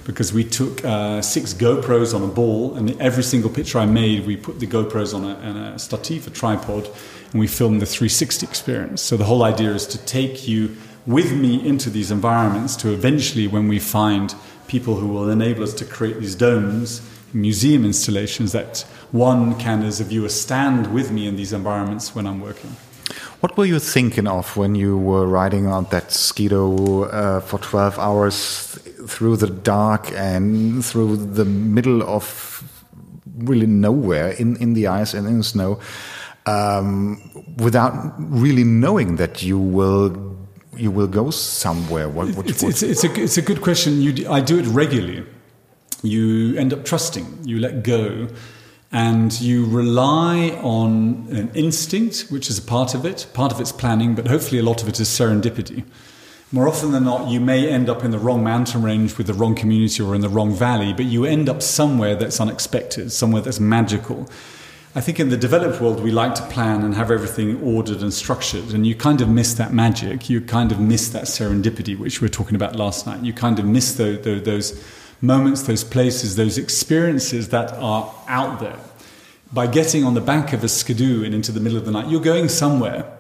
Because 0.05 0.32
we 0.32 0.45
took 0.45 0.84
uh, 0.84 1.20
six 1.20 1.53
GoPros 1.53 2.14
on 2.14 2.22
a 2.22 2.32
ball, 2.32 2.74
and 2.74 2.99
every 3.01 3.22
single 3.22 3.51
picture 3.51 3.78
I 3.78 3.87
made, 3.87 4.24
we 4.24 4.37
put 4.37 4.61
the 4.61 4.66
GoPros 4.66 5.12
on 5.12 5.24
a, 5.24 5.34
on 5.34 5.57
a 5.57 5.74
a 5.74 6.30
tripod, 6.30 6.89
and 7.32 7.41
we 7.41 7.47
filmed 7.47 7.82
the 7.82 7.87
360 7.87 8.47
experience. 8.47 9.03
So 9.03 9.16
the 9.16 9.24
whole 9.24 9.43
idea 9.43 9.72
is 9.72 9.87
to 9.89 9.99
take 9.99 10.49
you 10.49 10.76
with 11.07 11.32
me 11.32 11.66
into 11.66 11.90
these 11.90 12.11
environments 12.11 12.76
to 12.76 12.92
eventually, 12.92 13.46
when 13.46 13.68
we 13.68 13.78
find 13.78 14.34
people 14.66 14.96
who 14.96 15.07
will 15.07 15.30
enable 15.30 15.62
us 15.62 15.72
to 15.74 15.84
create 15.84 16.18
these 16.18 16.34
domes, 16.34 17.00
museum 17.32 17.84
installations 17.84 18.52
that 18.52 18.80
one 19.12 19.59
can, 19.59 19.82
as 19.82 20.00
a 20.00 20.04
viewer, 20.04 20.28
stand 20.28 20.92
with 20.92 21.11
me 21.12 21.26
in 21.26 21.36
these 21.36 21.52
environments 21.52 22.14
when 22.14 22.26
I'm 22.26 22.40
working. 22.40 22.70
What 23.40 23.57
were 23.57 23.66
you 23.66 23.78
thinking 23.78 24.26
of 24.26 24.57
when 24.57 24.74
you 24.74 24.98
were 24.98 25.26
riding 25.26 25.66
on 25.66 25.84
that 25.90 26.09
skido 26.09 27.12
uh, 27.12 27.40
for 27.40 27.59
12 27.59 27.98
hours 27.98 28.78
through 29.07 29.36
the 29.36 29.46
dark 29.46 30.11
and 30.12 30.84
through 30.84 31.16
the 31.16 31.44
middle 31.44 32.02
of 32.02 32.64
really 33.36 33.66
nowhere 33.66 34.30
in, 34.30 34.57
in 34.57 34.74
the 34.74 34.86
ice 34.86 35.14
and 35.14 35.28
in 35.28 35.38
the 35.38 35.44
snow 35.44 35.78
um, 36.46 37.20
without 37.59 38.14
really 38.18 38.64
knowing 38.64 39.16
that 39.16 39.42
you 39.42 39.59
will 39.59 40.36
you 40.77 40.91
will 40.91 41.07
go 41.07 41.31
somewhere? 41.31 42.09
What, 42.09 42.35
what, 42.35 42.49
it's, 42.49 42.62
it's, 42.62 42.83
it's, 42.83 43.05
a, 43.05 43.20
it's 43.20 43.37
a 43.37 43.43
good 43.43 43.61
question. 43.61 44.01
You, 44.01 44.29
I 44.31 44.41
do 44.41 44.59
it 44.59 44.66
regularly 44.66 45.24
you 46.03 46.57
end 46.57 46.72
up 46.72 46.85
trusting, 46.85 47.45
you 47.45 47.59
let 47.59 47.83
go, 47.83 48.29
and 48.93 49.39
you 49.41 49.66
rely 49.66 50.51
on 50.62 51.27
an 51.31 51.51
instinct, 51.55 52.27
which 52.31 52.49
is 52.49 52.59
a 52.59 52.62
part 52.62 52.95
of 52.95 53.05
it. 53.05 53.27
Part 53.35 53.53
of 53.53 53.61
it's 53.61 53.72
planning, 53.72 54.14
but 54.14 54.29
hopefully 54.29 54.61
a 54.61 54.62
lot 54.62 54.83
of 54.83 54.89
it 54.89 55.01
is 55.01 55.09
serendipity. 55.09 55.85
more 56.53 56.68
often 56.68 56.93
than 56.93 57.05
not, 57.05 57.29
you 57.29 57.41
may 57.41 57.68
end 57.68 57.91
up 57.91 58.05
in 58.05 58.12
the 58.12 58.18
wrong 58.18 58.45
mountain 58.45 58.83
range 58.83 59.18
with 59.18 59.27
the 59.27 59.35
wrong 59.35 59.55
community 59.55 60.03
or 60.03 60.14
in 60.14 60.20
the 60.20 60.29
wrong 60.29 60.55
valley, 60.55 60.93
but 60.93 61.07
you 61.07 61.24
end 61.24 61.49
up 61.49 61.61
somewhere 61.61 62.14
that's 62.14 62.41
unexpected, 62.41 63.11
somewhere 63.11 63.43
that's 63.43 63.61
magical. 63.61 64.29
I 64.97 65.03
think 65.03 65.20
in 65.20 65.28
the 65.28 65.36
developed 65.36 65.78
world, 65.78 66.03
we 66.03 66.11
like 66.11 66.34
to 66.36 66.42
plan 66.44 66.82
and 66.82 66.94
have 66.94 67.11
everything 67.11 67.62
ordered 67.62 68.01
and 68.01 68.14
structured, 68.14 68.72
and 68.72 68.86
you 68.86 68.94
kind 68.94 69.20
of 69.20 69.28
miss 69.28 69.53
that 69.53 69.70
magic. 69.70 70.30
You 70.30 70.40
kind 70.40 70.72
of 70.72 70.80
miss 70.80 71.11
that 71.11 71.24
serendipity, 71.24 71.99
which 71.99 72.22
we 72.22 72.24
were 72.24 72.30
talking 72.30 72.57
about 72.57 72.76
last 72.76 73.07
night. 73.07 73.22
You 73.22 73.34
kind 73.34 73.59
of 73.59 73.66
miss 73.66 73.92
those, 73.92 74.24
those 74.42 74.82
moments, 75.20 75.64
those 75.64 75.84
places, 75.84 76.36
those 76.36 76.57
experiences 76.57 77.51
that 77.51 77.74
are 77.74 78.11
out 78.26 78.59
there. 78.59 78.78
By 79.53 79.66
getting 79.66 80.03
on 80.03 80.14
the 80.14 80.22
back 80.22 80.55
of 80.55 80.64
a 80.64 80.68
skidoo 80.68 81.24
and 81.24 81.34
into 81.34 81.53
the 81.53 81.61
middle 81.61 81.76
of 81.76 81.84
the 81.84 81.92
night, 81.92 82.09
you're 82.09 82.22
going 82.22 82.49
somewhere 82.49 83.16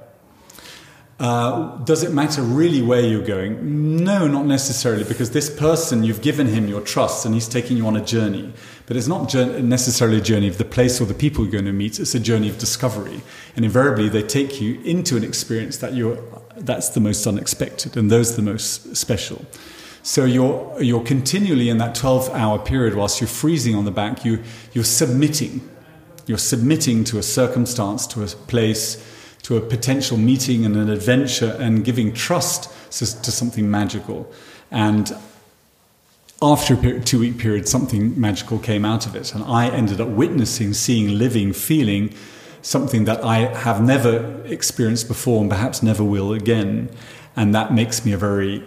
uh, 1.18 1.78
does 1.78 2.02
it 2.02 2.12
matter 2.12 2.42
really 2.42 2.82
where 2.82 3.00
you're 3.00 3.24
going? 3.24 4.04
No, 4.04 4.26
not 4.26 4.44
necessarily, 4.44 5.02
because 5.04 5.30
this 5.30 5.48
person, 5.48 6.04
you've 6.04 6.20
given 6.20 6.46
him 6.46 6.68
your 6.68 6.82
trust 6.82 7.24
and 7.24 7.34
he's 7.34 7.48
taking 7.48 7.78
you 7.78 7.86
on 7.86 7.96
a 7.96 8.04
journey. 8.04 8.52
But 8.86 8.96
it's 8.96 9.08
not 9.08 9.34
necessarily 9.34 10.18
a 10.18 10.20
journey 10.20 10.48
of 10.48 10.58
the 10.58 10.64
place 10.64 11.00
or 11.00 11.06
the 11.06 11.14
people 11.14 11.44
you're 11.44 11.52
going 11.52 11.64
to 11.64 11.72
meet, 11.72 11.98
it's 11.98 12.14
a 12.14 12.20
journey 12.20 12.48
of 12.48 12.58
discovery. 12.58 13.20
And 13.56 13.64
invariably, 13.64 14.08
they 14.08 14.22
take 14.22 14.60
you 14.60 14.80
into 14.82 15.16
an 15.16 15.24
experience 15.24 15.78
that 15.78 15.94
you're, 15.94 16.18
that's 16.56 16.90
the 16.90 17.00
most 17.00 17.26
unexpected, 17.26 17.96
and 17.96 18.10
those 18.10 18.36
the 18.36 18.42
most 18.42 18.96
special. 18.96 19.44
So 20.02 20.24
you're, 20.24 20.80
you're 20.80 21.02
continually 21.02 21.68
in 21.68 21.78
that 21.78 21.96
12 21.96 22.30
hour 22.30 22.60
period, 22.60 22.94
whilst 22.94 23.20
you're 23.20 23.26
freezing 23.28 23.74
on 23.74 23.84
the 23.84 23.90
back, 23.90 24.24
you, 24.24 24.42
you're 24.72 24.84
submitting. 24.84 25.68
You're 26.26 26.38
submitting 26.38 27.02
to 27.04 27.18
a 27.18 27.22
circumstance, 27.22 28.06
to 28.08 28.22
a 28.22 28.26
place 28.26 29.04
to 29.46 29.56
a 29.56 29.60
potential 29.60 30.16
meeting 30.16 30.66
and 30.66 30.74
an 30.74 30.90
adventure 30.90 31.56
and 31.60 31.84
giving 31.84 32.12
trust 32.12 32.64
to 32.90 33.06
something 33.06 33.70
magical. 33.70 34.28
And 34.72 35.16
after 36.42 36.74
a 36.74 37.00
two 37.00 37.18
week 37.20 37.38
period, 37.38 37.68
something 37.68 38.18
magical 38.20 38.58
came 38.58 38.84
out 38.84 39.06
of 39.06 39.14
it. 39.14 39.34
And 39.34 39.42
I 39.44 39.68
ended 39.68 40.00
up 40.00 40.08
witnessing, 40.08 40.74
seeing, 40.74 41.18
living, 41.18 41.52
feeling 41.52 42.14
something 42.62 43.04
that 43.04 43.22
I 43.24 43.54
have 43.54 43.80
never 43.80 44.42
experienced 44.44 45.08
before 45.08 45.40
and 45.40 45.48
perhaps 45.48 45.82
never 45.82 46.02
will 46.02 46.32
again. 46.32 46.90
And 47.36 47.54
that 47.54 47.72
makes 47.72 48.04
me 48.04 48.12
a 48.12 48.18
very 48.18 48.66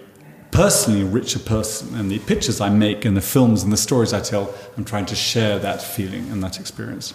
personally 0.51 1.03
richer 1.03 1.39
person. 1.39 1.95
And 1.95 2.09
the 2.09 2.19
pictures 2.19 2.61
I 2.61 2.69
make 2.69 3.05
and 3.05 3.15
the 3.15 3.21
films 3.21 3.61
and 3.63 3.71
the 3.71 3.77
stories 3.77 4.13
I 4.13 4.21
tell, 4.21 4.53
I'm 4.77 4.85
trying 4.85 5.05
to 5.07 5.15
share 5.15 5.59
that 5.59 5.81
feeling 5.81 6.31
and 6.31 6.41
that 6.43 6.59
experience 6.59 7.13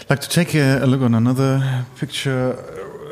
I'd 0.00 0.10
like 0.10 0.20
to 0.20 0.28
take 0.28 0.54
a, 0.54 0.80
a, 0.82 0.86
look 0.86 1.00
on 1.00 1.14
another 1.14 1.86
picture. 1.96 2.52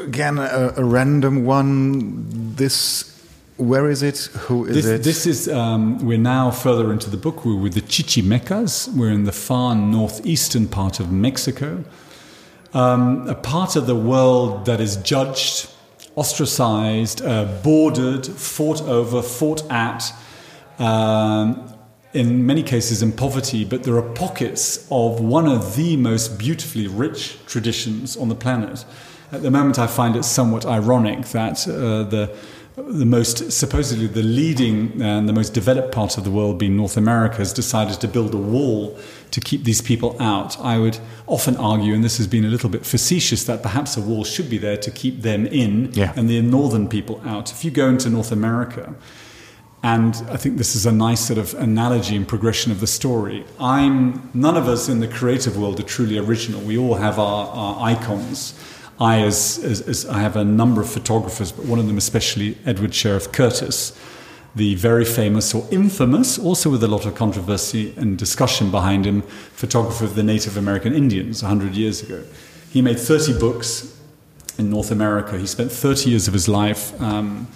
Again, 0.00 0.38
a, 0.38 0.74
a, 0.76 0.84
random 0.84 1.44
one. 1.44 2.26
This, 2.56 3.19
where 3.60 3.90
is 3.90 4.02
it? 4.02 4.30
Who 4.48 4.64
is 4.64 4.74
this, 4.74 4.86
it? 4.86 5.02
This 5.02 5.26
is, 5.26 5.48
um, 5.48 5.98
we're 5.98 6.18
now 6.18 6.50
further 6.50 6.92
into 6.92 7.10
the 7.10 7.16
book. 7.16 7.44
We're 7.44 7.56
with 7.56 7.74
the 7.74 7.82
Chichimecas. 7.82 8.88
We're 8.94 9.10
in 9.10 9.24
the 9.24 9.32
far 9.32 9.74
northeastern 9.74 10.66
part 10.66 10.98
of 10.98 11.12
Mexico. 11.12 11.84
Um, 12.72 13.28
a 13.28 13.34
part 13.34 13.76
of 13.76 13.86
the 13.86 13.96
world 13.96 14.64
that 14.64 14.80
is 14.80 14.96
judged, 14.96 15.68
ostracized, 16.16 17.20
uh, 17.22 17.44
bordered, 17.62 18.26
fought 18.26 18.80
over, 18.82 19.20
fought 19.20 19.70
at, 19.70 20.10
um, 20.78 21.74
in 22.14 22.46
many 22.46 22.62
cases 22.62 23.02
in 23.02 23.12
poverty, 23.12 23.64
but 23.64 23.82
there 23.82 23.96
are 23.96 24.14
pockets 24.14 24.86
of 24.90 25.20
one 25.20 25.46
of 25.46 25.76
the 25.76 25.96
most 25.96 26.38
beautifully 26.38 26.86
rich 26.86 27.38
traditions 27.46 28.16
on 28.16 28.28
the 28.28 28.34
planet. 28.34 28.84
At 29.32 29.42
the 29.42 29.50
moment, 29.50 29.78
I 29.78 29.86
find 29.86 30.16
it 30.16 30.24
somewhat 30.24 30.64
ironic 30.64 31.26
that 31.26 31.68
uh, 31.68 32.02
the 32.04 32.34
the 32.88 33.06
most 33.06 33.52
supposedly 33.52 34.06
the 34.06 34.22
leading 34.22 35.00
and 35.02 35.28
the 35.28 35.32
most 35.32 35.54
developed 35.54 35.92
part 35.92 36.18
of 36.18 36.24
the 36.24 36.30
world, 36.30 36.58
being 36.58 36.76
North 36.76 36.96
America, 36.96 37.36
has 37.38 37.52
decided 37.52 38.00
to 38.00 38.08
build 38.08 38.34
a 38.34 38.38
wall 38.38 38.98
to 39.30 39.40
keep 39.40 39.64
these 39.64 39.80
people 39.80 40.16
out. 40.20 40.58
I 40.60 40.78
would 40.78 40.98
often 41.26 41.56
argue, 41.56 41.94
and 41.94 42.02
this 42.02 42.18
has 42.18 42.26
been 42.26 42.44
a 42.44 42.48
little 42.48 42.70
bit 42.70 42.84
facetious, 42.84 43.44
that 43.44 43.62
perhaps 43.62 43.96
a 43.96 44.00
wall 44.00 44.24
should 44.24 44.50
be 44.50 44.58
there 44.58 44.76
to 44.76 44.90
keep 44.90 45.22
them 45.22 45.46
in 45.46 45.92
yeah. 45.92 46.12
and 46.16 46.28
the 46.28 46.40
northern 46.42 46.88
people 46.88 47.20
out. 47.24 47.52
If 47.52 47.64
you 47.64 47.70
go 47.70 47.88
into 47.88 48.10
North 48.10 48.32
America, 48.32 48.94
and 49.82 50.14
I 50.28 50.36
think 50.36 50.58
this 50.58 50.76
is 50.76 50.84
a 50.84 50.92
nice 50.92 51.26
sort 51.26 51.38
of 51.38 51.54
analogy 51.54 52.14
and 52.14 52.28
progression 52.28 52.70
of 52.70 52.80
the 52.80 52.86
story. 52.86 53.46
I'm 53.58 54.30
none 54.34 54.56
of 54.56 54.68
us 54.68 54.88
in 54.88 55.00
the 55.00 55.08
creative 55.08 55.56
world 55.56 55.80
are 55.80 55.84
truly 55.84 56.18
original. 56.18 56.60
We 56.60 56.76
all 56.76 56.96
have 56.96 57.18
our, 57.18 57.48
our 57.48 57.88
icons. 57.88 58.54
I, 59.00 59.22
as, 59.22 59.58
as, 59.64 59.80
as, 59.80 60.06
I 60.06 60.20
have 60.20 60.36
a 60.36 60.44
number 60.44 60.82
of 60.82 60.90
photographers, 60.90 61.52
but 61.52 61.64
one 61.64 61.78
of 61.78 61.86
them 61.86 61.96
especially 61.96 62.58
Edward 62.66 62.94
Sheriff 62.94 63.32
Curtis, 63.32 63.98
the 64.54 64.74
very 64.74 65.06
famous 65.06 65.54
or 65.54 65.66
infamous, 65.70 66.38
also 66.38 66.68
with 66.68 66.84
a 66.84 66.88
lot 66.88 67.06
of 67.06 67.14
controversy 67.14 67.94
and 67.96 68.18
discussion 68.18 68.70
behind 68.70 69.06
him, 69.06 69.22
photographer 69.22 70.04
of 70.04 70.16
the 70.16 70.22
Native 70.22 70.58
American 70.58 70.92
Indians 70.92 71.42
100 71.42 71.74
years 71.74 72.02
ago. 72.02 72.24
He 72.70 72.82
made 72.82 72.98
30 72.98 73.38
books 73.38 73.96
in 74.58 74.68
North 74.68 74.90
America. 74.90 75.38
He 75.38 75.46
spent 75.46 75.72
30 75.72 76.10
years 76.10 76.28
of 76.28 76.34
his 76.34 76.46
life. 76.46 77.00
Um, 77.00 77.48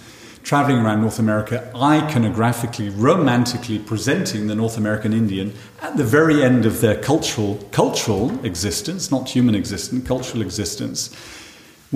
traveling 0.45 0.77
around 0.77 1.01
North 1.01 1.17
America, 1.17 1.69
iconographically, 1.73 2.93
romantically 2.95 3.79
presenting 3.79 4.45
the 4.45 4.53
North 4.53 4.77
American 4.77 5.11
Indian 5.11 5.51
at 5.81 5.97
the 5.97 6.03
very 6.03 6.43
end 6.43 6.67
of 6.67 6.81
their 6.81 6.95
cultural, 7.01 7.55
cultural 7.71 8.45
existence, 8.45 9.09
not 9.09 9.27
human 9.27 9.55
existence, 9.55 10.07
cultural 10.07 10.43
existence. 10.43 11.09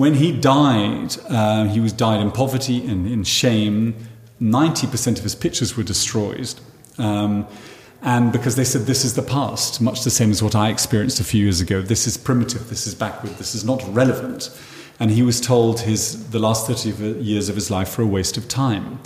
When 0.00 0.14
he 0.14 0.32
died, 0.32 1.14
uh, 1.28 1.64
he 1.64 1.78
was 1.78 1.92
died 1.92 2.20
in 2.20 2.30
poverty 2.30 2.78
and 2.86 3.06
in 3.06 3.22
shame. 3.22 3.94
90% 4.40 5.18
of 5.18 5.22
his 5.22 5.34
pictures 5.34 5.76
were 5.76 5.82
destroyed. 5.82 6.54
Um, 6.96 7.46
and 8.00 8.32
because 8.32 8.56
they 8.56 8.64
said 8.64 8.82
this 8.82 9.04
is 9.04 9.12
the 9.12 9.22
past, 9.22 9.80
much 9.82 10.02
the 10.04 10.10
same 10.10 10.30
as 10.30 10.42
what 10.42 10.54
I 10.54 10.70
experienced 10.70 11.20
a 11.20 11.24
few 11.24 11.42
years 11.42 11.60
ago. 11.60 11.82
This 11.82 12.06
is 12.06 12.16
primitive, 12.16 12.70
this 12.70 12.86
is 12.86 12.94
backward, 12.94 13.32
this 13.34 13.54
is 13.54 13.62
not 13.62 13.82
relevant 13.88 14.48
and 15.00 15.10
he 15.10 15.22
was 15.22 15.40
told 15.40 15.80
his, 15.80 16.30
the 16.30 16.38
last 16.38 16.66
30 16.66 17.22
years 17.22 17.48
of 17.48 17.54
his 17.54 17.70
life 17.70 17.96
were 17.96 18.04
a 18.04 18.06
waste 18.06 18.36
of 18.36 18.46
time. 18.48 19.00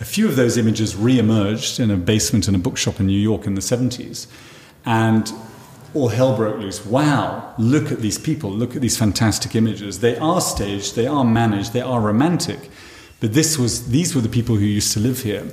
A 0.00 0.04
few 0.04 0.26
of 0.28 0.36
those 0.36 0.56
images 0.56 0.96
re 0.96 1.18
emerged 1.18 1.78
in 1.78 1.90
a 1.90 1.96
basement 1.96 2.48
in 2.48 2.54
a 2.54 2.58
bookshop 2.58 3.00
in 3.00 3.06
New 3.06 3.18
York 3.18 3.46
in 3.46 3.54
the 3.54 3.60
70s. 3.60 4.28
And 4.86 5.30
all 5.94 6.08
hell 6.08 6.36
broke 6.36 6.58
loose. 6.58 6.84
Wow, 6.84 7.54
look 7.58 7.90
at 7.90 8.00
these 8.00 8.18
people, 8.18 8.50
look 8.50 8.76
at 8.76 8.82
these 8.82 8.96
fantastic 8.96 9.54
images. 9.54 10.00
They 10.00 10.16
are 10.18 10.40
staged, 10.40 10.96
they 10.96 11.06
are 11.06 11.24
managed, 11.24 11.72
they 11.72 11.80
are 11.80 12.00
romantic. 12.00 12.70
But 13.20 13.34
this 13.34 13.58
was, 13.58 13.90
these 13.90 14.14
were 14.14 14.20
the 14.20 14.28
people 14.28 14.56
who 14.56 14.64
used 14.64 14.92
to 14.94 15.00
live 15.00 15.20
here. 15.20 15.46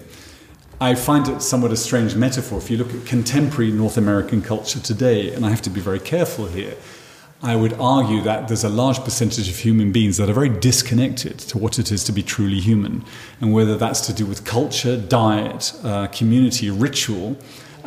I 0.80 0.96
find 0.96 1.28
it 1.28 1.42
somewhat 1.42 1.72
a 1.72 1.78
strange 1.78 2.16
metaphor 2.16 2.60
if 2.60 2.70
you 2.70 2.78
look 2.78 2.94
at 2.94 3.06
contemporary 3.06 3.72
North 3.72 3.98
American 3.98 4.42
culture 4.42 4.80
today, 4.80 5.34
and 5.34 5.46
I 5.46 5.50
have 5.50 5.62
to 5.64 5.70
be 5.70 5.82
very 5.82 6.00
careful 6.00 6.46
here 6.46 6.76
I 7.42 7.56
would 7.56 7.74
argue 7.74 8.22
that 8.22 8.48
there's 8.48 8.64
a 8.64 8.70
large 8.70 9.00
percentage 9.04 9.48
of 9.48 9.58
human 9.58 9.92
beings 9.92 10.18
that 10.18 10.28
are 10.28 10.34
very 10.34 10.50
disconnected 10.50 11.38
to 11.40 11.60
what 11.60 11.78
it 11.78 11.92
is 11.92 12.04
to 12.06 12.12
be 12.12 12.24
truly 12.24 12.60
human. 12.60 13.06
And 13.40 13.54
whether 13.54 13.78
that's 13.78 14.02
to 14.08 14.14
do 14.14 14.26
with 14.26 14.44
culture, 14.44 14.98
diet, 14.98 15.72
uh, 15.84 16.08
community, 16.08 16.72
ritual, 16.72 17.38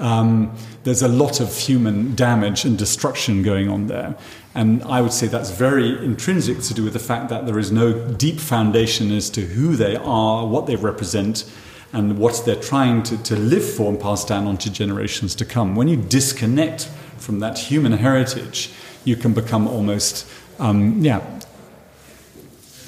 um, 0.01 0.55
there's 0.84 1.03
a 1.03 1.09
lot 1.09 1.40
of 1.40 1.57
human 1.57 2.14
damage 2.14 2.64
and 2.64 2.76
destruction 2.76 3.42
going 3.42 3.68
on 3.68 3.86
there. 3.86 4.16
And 4.55 4.82
I 4.82 5.01
would 5.01 5.12
say 5.12 5.28
that's 5.28 5.51
very 5.51 6.05
intrinsic 6.05 6.61
to 6.61 6.74
do 6.74 6.82
with 6.82 6.94
the 6.94 6.98
fact 6.98 7.28
that 7.28 7.46
there 7.46 7.59
is 7.59 7.70
no 7.70 7.92
deep 7.92 8.40
foundation 8.40 9.12
as 9.12 9.30
to 9.30 9.42
who 9.42 9.76
they 9.76 9.96
are, 9.96 10.46
what 10.46 10.66
they 10.66 10.76
represent, 10.76 11.44
and 11.92 12.18
what 12.18 12.42
they're 12.44 12.57
trying 12.57 13.03
to, 13.05 13.22
to 13.24 13.36
live 13.36 13.64
for 13.64 13.90
and 13.90 14.01
pass 14.01 14.24
down 14.24 14.46
onto 14.46 14.70
generations 14.70 15.34
to 15.36 15.44
come. 15.44 15.76
When 15.76 15.88
you 15.88 15.96
disconnect 15.96 16.86
from 17.18 17.40
that 17.40 17.59
human 17.59 17.92
heritage, 17.92 18.72
you 19.05 19.16
can 19.16 19.34
become 19.34 19.68
almost, 19.68 20.26
um, 20.59 21.03
yeah, 21.03 21.18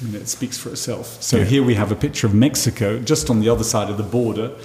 I 0.01 0.05
mean, 0.05 0.15
it 0.15 0.27
speaks 0.27 0.57
for 0.57 0.69
itself. 0.69 1.21
So 1.21 1.37
yeah. 1.37 1.43
here 1.45 1.63
we 1.63 1.75
have 1.75 1.91
a 1.91 1.95
picture 1.95 2.27
of 2.27 2.33
Mexico, 2.33 2.99
just 2.99 3.29
on 3.29 3.39
the 3.39 3.49
other 3.49 3.63
side 3.63 3.89
of 3.89 3.97
the 3.97 4.03
border, 4.03 4.55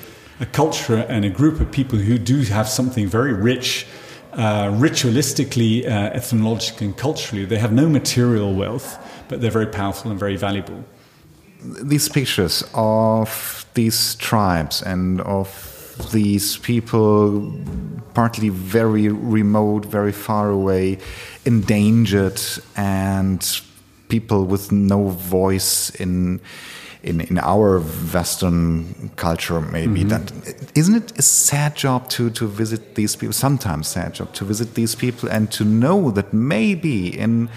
a 0.40 0.46
culture 0.46 1.06
and 1.08 1.24
a 1.24 1.30
group 1.30 1.60
of 1.60 1.70
people 1.70 1.98
who 1.98 2.18
do 2.18 2.42
have 2.42 2.68
something 2.68 3.06
very 3.06 3.32
rich, 3.32 3.86
uh, 4.32 4.68
ritualistically, 4.68 5.84
uh, 5.84 6.10
ethnologically, 6.14 6.86
and 6.86 6.96
culturally. 6.96 7.44
They 7.44 7.58
have 7.58 7.72
no 7.72 7.88
material 7.88 8.54
wealth, 8.54 8.98
but 9.28 9.40
they're 9.40 9.50
very 9.50 9.66
powerful 9.66 10.10
and 10.10 10.20
very 10.20 10.36
valuable. 10.36 10.84
These 11.60 12.08
pictures 12.08 12.62
of 12.74 13.66
these 13.74 14.14
tribes 14.16 14.82
and 14.82 15.20
of 15.22 15.48
these 16.12 16.56
people, 16.58 17.52
partly 18.14 18.48
very 18.48 19.08
remote, 19.08 19.84
very 19.84 20.12
far 20.12 20.50
away, 20.50 20.98
endangered, 21.44 22.40
and 22.76 23.60
people 24.08 24.44
with 24.44 24.70
no 24.70 25.08
voice 25.08 25.90
in. 25.90 26.40
In, 27.02 27.20
in 27.20 27.38
our 27.38 27.80
Western 28.12 29.10
culture, 29.14 29.60
maybe 29.60 30.00
mm 30.00 30.08
-hmm. 30.08 30.08
that 30.08 30.32
isn't 30.74 30.96
it 30.96 31.18
a 31.18 31.22
sad 31.22 31.72
job 31.82 32.08
to 32.08 32.30
to 32.30 32.48
visit 32.56 32.80
these 32.94 33.16
people? 33.16 33.32
Sometimes 33.32 33.90
sad 33.90 34.16
job 34.16 34.32
to 34.32 34.44
visit 34.44 34.74
these 34.74 34.96
people 34.96 35.30
and 35.30 35.56
to 35.56 35.64
know 35.64 36.12
that 36.12 36.32
maybe 36.32 37.10
in 37.18 37.48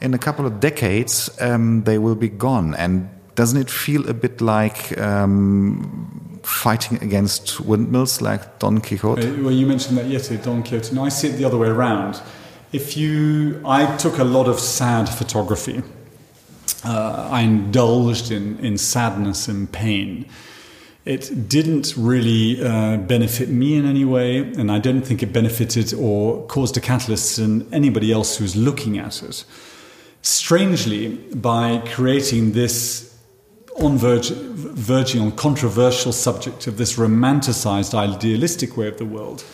in 0.00 0.14
a 0.14 0.18
couple 0.18 0.44
of 0.44 0.52
decades 0.60 1.30
um, 1.40 1.82
they 1.82 1.98
will 1.98 2.16
be 2.16 2.30
gone 2.36 2.76
and 2.76 3.00
doesn't 3.34 3.60
it 3.60 3.70
feel 3.70 4.08
a 4.08 4.14
bit 4.14 4.40
like 4.40 4.98
um, 5.00 6.40
fighting 6.42 7.02
against 7.02 7.60
windmills 7.60 8.20
like 8.20 8.58
Don 8.58 8.80
Quixote? 8.80 9.26
Uh, 9.26 9.42
well, 9.42 9.52
you 9.52 9.66
mentioned 9.66 9.98
that 9.98 10.06
yesterday, 10.06 10.42
Don 10.42 10.62
Quixote. 10.62 10.94
No, 10.94 11.04
I 11.04 11.08
see 11.08 11.28
it 11.28 11.36
the 11.36 11.44
other 11.44 11.58
way 11.58 11.68
around. 11.68 12.20
If 12.72 12.96
you, 12.96 13.60
I 13.66 13.96
took 13.96 14.18
a 14.18 14.24
lot 14.24 14.48
of 14.48 14.60
sad 14.60 15.08
photography. 15.08 15.82
Uh, 16.84 17.28
I 17.30 17.42
indulged 17.42 18.30
in, 18.30 18.58
in 18.58 18.76
sadness 18.78 19.48
and 19.48 19.70
pain. 19.70 20.26
It 21.04 21.48
didn't 21.48 21.94
really 21.96 22.64
uh, 22.64 22.96
benefit 22.96 23.48
me 23.48 23.76
in 23.76 23.84
any 23.84 24.04
way, 24.04 24.38
and 24.38 24.72
I 24.72 24.78
don't 24.78 25.02
think 25.02 25.22
it 25.22 25.32
benefited 25.32 25.92
or 25.92 26.46
caused 26.46 26.76
a 26.76 26.80
catalyst 26.80 27.38
in 27.38 27.72
anybody 27.72 28.10
else 28.10 28.38
who's 28.38 28.56
looking 28.56 28.98
at 28.98 29.22
it. 29.22 29.44
Strangely, 30.22 31.16
by 31.34 31.82
creating 31.86 32.52
this 32.52 33.14
on 33.78 33.98
verge, 33.98 34.30
verging 34.30 35.20
on 35.20 35.32
controversial 35.32 36.12
subject 36.12 36.66
of 36.66 36.78
this 36.78 36.96
romanticized, 36.96 37.92
idealistic 37.92 38.76
way 38.76 38.88
of 38.88 38.96
the 38.96 39.04
world, 39.04 39.44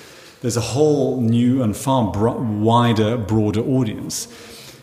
there's 0.42 0.56
a 0.56 0.60
whole 0.60 1.20
new 1.20 1.62
and 1.62 1.76
far 1.76 2.12
bro- 2.12 2.40
wider, 2.40 3.16
broader 3.16 3.60
audience 3.60 4.28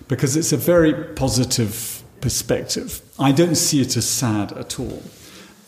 because 0.07 0.35
it's 0.35 0.51
a 0.51 0.57
very 0.57 0.93
positive 1.15 2.03
perspective. 2.21 3.01
I 3.19 3.31
don't 3.31 3.55
see 3.55 3.81
it 3.81 3.95
as 3.97 4.07
sad 4.07 4.51
at 4.53 4.79
all. 4.79 5.01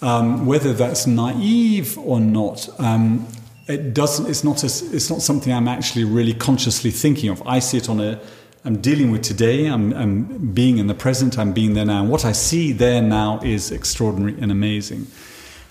Um, 0.02 0.46
whether 0.46 0.74
that's 0.74 1.06
naive 1.06 1.98
or 1.98 2.20
not, 2.20 2.70
um, 2.80 3.28
it 3.68 3.94
doesn't. 3.94 4.28
It's 4.30 4.44
not. 4.44 4.64
A, 4.64 4.68
it's 4.68 5.10
not 5.10 5.22
something 5.22 5.54
I'm 5.54 5.68
actually 5.68 6.06
really 6.06 6.34
consciously 6.34 6.92
thinking 6.92 7.30
of. 7.30 7.42
I 7.46 7.60
see 7.60 7.78
it 7.78 7.90
on 7.90 8.00
a. 8.00 8.20
I'm 8.66 8.82
dealing 8.82 9.12
with 9.12 9.22
today. 9.22 9.68
I'm, 9.68 9.94
I'm 9.94 10.54
being 10.54 10.80
in 10.80 10.88
the 10.88 10.94
present. 10.94 11.38
I'm 11.38 11.54
being 11.54 11.76
there 11.76 11.86
now. 11.86 12.02
And 12.02 12.10
what 12.10 12.26
I 12.26 12.34
see 12.34 12.72
there 12.74 13.02
now 13.02 13.40
is 13.42 13.72
extraordinary 13.72 14.36
and 14.42 14.52
amazing. 14.52 15.08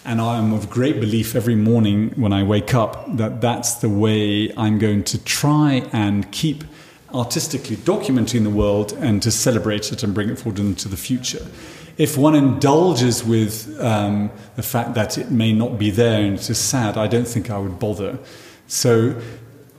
And 0.04 0.22
I 0.22 0.38
am 0.38 0.54
of 0.54 0.70
great 0.70 1.00
belief 1.00 1.34
every 1.34 1.54
morning 1.54 2.10
when 2.16 2.32
I 2.32 2.42
wake 2.42 2.74
up 2.74 3.04
that 3.16 3.42
that's 3.42 3.74
the 3.74 3.90
way 3.90 4.50
I'm 4.56 4.78
going 4.78 5.04
to 5.04 5.22
try 5.22 5.86
and 5.92 6.30
keep 6.32 6.64
artistically 7.14 7.76
documenting 7.76 8.42
the 8.42 8.50
world 8.50 8.92
and 9.00 9.22
to 9.22 9.30
celebrate 9.30 9.92
it 9.92 10.02
and 10.02 10.14
bring 10.14 10.28
it 10.28 10.38
forward 10.38 10.58
into 10.58 10.88
the 10.88 10.96
future. 10.96 11.46
If 11.96 12.16
one 12.16 12.34
indulges 12.34 13.24
with 13.24 13.80
um, 13.80 14.30
the 14.56 14.62
fact 14.62 14.94
that 14.94 15.18
it 15.18 15.30
may 15.30 15.52
not 15.52 15.78
be 15.78 15.90
there 15.90 16.22
and 16.22 16.34
it 16.34 16.48
is 16.48 16.58
sad, 16.58 16.96
I 16.96 17.06
don't 17.06 17.26
think 17.26 17.50
I 17.50 17.58
would 17.58 17.78
bother. 17.78 18.18
So 18.68 19.20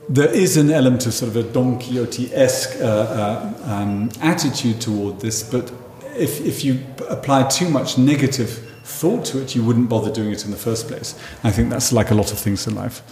there 0.08 0.28
is 0.28 0.56
an 0.56 0.70
element 0.70 1.06
of 1.06 1.14
sort 1.14 1.34
of 1.34 1.36
a 1.36 1.42
Don 1.44 1.78
Quixote 1.78 2.34
esque 2.34 2.78
uh, 2.80 2.84
uh, 2.84 3.54
um, 3.64 4.10
attitude 4.20 4.80
toward 4.80 5.20
this, 5.20 5.42
but 5.42 5.72
if, 6.16 6.40
if 6.44 6.64
you 6.64 6.80
apply 7.08 7.48
too 7.48 7.68
much 7.68 7.96
negative 7.96 8.69
thought 8.90 9.24
to 9.26 9.40
it, 9.40 9.54
you 9.54 9.64
wouldn't 9.64 9.88
bother 9.88 10.10
doing 10.12 10.32
it 10.32 10.44
in 10.44 10.50
the 10.50 10.56
first 10.56 10.88
place. 10.88 11.14
I 11.44 11.50
think 11.50 11.70
that's 11.70 11.92
like 11.92 12.10
a 12.10 12.14
lot 12.14 12.32
of 12.32 12.38
things 12.38 12.66
in 12.66 12.74
life. 12.74 13.02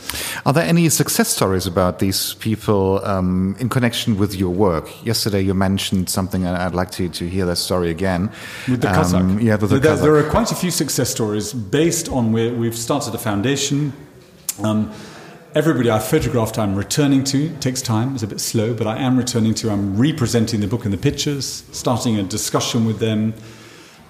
Are 0.45 0.53
there 0.53 0.65
any 0.65 0.89
success 0.89 1.29
stories 1.29 1.67
about 1.67 1.99
these 1.99 2.35
people 2.35 3.01
um, 3.05 3.57
in 3.59 3.69
connection 3.69 4.19
with 4.19 4.35
your 4.35 4.51
work? 4.51 4.89
Yesterday 5.05 5.41
you 5.41 5.55
mentioned 5.55 6.09
something, 6.11 6.45
and 6.45 6.57
I'd 6.57 6.75
like 6.75 6.91
to, 6.93 7.09
to 7.09 7.29
hear 7.29 7.47
that 7.47 7.57
story 7.57 7.91
again. 7.91 8.31
With 8.69 8.83
the 8.83 8.91
um, 8.91 9.39
Yeah, 9.41 9.57
with 9.57 9.71
the 9.71 9.79
there, 9.79 9.97
Kazakh. 9.97 10.03
there 10.03 10.17
are 10.17 10.31
quite 10.31 10.53
a 10.53 10.57
few 10.57 10.71
success 10.71 11.11
stories 11.11 11.53
based 11.53 12.09
on 12.09 12.33
where 12.33 12.53
we've 12.53 12.77
started 12.77 13.15
a 13.15 13.19
foundation. 13.19 13.93
Um, 14.63 14.93
everybody 15.55 15.91
I've 15.91 16.05
photographed, 16.05 16.59
I'm 16.59 16.75
returning 16.75 17.25
to. 17.25 17.47
It 17.47 17.61
takes 17.61 17.83
time, 17.83 18.15
it's 18.15 18.23
a 18.23 18.27
bit 18.27 18.41
slow, 18.41 18.75
but 18.75 18.87
I 18.87 18.99
am 18.99 19.17
returning 19.17 19.55
to. 19.55 19.71
I'm 19.71 19.97
representing 19.97 20.61
the 20.61 20.67
book 20.67 20.85
and 20.85 20.93
the 20.93 20.99
pictures, 20.99 21.65
starting 21.73 22.19
a 22.19 22.23
discussion 22.23 22.85
with 22.85 22.99
them. 22.99 23.35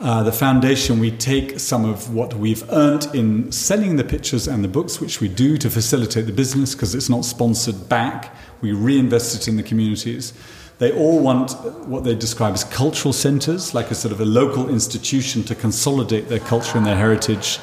Uh, 0.00 0.22
the 0.22 0.30
foundation, 0.30 1.00
we 1.00 1.10
take 1.10 1.58
some 1.58 1.84
of 1.84 2.14
what 2.14 2.32
we've 2.34 2.62
earned 2.70 3.08
in 3.14 3.50
selling 3.50 3.96
the 3.96 4.04
pictures 4.04 4.46
and 4.46 4.62
the 4.62 4.68
books, 4.68 5.00
which 5.00 5.20
we 5.20 5.26
do 5.26 5.58
to 5.58 5.68
facilitate 5.68 6.26
the 6.26 6.32
business 6.32 6.72
because 6.72 6.94
it's 6.94 7.08
not 7.08 7.24
sponsored 7.24 7.88
back. 7.88 8.32
We 8.60 8.70
reinvest 8.70 9.34
it 9.34 9.48
in 9.48 9.56
the 9.56 9.62
communities. 9.64 10.32
They 10.78 10.92
all 10.92 11.18
want 11.18 11.50
what 11.88 12.04
they 12.04 12.14
describe 12.14 12.54
as 12.54 12.62
cultural 12.62 13.12
centers, 13.12 13.74
like 13.74 13.90
a 13.90 13.96
sort 13.96 14.12
of 14.12 14.20
a 14.20 14.24
local 14.24 14.68
institution 14.68 15.42
to 15.44 15.56
consolidate 15.56 16.28
their 16.28 16.38
culture 16.38 16.78
and 16.78 16.86
their 16.86 16.96
heritage, 16.96 17.58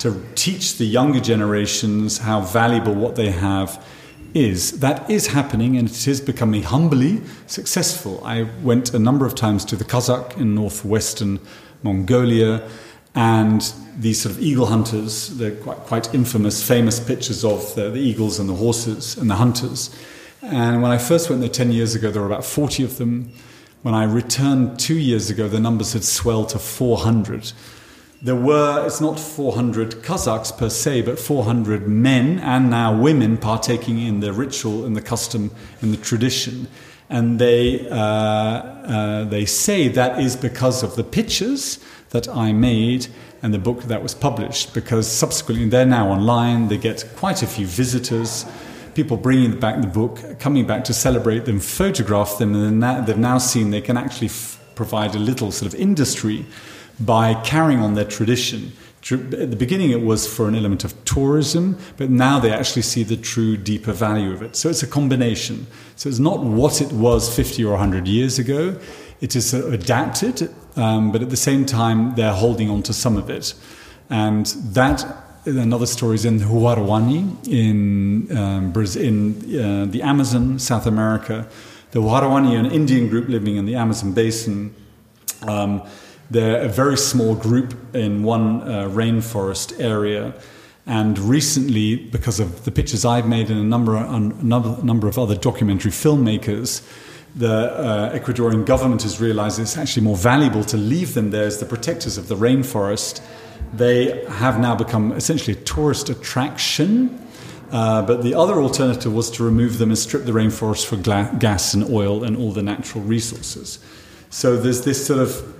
to 0.00 0.20
teach 0.34 0.78
the 0.78 0.84
younger 0.84 1.20
generations 1.20 2.18
how 2.18 2.40
valuable 2.40 2.94
what 2.94 3.14
they 3.14 3.30
have 3.30 3.84
is. 4.34 4.80
That 4.80 5.08
is 5.08 5.28
happening 5.28 5.76
and 5.76 5.88
it 5.88 6.08
is 6.08 6.20
becoming 6.20 6.64
humbly 6.64 7.22
successful. 7.46 8.20
I 8.24 8.48
went 8.64 8.92
a 8.92 8.98
number 8.98 9.24
of 9.24 9.36
times 9.36 9.64
to 9.66 9.76
the 9.76 9.84
Kazakh 9.84 10.36
in 10.36 10.56
northwestern 10.56 11.38
Mongolia, 11.86 12.68
and 13.14 13.72
these 13.98 14.20
sort 14.20 14.34
of 14.34 14.42
eagle 14.42 14.66
hunters, 14.66 15.36
they're 15.38 15.56
quite, 15.56 15.78
quite 15.78 16.14
infamous, 16.14 16.66
famous 16.66 17.00
pictures 17.00 17.44
of 17.44 17.74
the, 17.74 17.90
the, 17.90 18.00
eagles 18.00 18.38
and 18.38 18.48
the 18.48 18.54
horses 18.54 19.16
and 19.16 19.30
the 19.30 19.36
hunters. 19.36 19.94
And 20.42 20.82
when 20.82 20.92
I 20.92 20.98
first 20.98 21.30
went 21.30 21.40
there 21.40 21.50
10 21.50 21.72
years 21.72 21.94
ago, 21.94 22.10
there 22.10 22.20
were 22.20 22.28
about 22.28 22.44
40 22.44 22.84
of 22.84 22.98
them. 22.98 23.32
When 23.82 23.94
I 23.94 24.04
returned 24.04 24.78
two 24.78 24.98
years 24.98 25.30
ago, 25.30 25.48
the 25.48 25.60
numbers 25.60 25.94
had 25.94 26.04
swelled 26.04 26.50
to 26.50 26.58
400. 26.58 27.52
There 28.20 28.36
were, 28.36 28.84
it's 28.86 29.00
not 29.00 29.18
400 29.18 30.02
Kazakhs 30.02 30.56
per 30.56 30.68
se, 30.68 31.02
but 31.02 31.18
400 31.18 31.86
men 31.86 32.38
and 32.40 32.68
now 32.70 32.96
women 32.98 33.36
partaking 33.38 33.98
in 33.98 34.20
the 34.20 34.32
ritual 34.32 34.84
and 34.84 34.96
the 34.96 35.02
custom 35.02 35.50
and 35.80 35.92
the 35.92 35.98
tradition 35.98 36.68
and 37.08 37.38
they 37.38 37.88
uh, 37.88 37.96
uh, 37.96 39.24
they 39.24 39.44
say 39.44 39.88
that 39.88 40.20
is 40.20 40.36
because 40.36 40.82
of 40.82 40.96
the 40.96 41.04
pictures 41.04 41.78
that 42.10 42.28
I 42.28 42.52
made 42.52 43.08
and 43.42 43.52
the 43.52 43.58
book 43.58 43.82
that 43.84 44.02
was 44.02 44.14
published. 44.14 44.74
Because 44.74 45.10
subsequently 45.10 45.68
they're 45.68 45.86
now 45.86 46.08
online, 46.08 46.68
they 46.68 46.78
get 46.78 47.04
quite 47.16 47.42
a 47.42 47.46
few 47.46 47.66
visitors, 47.66 48.44
people 48.94 49.16
bringing 49.16 49.58
back 49.58 49.80
the 49.80 49.86
book, 49.86 50.38
coming 50.38 50.66
back 50.66 50.84
to 50.84 50.94
celebrate 50.94 51.44
them, 51.44 51.60
photograph 51.60 52.38
them, 52.38 52.54
and 52.54 52.80
now, 52.80 53.00
they've 53.00 53.18
now 53.18 53.38
seen 53.38 53.70
they 53.70 53.80
can 53.80 53.96
actually 53.96 54.30
provide 54.74 55.14
a 55.14 55.18
little 55.18 55.50
sort 55.52 55.72
of 55.72 55.78
industry 55.78 56.46
by 57.00 57.34
carrying 57.42 57.80
on 57.80 57.94
their 57.94 58.04
tradition 58.04 58.72
at 59.14 59.50
the 59.50 59.56
beginning 59.56 59.90
it 59.90 60.02
was 60.02 60.26
for 60.26 60.48
an 60.48 60.54
element 60.54 60.84
of 60.84 60.92
tourism, 61.04 61.78
but 61.96 62.10
now 62.10 62.40
they 62.40 62.50
actually 62.50 62.82
see 62.82 63.04
the 63.04 63.16
true 63.16 63.56
deeper 63.56 63.92
value 63.92 64.32
of 64.32 64.42
it. 64.42 64.56
So 64.56 64.68
it's 64.68 64.82
a 64.82 64.86
combination. 64.86 65.66
So 65.94 66.08
it's 66.08 66.18
not 66.18 66.40
what 66.40 66.80
it 66.80 66.92
was 66.92 67.34
50 67.34 67.64
or 67.64 67.70
100 67.70 68.08
years 68.08 68.38
ago. 68.38 68.78
It 69.20 69.36
is 69.36 69.54
adapted, 69.54 70.52
um, 70.74 71.12
but 71.12 71.22
at 71.22 71.30
the 71.30 71.36
same 71.36 71.64
time 71.64 72.14
they're 72.16 72.34
holding 72.34 72.68
on 72.68 72.82
to 72.82 72.92
some 72.92 73.16
of 73.16 73.30
it. 73.30 73.54
And 74.10 74.46
that 74.74 75.04
another 75.46 75.86
story 75.86 76.16
is 76.16 76.24
in 76.24 76.40
Huaorani 76.40 77.46
in 77.48 78.36
um, 78.36 78.72
Brazil, 78.72 79.04
in 79.04 79.36
uh, 79.58 79.86
the 79.86 80.02
Amazon, 80.02 80.58
South 80.58 80.86
America. 80.86 81.46
The 81.92 82.00
Huaorani, 82.00 82.58
an 82.58 82.66
Indian 82.66 83.08
group 83.08 83.28
living 83.28 83.56
in 83.56 83.66
the 83.66 83.76
Amazon 83.76 84.12
basin. 84.12 84.74
Um, 85.42 85.82
they're 86.30 86.62
a 86.62 86.68
very 86.68 86.96
small 86.96 87.34
group 87.34 87.74
in 87.94 88.22
one 88.22 88.62
uh, 88.62 88.88
rainforest 88.88 89.78
area. 89.80 90.34
And 90.86 91.18
recently, 91.18 91.96
because 91.96 92.38
of 92.38 92.64
the 92.64 92.70
pictures 92.70 93.04
I've 93.04 93.26
made 93.26 93.50
and 93.50 93.58
a 93.58 93.64
number, 93.64 93.92
number 94.42 95.08
of 95.08 95.18
other 95.18 95.36
documentary 95.36 95.90
filmmakers, 95.90 96.82
the 97.34 97.72
uh, 97.72 98.18
Ecuadorian 98.18 98.64
government 98.64 99.02
has 99.02 99.20
realized 99.20 99.58
it's 99.58 99.76
actually 99.76 100.04
more 100.04 100.16
valuable 100.16 100.64
to 100.64 100.76
leave 100.76 101.14
them 101.14 101.30
there 101.30 101.44
as 101.44 101.58
the 101.58 101.66
protectors 101.66 102.16
of 102.16 102.28
the 102.28 102.36
rainforest. 102.36 103.20
They 103.74 104.24
have 104.26 104.60
now 104.60 104.74
become 104.74 105.12
essentially 105.12 105.56
a 105.56 105.60
tourist 105.62 106.08
attraction. 106.08 107.22
Uh, 107.72 108.00
but 108.00 108.22
the 108.22 108.32
other 108.32 108.62
alternative 108.62 109.12
was 109.12 109.28
to 109.28 109.42
remove 109.42 109.78
them 109.78 109.90
and 109.90 109.98
strip 109.98 110.24
the 110.24 110.32
rainforest 110.32 110.86
for 110.86 110.96
gas 111.38 111.74
and 111.74 111.82
oil 111.90 112.22
and 112.22 112.36
all 112.36 112.52
the 112.52 112.62
natural 112.62 113.02
resources. 113.02 113.80
So 114.30 114.56
there's 114.56 114.82
this 114.82 115.04
sort 115.04 115.18
of 115.18 115.55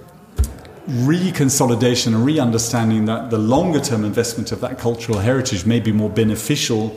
reconsolidation 0.88 2.08
and 2.08 2.24
re-understanding 2.24 3.06
that 3.06 3.30
the 3.30 3.38
longer 3.38 3.80
term 3.80 4.04
investment 4.04 4.52
of 4.52 4.60
that 4.60 4.78
cultural 4.78 5.18
heritage 5.18 5.66
may 5.66 5.80
be 5.80 5.92
more 5.92 6.10
beneficial 6.10 6.96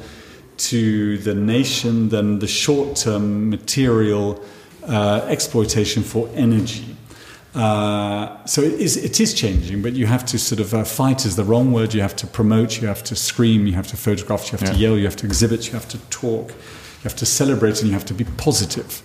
to 0.58 1.18
the 1.20 1.34
nation 1.34 2.10
than 2.10 2.40
the 2.40 2.48
short 2.48 2.96
term 2.96 3.50
material 3.50 4.44
uh, 4.88 5.26
exploitation 5.28 6.04
for 6.04 6.30
energy. 6.36 6.96
Uh, 7.56 8.46
so 8.46 8.62
it 8.62 8.74
is, 8.74 8.96
it 8.96 9.20
is 9.20 9.34
changing, 9.34 9.82
but 9.82 9.94
you 9.94 10.06
have 10.06 10.24
to 10.24 10.38
sort 10.38 10.62
of 10.62 10.74
uh, 10.74 10.84
fight 10.84 11.26
is 11.26 11.36
the 11.36 11.44
wrong 11.44 11.72
word. 11.72 11.94
You 11.94 12.02
have 12.02 12.16
to 12.18 12.28
promote, 12.28 12.80
you 12.80 12.88
have 12.88 13.04
to 13.06 13.16
scream, 13.16 13.66
you 13.66 13.74
have 13.74 13.88
to 13.88 13.98
photograph, 13.98 14.52
you 14.52 14.58
have 14.58 14.68
yeah. 14.68 14.74
to 14.74 14.80
yell, 14.80 14.98
you 14.98 15.06
have 15.06 15.16
to 15.18 15.26
exhibit, 15.26 15.66
you 15.66 15.74
have 15.74 15.90
to 15.90 15.98
talk, 16.10 16.50
you 16.50 17.04
have 17.04 17.16
to 17.16 17.26
celebrate, 17.26 17.80
and 17.80 17.88
you 17.88 17.94
have 17.94 18.06
to 18.06 18.14
be 18.14 18.24
positive. 18.38 19.02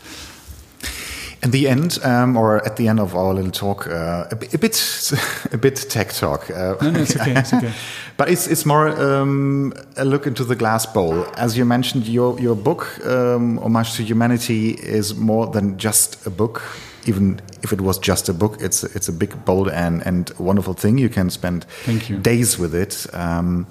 In 1.44 1.50
the 1.50 1.68
end, 1.68 1.98
um, 2.02 2.36
or 2.36 2.64
at 2.64 2.76
the 2.76 2.88
end 2.88 3.00
of 3.00 3.14
our 3.14 3.34
little 3.34 3.50
talk, 3.50 3.86
uh, 3.86 4.24
a, 4.30 4.36
bit, 4.36 4.54
a 4.54 4.58
bit, 4.58 5.12
a 5.52 5.58
bit 5.58 5.76
tech 5.90 6.12
talk. 6.12 6.50
Uh, 6.50 6.76
no, 6.80 6.90
no, 6.90 7.00
it's 7.00 7.16
okay. 7.16 7.34
It's 7.36 7.52
okay. 7.52 7.72
but 8.16 8.30
it's 8.30 8.46
it's 8.46 8.64
more 8.64 8.88
um, 8.88 9.74
a 9.98 10.04
look 10.04 10.26
into 10.26 10.44
the 10.44 10.56
glass 10.56 10.86
bowl. 10.86 11.26
As 11.36 11.58
you 11.58 11.66
mentioned, 11.66 12.06
your 12.06 12.40
your 12.40 12.56
book, 12.56 12.98
um, 13.06 13.58
Homage 13.58 13.94
to 13.96 14.02
Humanity, 14.02 14.70
is 14.70 15.14
more 15.14 15.46
than 15.46 15.76
just 15.76 16.26
a 16.26 16.30
book, 16.30 16.62
even 17.06 17.40
if 17.62 17.72
it 17.72 17.80
was 17.80 17.98
just 17.98 18.28
a 18.28 18.32
book, 18.32 18.56
it's 18.60 18.82
it's 18.82 19.08
a 19.08 19.12
big, 19.12 19.44
bold, 19.44 19.68
and 19.68 20.06
and 20.06 20.30
wonderful 20.38 20.74
thing. 20.74 20.98
You 20.98 21.10
can 21.10 21.30
spend 21.30 21.64
Thank 21.84 22.08
you. 22.08 22.18
days 22.18 22.58
with 22.58 22.74
it. 22.74 23.06
Um, 23.12 23.66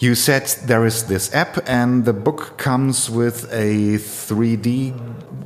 you 0.00 0.14
said 0.14 0.46
there 0.64 0.86
is 0.86 1.04
this 1.04 1.32
app, 1.34 1.58
and 1.66 2.06
the 2.06 2.14
book 2.14 2.56
comes 2.56 3.10
with 3.10 3.44
a 3.52 3.98
3D. 3.98 4.92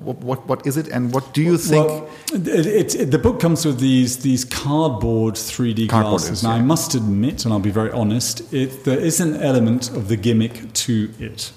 What, 0.05 0.19
what, 0.19 0.47
what 0.47 0.67
is 0.67 0.77
it, 0.77 0.87
and 0.89 1.13
what 1.13 1.35
do 1.35 1.43
you 1.43 1.59
think? 1.59 1.89
Well, 1.89 2.09
it, 2.33 2.95
it, 2.95 3.11
the 3.11 3.19
book 3.19 3.41
comes 3.41 3.67
with 3.67 3.81
these 3.81 4.19
these 4.19 4.45
cardboard 4.45 5.35
3D 5.35 5.89
Cardboard 5.89 6.21
glasses. 6.21 6.39
is, 6.39 6.43
now, 6.45 6.53
I 6.53 6.63
must 6.63 6.95
admit, 6.95 7.45
and 7.45 7.53
I'll 7.53 7.59
be 7.59 7.71
very 7.71 7.91
honest, 7.91 8.53
it, 8.53 8.85
there 8.85 8.99
is 8.99 9.19
an 9.19 9.35
element 9.43 9.91
of 9.91 10.07
the 10.07 10.17
gimmick 10.17 10.73
to 10.73 11.11
it. 11.19 11.53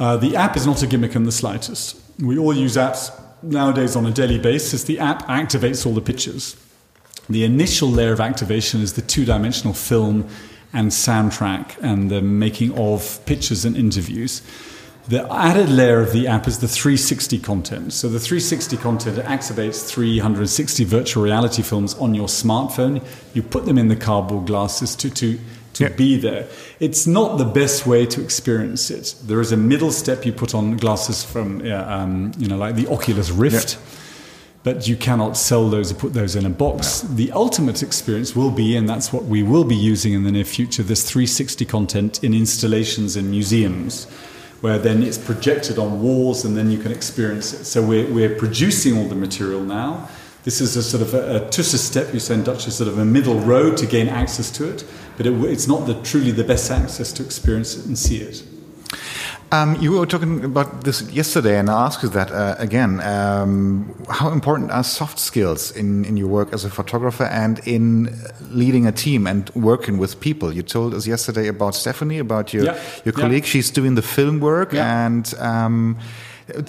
Uh, 0.00 0.16
the 0.16 0.34
app 0.34 0.56
is 0.56 0.66
not 0.66 0.82
a 0.82 0.88
gimmick 0.88 1.14
in 1.14 1.24
the 1.24 1.32
slightest. 1.32 2.00
We 2.18 2.38
all 2.38 2.54
use 2.54 2.76
apps 2.76 3.12
nowadays 3.42 3.94
on 3.94 4.04
a 4.06 4.10
daily 4.10 4.38
basis. 4.38 4.82
The 4.84 4.98
app 4.98 5.26
activates 5.28 5.86
all 5.86 5.92
the 5.92 6.00
pictures. 6.00 6.56
The 7.28 7.44
initial 7.44 7.88
layer 7.88 8.12
of 8.12 8.20
activation 8.20 8.80
is 8.80 8.94
the 8.94 9.02
two 9.02 9.24
dimensional 9.24 9.74
film 9.74 10.28
and 10.72 10.90
soundtrack 10.90 11.76
and 11.82 12.10
the 12.10 12.22
making 12.22 12.72
of 12.78 13.20
pictures 13.26 13.64
and 13.64 13.76
interviews. 13.76 14.42
The 15.08 15.26
added 15.32 15.68
layer 15.70 16.00
of 16.00 16.12
the 16.12 16.28
app 16.28 16.46
is 16.46 16.58
the 16.60 16.68
360 16.68 17.38
content. 17.40 17.92
So 17.92 18.08
the 18.08 18.20
360 18.20 18.76
content 18.76 19.18
activates 19.18 19.84
360 19.88 20.84
virtual 20.84 21.24
reality 21.24 21.62
films 21.62 21.94
on 21.94 22.14
your 22.14 22.28
smartphone. 22.28 23.02
You 23.34 23.42
put 23.42 23.64
them 23.64 23.78
in 23.78 23.88
the 23.88 23.96
cardboard 23.96 24.46
glasses 24.46 24.94
to, 24.96 25.10
to, 25.10 25.38
to 25.72 25.84
Yeah. 25.84 25.88
be 25.96 26.16
there. 26.16 26.46
It's 26.78 27.06
not 27.08 27.38
the 27.38 27.44
best 27.44 27.86
way 27.86 28.06
to 28.06 28.22
experience 28.22 28.90
it. 28.90 29.14
There 29.24 29.40
is 29.40 29.50
a 29.50 29.56
middle 29.56 29.90
step 29.90 30.24
you 30.24 30.32
put 30.32 30.54
on 30.54 30.76
glasses 30.76 31.24
from, 31.24 31.64
yeah, 31.64 31.82
um, 31.82 32.30
you 32.38 32.46
know, 32.46 32.56
like 32.58 32.76
the 32.76 32.86
Oculus 32.86 33.30
Rift 33.30 33.78
but 34.62 34.86
you 34.86 34.96
cannot 34.96 35.36
sell 35.36 35.68
those 35.70 35.90
or 35.90 35.94
put 35.94 36.12
those 36.12 36.36
in 36.36 36.44
a 36.44 36.50
box. 36.50 37.00
The 37.00 37.32
ultimate 37.32 37.82
experience 37.82 38.36
will 38.36 38.50
be, 38.50 38.76
and 38.76 38.88
that's 38.88 39.12
what 39.12 39.24
we 39.24 39.42
will 39.42 39.64
be 39.64 39.76
using 39.76 40.12
in 40.12 40.24
the 40.24 40.32
near 40.32 40.44
future, 40.44 40.82
this 40.82 41.08
360 41.08 41.64
content 41.64 42.22
in 42.22 42.34
installations 42.34 43.16
in 43.16 43.30
museums, 43.30 44.04
where 44.60 44.78
then 44.78 45.02
it's 45.02 45.16
projected 45.16 45.78
on 45.78 46.02
walls 46.02 46.44
and 46.44 46.56
then 46.56 46.70
you 46.70 46.78
can 46.78 46.92
experience 46.92 47.54
it. 47.54 47.64
So 47.64 47.82
we're, 47.82 48.06
we're 48.12 48.34
producing 48.34 48.98
all 48.98 49.08
the 49.08 49.14
material 49.14 49.62
now. 49.62 50.08
This 50.42 50.60
is 50.60 50.76
a 50.76 50.82
sort 50.82 51.02
of 51.02 51.14
a, 51.14 51.46
a 51.46 51.52
step, 51.62 52.12
you 52.12 52.20
say 52.20 52.34
in 52.34 52.44
Dutch, 52.44 52.66
is 52.66 52.74
sort 52.74 52.88
of 52.88 52.98
a 52.98 53.04
middle 53.04 53.40
road 53.40 53.78
to 53.78 53.86
gain 53.86 54.08
access 54.08 54.50
to 54.52 54.70
it, 54.70 54.84
but 55.16 55.26
it, 55.26 55.32
it's 55.44 55.68
not 55.68 55.86
the, 55.86 56.00
truly 56.02 56.32
the 56.32 56.44
best 56.44 56.70
access 56.70 57.12
to 57.12 57.24
experience 57.24 57.76
it 57.76 57.86
and 57.86 57.98
see 57.98 58.18
it. 58.18 58.42
Um, 59.52 59.74
you 59.80 59.90
were 59.98 60.06
talking 60.06 60.44
about 60.44 60.84
this 60.84 61.02
yesterday, 61.10 61.58
and 61.58 61.68
I 61.68 61.86
ask 61.86 62.04
you 62.04 62.08
that 62.10 62.30
uh, 62.30 62.54
again. 62.58 63.00
Um, 63.00 63.92
how 64.08 64.30
important 64.30 64.70
are 64.70 64.84
soft 64.84 65.18
skills 65.18 65.72
in, 65.72 66.04
in 66.04 66.16
your 66.16 66.28
work 66.28 66.52
as 66.52 66.64
a 66.64 66.70
photographer 66.70 67.24
and 67.24 67.58
in 67.66 68.16
leading 68.52 68.86
a 68.86 68.92
team 68.92 69.26
and 69.26 69.50
working 69.56 69.98
with 69.98 70.20
people? 70.20 70.52
You 70.52 70.62
told 70.62 70.94
us 70.94 71.04
yesterday 71.04 71.48
about 71.48 71.74
Stephanie, 71.74 72.18
about 72.20 72.52
your 72.52 72.64
Yeah, 72.64 72.74
your 73.04 73.12
yeah. 73.16 73.20
colleague. 73.22 73.44
She's 73.44 73.72
doing 73.72 73.96
the 73.96 74.02
film 74.02 74.38
work, 74.38 74.72
Yeah. 74.72 75.06
and 75.06 75.34
um, 75.40 75.96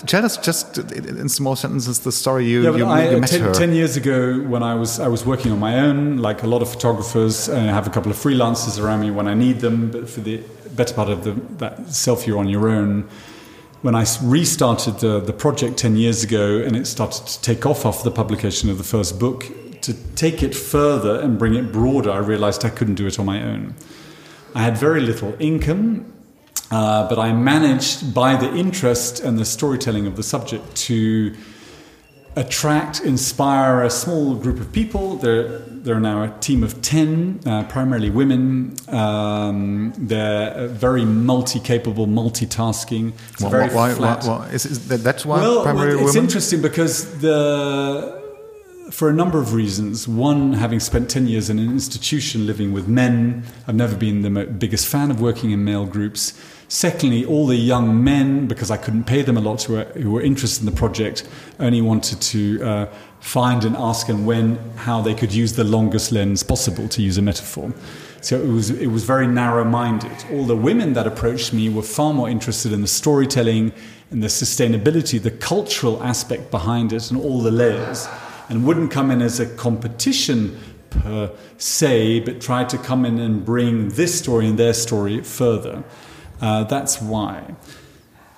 tell 0.07 0.25
us 0.25 0.37
just 0.37 0.79
in 0.79 1.29
small 1.29 1.55
sentences 1.55 1.99
the 1.99 2.11
story 2.11 2.45
you, 2.47 2.63
Yeah, 2.63 2.77
you, 2.77 2.85
I, 2.87 3.09
you 3.11 3.19
met 3.21 3.29
ten, 3.29 3.41
her. 3.41 3.53
10 3.53 3.73
years 3.75 3.95
ago, 3.95 4.39
when 4.49 4.63
I 4.63 4.73
was 4.73 4.99
I 4.99 5.07
was 5.07 5.23
working 5.23 5.51
on 5.51 5.59
my 5.59 5.79
own, 5.79 6.17
like 6.17 6.41
a 6.41 6.47
lot 6.47 6.63
of 6.63 6.69
photographers, 6.71 7.47
uh, 7.47 7.53
I 7.57 7.73
have 7.73 7.85
a 7.85 7.91
couple 7.91 8.09
of 8.11 8.17
freelancers 8.17 8.79
around 8.83 9.01
me 9.01 9.11
when 9.11 9.27
I 9.27 9.35
need 9.35 9.59
them. 9.59 9.91
But 9.91 10.09
for 10.09 10.21
the 10.21 10.39
better 10.75 10.93
part 10.93 11.09
of 11.09 11.23
the, 11.23 11.31
that 11.57 11.89
self, 11.89 12.25
you're 12.27 12.39
on 12.39 12.47
your 12.47 12.69
own. 12.69 13.09
When 13.81 13.95
I 13.95 14.05
restarted 14.21 14.99
the, 14.99 15.19
the 15.19 15.33
project 15.33 15.77
10 15.77 15.95
years 15.95 16.23
ago, 16.23 16.57
and 16.57 16.75
it 16.75 16.85
started 16.85 17.25
to 17.27 17.41
take 17.41 17.65
off 17.65 17.85
after 17.85 18.03
the 18.03 18.11
publication 18.11 18.69
of 18.69 18.77
the 18.77 18.83
first 18.83 19.19
book, 19.19 19.45
to 19.81 19.93
take 20.15 20.43
it 20.43 20.53
further 20.53 21.19
and 21.19 21.39
bring 21.39 21.55
it 21.55 21.71
broader, 21.71 22.11
I 22.11 22.19
realized 22.19 22.63
I 22.63 22.69
couldn't 22.69 22.95
do 22.95 23.07
it 23.07 23.19
on 23.19 23.25
my 23.25 23.41
own. 23.41 23.75
I 24.53 24.61
had 24.61 24.77
very 24.77 25.01
little 25.01 25.35
income, 25.39 26.13
uh, 26.69 27.09
but 27.09 27.17
I 27.17 27.33
managed, 27.33 28.13
by 28.13 28.35
the 28.35 28.53
interest 28.55 29.19
and 29.19 29.39
the 29.39 29.45
storytelling 29.45 30.07
of 30.07 30.15
the 30.15 30.23
subject, 30.23 30.75
to 30.87 31.35
attract, 32.35 33.01
inspire 33.01 33.83
a 33.83 33.89
small 33.89 34.35
group 34.35 34.59
of 34.59 34.71
people. 34.71 35.15
They're, 35.17 35.59
they're 35.59 35.99
now 35.99 36.23
a 36.23 36.29
team 36.39 36.63
of 36.63 36.81
10, 36.81 37.41
uh, 37.45 37.63
primarily 37.65 38.09
women. 38.09 38.75
Um, 38.87 39.93
they're 39.97 40.51
uh, 40.51 40.67
very 40.67 41.03
multi 41.05 41.59
capable, 41.59 42.07
multitasking. 42.07 43.13
It's 43.33 43.41
Why- 43.41 43.49
very 43.49 43.67
why, 43.69 43.89
why, 43.89 43.95
flat. 43.95 44.23
why, 44.25 44.47
is, 44.49 44.65
is 44.65 44.87
that, 44.87 44.97
that's 45.03 45.25
why 45.25 45.41
Well, 45.41 45.63
primarily 45.63 45.95
well, 45.95 46.05
it's 46.05 46.13
women? 46.15 46.25
interesting 46.27 46.61
because 46.61 47.19
the 47.19 48.21
for 48.91 49.09
a 49.09 49.13
number 49.13 49.39
of 49.39 49.53
reasons. 49.53 50.05
One, 50.05 50.51
having 50.51 50.81
spent 50.81 51.09
ten 51.09 51.25
years 51.25 51.49
in 51.49 51.59
an 51.59 51.69
institution 51.71 52.45
living 52.45 52.73
with 52.73 52.89
men, 52.89 53.43
I've 53.65 53.75
never 53.75 53.95
been 53.95 54.21
the 54.21 54.45
biggest 54.45 54.85
fan 54.87 55.09
of 55.11 55.21
working 55.21 55.51
in 55.51 55.63
male 55.63 55.85
groups. 55.85 56.33
Secondly, 56.71 57.25
all 57.25 57.47
the 57.47 57.57
young 57.57 58.01
men, 58.01 58.47
because 58.47 58.71
I 58.71 58.77
couldn't 58.77 59.03
pay 59.03 59.23
them 59.23 59.35
a 59.35 59.41
lot, 59.41 59.63
who 59.63 59.73
were, 59.73 59.83
who 59.83 60.09
were 60.09 60.21
interested 60.21 60.65
in 60.65 60.73
the 60.73 60.79
project, 60.79 61.27
only 61.59 61.81
wanted 61.81 62.21
to 62.21 62.63
uh, 62.63 62.85
find 63.19 63.65
and 63.65 63.75
ask 63.75 64.07
and 64.07 64.25
when 64.25 64.55
how 64.77 65.01
they 65.01 65.13
could 65.13 65.33
use 65.33 65.51
the 65.51 65.65
longest 65.65 66.13
lens 66.13 66.43
possible, 66.43 66.87
to 66.87 67.01
use 67.01 67.17
a 67.17 67.21
metaphor. 67.21 67.73
So 68.21 68.41
it 68.41 68.47
was 68.47 68.69
it 68.69 68.87
was 68.87 69.03
very 69.03 69.27
narrow 69.27 69.65
minded. 69.65 70.15
All 70.31 70.45
the 70.45 70.55
women 70.55 70.93
that 70.93 71.05
approached 71.05 71.51
me 71.51 71.67
were 71.67 71.81
far 71.81 72.13
more 72.13 72.29
interested 72.29 72.71
in 72.71 72.79
the 72.79 72.87
storytelling 72.87 73.73
and 74.09 74.23
the 74.23 74.29
sustainability, 74.29 75.21
the 75.21 75.29
cultural 75.29 76.01
aspect 76.01 76.51
behind 76.51 76.93
it, 76.93 77.11
and 77.11 77.19
all 77.19 77.41
the 77.41 77.51
layers, 77.51 78.07
and 78.47 78.65
wouldn't 78.65 78.91
come 78.91 79.11
in 79.11 79.21
as 79.21 79.41
a 79.41 79.45
competition 79.57 80.57
per 80.89 81.31
se, 81.57 82.21
but 82.21 82.39
tried 82.39 82.69
to 82.69 82.77
come 82.77 83.03
in 83.03 83.19
and 83.19 83.43
bring 83.43 83.89
this 83.89 84.17
story 84.17 84.47
and 84.47 84.57
their 84.57 84.73
story 84.73 85.21
further. 85.21 85.83
Uh, 86.41 86.63
that's 86.63 87.01
why. 87.01 87.55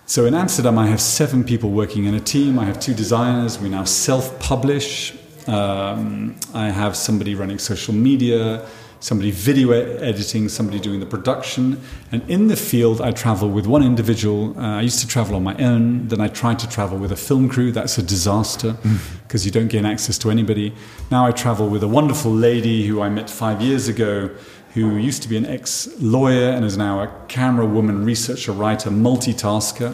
So 0.06 0.26
in 0.26 0.34
Amsterdam, 0.34 0.78
I 0.78 0.88
have 0.88 1.00
seven 1.00 1.44
people 1.44 1.72
working 1.72 2.06
in 2.06 2.14
a 2.14 2.20
team. 2.20 2.60
I 2.60 2.66
have 2.66 2.80
two 2.80 2.94
designers. 2.94 3.58
We 3.58 3.70
now 3.70 3.86
self 3.86 4.38
publish. 4.40 5.18
Um, 5.48 6.36
I 6.54 6.70
have 6.70 6.96
somebody 6.96 7.36
running 7.36 7.58
social 7.58 7.94
media, 7.94 8.66
somebody 9.00 9.32
video 9.32 9.72
editing, 9.72 10.50
somebody 10.50 10.80
doing 10.80 11.00
the 11.00 11.06
production. 11.06 11.82
And 12.12 12.22
in 12.30 12.48
the 12.48 12.56
field, 12.56 13.02
I 13.02 13.12
travel 13.12 13.50
with 13.50 13.66
one 13.66 13.84
individual. 13.84 14.58
Uh, 14.58 14.80
I 14.80 14.82
used 14.82 15.00
to 15.00 15.08
travel 15.08 15.36
on 15.36 15.44
my 15.44 15.56
own. 15.56 16.08
Then 16.10 16.20
I 16.20 16.28
tried 16.28 16.60
to 16.60 16.70
travel 16.70 16.98
with 16.98 17.12
a 17.12 17.18
film 17.18 17.48
crew. 17.50 17.72
That's 17.72 17.98
a 17.98 18.04
disaster 18.04 18.76
because 19.24 19.46
you 19.46 19.52
don't 19.52 19.70
gain 19.70 19.86
access 19.86 20.18
to 20.20 20.30
anybody. 20.30 20.74
Now 21.12 21.26
I 21.26 21.32
travel 21.32 21.70
with 21.70 21.84
a 21.84 21.88
wonderful 21.88 22.32
lady 22.32 22.86
who 22.88 23.02
I 23.02 23.10
met 23.10 23.30
five 23.30 23.62
years 23.62 23.88
ago 23.88 24.30
who 24.74 24.98
used 24.98 25.22
to 25.24 25.30
be 25.30 25.38
an 25.38 25.46
ex 25.46 25.88
lawyer 26.00 26.50
and 26.50 26.66
is 26.66 26.78
now 26.78 27.02
a 27.02 27.08
camera 27.28 27.66
woman, 27.66 28.04
researcher, 28.04 28.52
writer, 28.52 28.90
multitasker, 28.90 29.94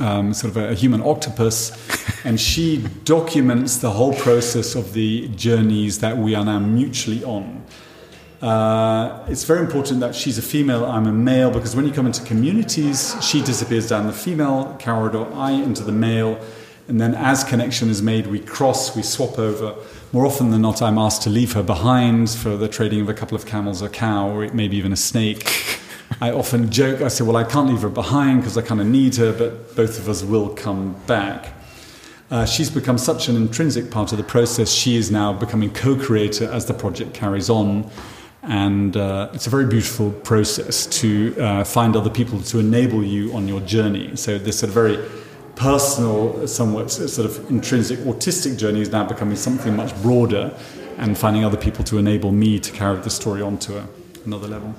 um, 0.00 0.34
sort 0.34 0.50
of 0.50 0.56
a, 0.56 0.70
a 0.70 0.74
human 0.74 1.00
octopus. 1.02 1.72
and 2.24 2.40
she 2.40 2.78
documents 3.04 3.76
the 3.78 3.90
whole 3.90 4.14
process 4.14 4.74
of 4.74 4.92
the 4.94 5.28
journeys 5.28 6.00
that 6.00 6.16
we 6.16 6.34
are 6.34 6.44
now 6.44 6.58
mutually 6.58 7.22
on. 7.24 7.64
Uh, 8.42 9.24
it's 9.28 9.44
very 9.44 9.60
important 9.60 10.00
that 10.00 10.14
she's 10.14 10.36
a 10.36 10.42
female, 10.42 10.84
I'm 10.84 11.06
a 11.06 11.12
male, 11.12 11.50
because 11.50 11.74
when 11.74 11.86
you 11.86 11.92
come 11.92 12.06
into 12.06 12.22
communities, 12.24 13.16
she 13.24 13.40
disappears 13.40 13.88
down 13.88 14.06
the 14.06 14.12
female 14.12 14.76
corridor, 14.80 15.32
I 15.34 15.52
into 15.52 15.82
the 15.82 15.92
male, 15.92 16.38
and 16.88 17.00
then 17.00 17.14
as 17.14 17.42
connection 17.44 17.88
is 17.88 18.02
made, 18.02 18.26
we 18.26 18.40
cross, 18.40 18.94
we 18.94 19.02
swap 19.02 19.38
over. 19.38 19.74
More 20.16 20.24
often 20.24 20.50
than 20.50 20.62
not, 20.62 20.80
I'm 20.80 20.96
asked 20.96 21.20
to 21.24 21.28
leave 21.28 21.52
her 21.52 21.62
behind 21.62 22.30
for 22.30 22.56
the 22.56 22.68
trading 22.68 23.02
of 23.02 23.10
a 23.10 23.12
couple 23.12 23.36
of 23.36 23.44
camels, 23.44 23.82
a 23.82 23.88
cow, 23.90 24.30
or 24.30 24.48
maybe 24.50 24.78
even 24.78 24.90
a 24.90 24.96
snake. 24.96 25.46
I 26.22 26.30
often 26.30 26.70
joke, 26.70 27.02
I 27.02 27.08
say, 27.08 27.22
well, 27.22 27.36
I 27.36 27.44
can't 27.44 27.68
leave 27.68 27.82
her 27.82 27.90
behind 27.90 28.40
because 28.40 28.56
I 28.56 28.62
kind 28.62 28.80
of 28.80 28.86
need 28.86 29.16
her, 29.16 29.34
but 29.34 29.76
both 29.76 29.98
of 29.98 30.08
us 30.08 30.22
will 30.22 30.48
come 30.48 30.94
back. 31.06 31.52
Uh, 32.30 32.46
she's 32.46 32.70
become 32.70 32.96
such 32.96 33.28
an 33.28 33.36
intrinsic 33.36 33.90
part 33.90 34.10
of 34.10 34.16
the 34.16 34.24
process. 34.24 34.72
She 34.72 34.96
is 34.96 35.10
now 35.10 35.34
becoming 35.34 35.70
co 35.70 35.94
creator 35.94 36.50
as 36.50 36.64
the 36.64 36.72
project 36.72 37.12
carries 37.12 37.50
on. 37.50 37.90
And 38.42 38.96
uh, 38.96 39.28
it's 39.34 39.46
a 39.46 39.50
very 39.50 39.66
beautiful 39.66 40.12
process 40.12 40.86
to 41.00 41.38
uh, 41.38 41.64
find 41.64 41.94
other 41.94 42.08
people 42.08 42.40
to 42.40 42.58
enable 42.58 43.04
you 43.04 43.34
on 43.34 43.48
your 43.48 43.60
journey. 43.60 44.16
So, 44.16 44.38
this 44.38 44.60
sort 44.60 44.68
of 44.68 44.74
very 44.74 44.96
personal, 45.56 46.46
somewhat 46.46 46.90
sort 46.90 47.26
of 47.30 47.50
intrinsic 47.50 47.98
autistic 48.00 48.56
journey 48.58 48.80
is 48.80 48.90
now 48.90 49.04
becoming 49.04 49.36
something 49.36 49.74
much 49.74 49.92
broader 50.02 50.54
and 50.98 51.16
finding 51.18 51.44
other 51.44 51.56
people 51.58 51.84
to 51.84 51.98
enable 51.98 52.30
me 52.32 52.58
to 52.60 52.70
carry 52.72 53.00
the 53.00 53.10
story 53.10 53.42
on 53.42 53.58
to 53.58 53.78
a, 53.78 53.86
another 54.24 54.48
level. 54.48 54.74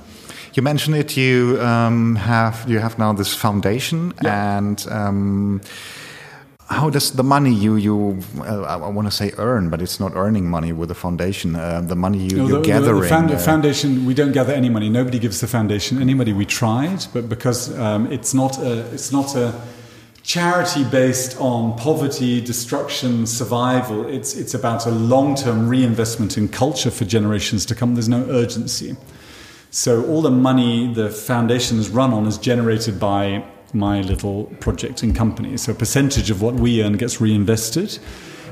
You 0.53 0.63
mentioned 0.63 0.95
it. 0.95 1.15
You 1.17 1.59
um, 1.61 2.15
have 2.15 2.65
you 2.67 2.79
have 2.79 2.97
now 2.97 3.13
this 3.13 3.35
foundation, 3.35 4.13
Yeah. 4.23 4.57
and 4.57 4.87
um, 4.89 5.61
how 6.69 6.89
does 6.89 7.11
the 7.11 7.23
money 7.23 7.53
you 7.53 7.75
you 7.75 8.17
uh, 8.39 8.63
I 8.63 8.89
want 8.89 9.07
to 9.07 9.11
say 9.11 9.31
earn, 9.37 9.69
but 9.69 9.81
it's 9.81 9.99
not 9.99 10.11
earning 10.15 10.49
money 10.49 10.73
with 10.73 10.89
the 10.89 10.95
foundation. 10.95 11.55
Uh, 11.55 11.81
the 11.81 11.95
money 11.95 12.17
you, 12.17 12.37
No, 12.37 12.47
you're 12.47 12.61
the, 12.61 12.61
the- 12.61 12.67
gathering. 12.79 13.01
The, 13.01 13.07
found- 13.07 13.31
uh, 13.31 13.37
foundation, 13.37 14.05
we 14.05 14.13
don't 14.13 14.31
gather 14.33 14.53
any 14.53 14.69
money. 14.69 14.89
Nobody 14.89 15.19
gives 15.19 15.39
the 15.39 15.47
foundation 15.47 16.01
any 16.01 16.13
money. 16.15 16.33
We 16.33 16.45
tried, 16.45 17.05
but 17.13 17.29
because 17.29 17.77
um, 17.77 18.11
it's 18.11 18.33
not 18.33 18.57
a, 18.57 18.79
it's 18.93 19.11
not 19.11 19.35
a 19.35 19.53
charity 20.27 20.83
based 20.83 21.39
on 21.39 21.73
poverty, 21.77 22.41
destruction, 22.41 23.25
survival. 23.25 24.05
It's, 24.05 24.35
it's 24.35 24.53
about 24.53 24.85
a 24.85 24.91
long 24.91 25.35
term 25.35 25.69
reinvestment 25.69 26.37
in 26.37 26.49
culture 26.49 26.91
for 26.91 27.05
generations 27.05 27.65
to 27.67 27.73
come. 27.73 27.95
There's 27.95 28.09
no 28.09 28.25
urgency. 28.25 28.97
So 29.71 30.05
all 30.05 30.21
the 30.21 30.29
money 30.29 30.93
the 30.93 31.09
foundation 31.09 31.79
is 31.79 31.89
run 31.89 32.11
on 32.11 32.25
is 32.25 32.37
generated 32.37 32.99
by 32.99 33.45
my 33.71 34.01
little 34.01 34.45
project 34.59 35.01
and 35.01 35.15
company. 35.15 35.55
So 35.55 35.71
a 35.71 35.75
percentage 35.75 36.29
of 36.29 36.41
what 36.41 36.55
we 36.55 36.83
earn 36.83 36.97
gets 36.97 37.21
reinvested. 37.21 37.97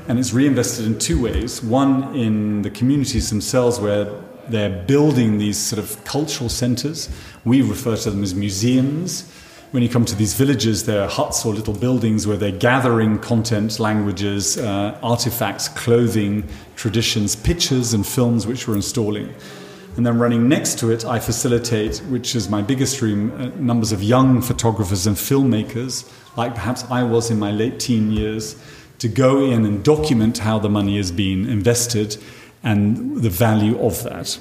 And 0.08 0.18
it's 0.18 0.32
reinvested 0.32 0.86
in 0.86 0.98
two 0.98 1.20
ways. 1.20 1.62
One, 1.62 2.14
in 2.14 2.62
the 2.62 2.70
communities 2.70 3.28
themselves, 3.28 3.78
where 3.80 4.10
they're 4.48 4.82
building 4.84 5.36
these 5.36 5.58
sort 5.58 5.80
of 5.80 6.02
cultural 6.04 6.48
centers. 6.48 7.10
We 7.44 7.60
refer 7.60 7.96
to 7.96 8.10
them 8.10 8.22
as 8.22 8.34
museums 8.34 9.30
when 9.72 9.82
you 9.82 9.88
come 9.88 10.04
to 10.04 10.14
these 10.14 10.34
villages, 10.34 10.86
there 10.86 11.02
are 11.02 11.08
huts 11.08 11.44
or 11.44 11.52
little 11.52 11.74
buildings 11.74 12.26
where 12.26 12.36
they're 12.36 12.52
gathering 12.52 13.18
content, 13.18 13.80
languages, 13.80 14.58
uh, 14.58 14.98
artifacts, 15.02 15.68
clothing, 15.68 16.48
traditions, 16.76 17.34
pictures, 17.34 17.92
and 17.92 18.06
films 18.06 18.46
which 18.46 18.68
we're 18.68 18.76
installing. 18.76 19.34
And 19.96 20.06
then 20.06 20.18
running 20.18 20.48
next 20.48 20.78
to 20.80 20.90
it, 20.90 21.04
I 21.04 21.18
facilitate, 21.18 21.98
which 22.08 22.36
is 22.36 22.48
my 22.48 22.62
biggest 22.62 22.98
dream, 22.98 23.32
uh, 23.32 23.46
numbers 23.56 23.92
of 23.92 24.02
young 24.02 24.42
photographers 24.42 25.06
and 25.06 25.16
filmmakers, 25.16 26.10
like 26.36 26.54
perhaps 26.54 26.84
I 26.90 27.02
was 27.02 27.30
in 27.30 27.38
my 27.38 27.50
late 27.50 27.80
teen 27.80 28.12
years, 28.12 28.56
to 28.98 29.08
go 29.08 29.44
in 29.44 29.64
and 29.64 29.82
document 29.84 30.38
how 30.38 30.58
the 30.58 30.68
money 30.68 30.98
is 30.98 31.10
being 31.10 31.46
invested 31.48 32.16
and 32.62 33.22
the 33.22 33.30
value 33.30 33.78
of 33.80 34.02
that. 34.04 34.38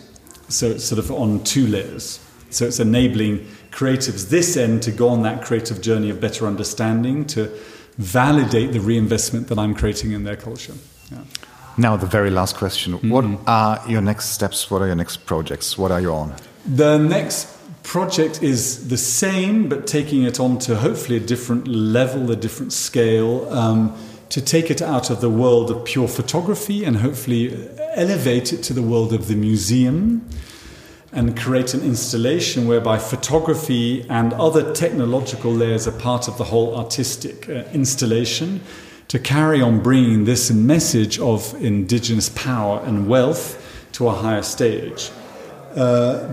So 0.50 0.68
it's 0.68 0.84
sort 0.84 1.00
of 1.00 1.12
on 1.12 1.44
two 1.44 1.68
layers. 1.68 2.20
So 2.50 2.66
it's 2.66 2.80
enabling 2.80 3.48
creatives 3.76 4.30
this 4.30 4.56
end 4.56 4.82
to 4.84 4.92
go 4.92 5.10
on 5.10 5.22
that 5.24 5.44
creative 5.44 5.82
journey 5.82 6.10
of 6.10 6.22
better 6.22 6.48
understanding, 6.48 7.26
to 7.26 7.52
validate 7.98 8.72
the 8.72 8.80
reinvestment 8.80 9.50
that 9.50 9.60
I'm 9.60 9.76
creating 9.76 10.14
in 10.14 10.24
their 10.24 10.38
culture. 10.38 10.74
Yeah. 11.12 11.20
Now, 11.78 11.98
the 11.98 12.08
very 12.08 12.30
last 12.30 12.56
question. 12.56 12.94
Mm 12.94 13.00
-hmm. 13.00 13.12
What 13.12 13.26
are 13.46 13.82
your 13.88 14.02
next 14.02 14.32
steps? 14.32 14.68
What 14.70 14.82
are 14.82 14.88
your 14.88 14.98
next 14.98 15.26
projects? 15.26 15.76
What 15.76 15.92
are 15.92 16.02
you 16.02 16.14
on? 16.14 16.34
The 16.76 16.98
next 16.98 17.48
project 17.82 18.42
is 18.42 18.88
the 18.88 18.98
same, 18.98 19.68
but 19.68 19.92
taking 19.92 20.26
it 20.26 20.40
on 20.40 20.58
to 20.58 20.74
hopefully 20.76 21.24
a 21.24 21.28
different 21.28 21.68
level, 21.68 22.32
a 22.32 22.36
different 22.36 22.74
scale, 22.74 23.48
um, 23.52 23.92
to 24.28 24.42
take 24.42 24.74
it 24.74 24.82
out 24.82 25.10
of 25.10 25.20
the 25.20 25.30
world 25.30 25.70
of 25.70 25.84
pure 25.84 26.08
photography 26.08 26.86
and 26.88 26.98
hopefully 26.98 27.52
elevate 27.96 28.56
it 28.56 28.68
to 28.68 28.74
the 28.74 28.82
world 28.82 29.14
of 29.14 29.26
the 29.28 29.36
museum 29.36 30.22
and 31.16 31.38
create 31.38 31.74
an 31.74 31.82
installation 31.82 32.68
whereby 32.68 32.98
photography 32.98 34.06
and 34.10 34.34
other 34.34 34.74
technological 34.74 35.52
layers 35.52 35.88
are 35.88 35.98
part 36.00 36.28
of 36.28 36.38
the 36.38 36.44
whole 36.44 36.76
artistic 36.78 37.50
uh, 37.50 37.64
installation 37.74 38.62
to 39.08 39.18
carry 39.18 39.62
on 39.62 39.82
bringing 39.82 40.26
this 40.26 40.52
message 40.52 41.18
of 41.20 41.56
indigenous 41.64 42.30
power 42.30 42.82
and 42.86 43.08
wealth 43.08 43.62
to 43.94 44.08
a 44.10 44.12
higher 44.12 44.44
stage. 44.44 45.10
Uh, 45.76 46.28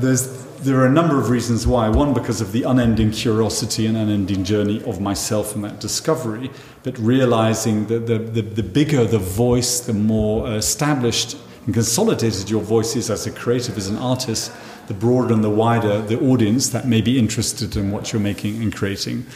there 0.63 0.79
are 0.79 0.87
a 0.87 0.93
number 0.93 1.19
of 1.19 1.29
reasons 1.31 1.67
why. 1.67 1.89
One, 1.89 2.15
because 2.15 2.41
of 2.41 2.53
the 2.53 2.63
unending 2.63 3.11
curiosity 3.11 3.87
and 3.87 3.97
unending 3.97 4.45
journey 4.45 4.83
of 4.85 5.01
myself 5.01 5.55
and 5.55 5.65
that 5.65 5.81
discovery, 5.81 6.51
but 6.83 6.97
realizing 6.99 7.87
that 7.87 8.07
the, 8.07 8.19
the, 8.19 8.43
the 8.43 8.63
bigger 8.63 9.05
the 9.05 9.19
voice, 9.19 9.81
the 9.81 9.93
more 9.93 10.49
established 10.53 11.37
and 11.67 11.75
consolidated 11.75 12.51
your 12.51 12.63
voice 12.63 12.97
is 12.97 13.11
as 13.11 13.27
a 13.27 13.31
creative, 13.31 13.77
as 13.77 13.89
an 13.89 13.99
artist, 13.99 14.53
the 14.93 14.99
broader 14.99 15.33
and 15.35 15.43
the 15.43 15.51
wider 15.51 16.03
the 16.03 16.19
audience 16.21 16.71
that 16.71 16.87
may 16.87 17.01
be 17.01 17.19
interested 17.19 17.77
in 17.77 17.91
what 17.91 18.13
you're 18.13 18.23
making 18.23 18.63
and 18.63 18.75
creating. 18.75 19.27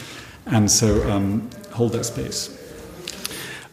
And 0.46 0.70
so 0.70 0.88
um, 1.10 1.48
hold 1.72 1.92
that 1.92 2.04
space. 2.04 2.52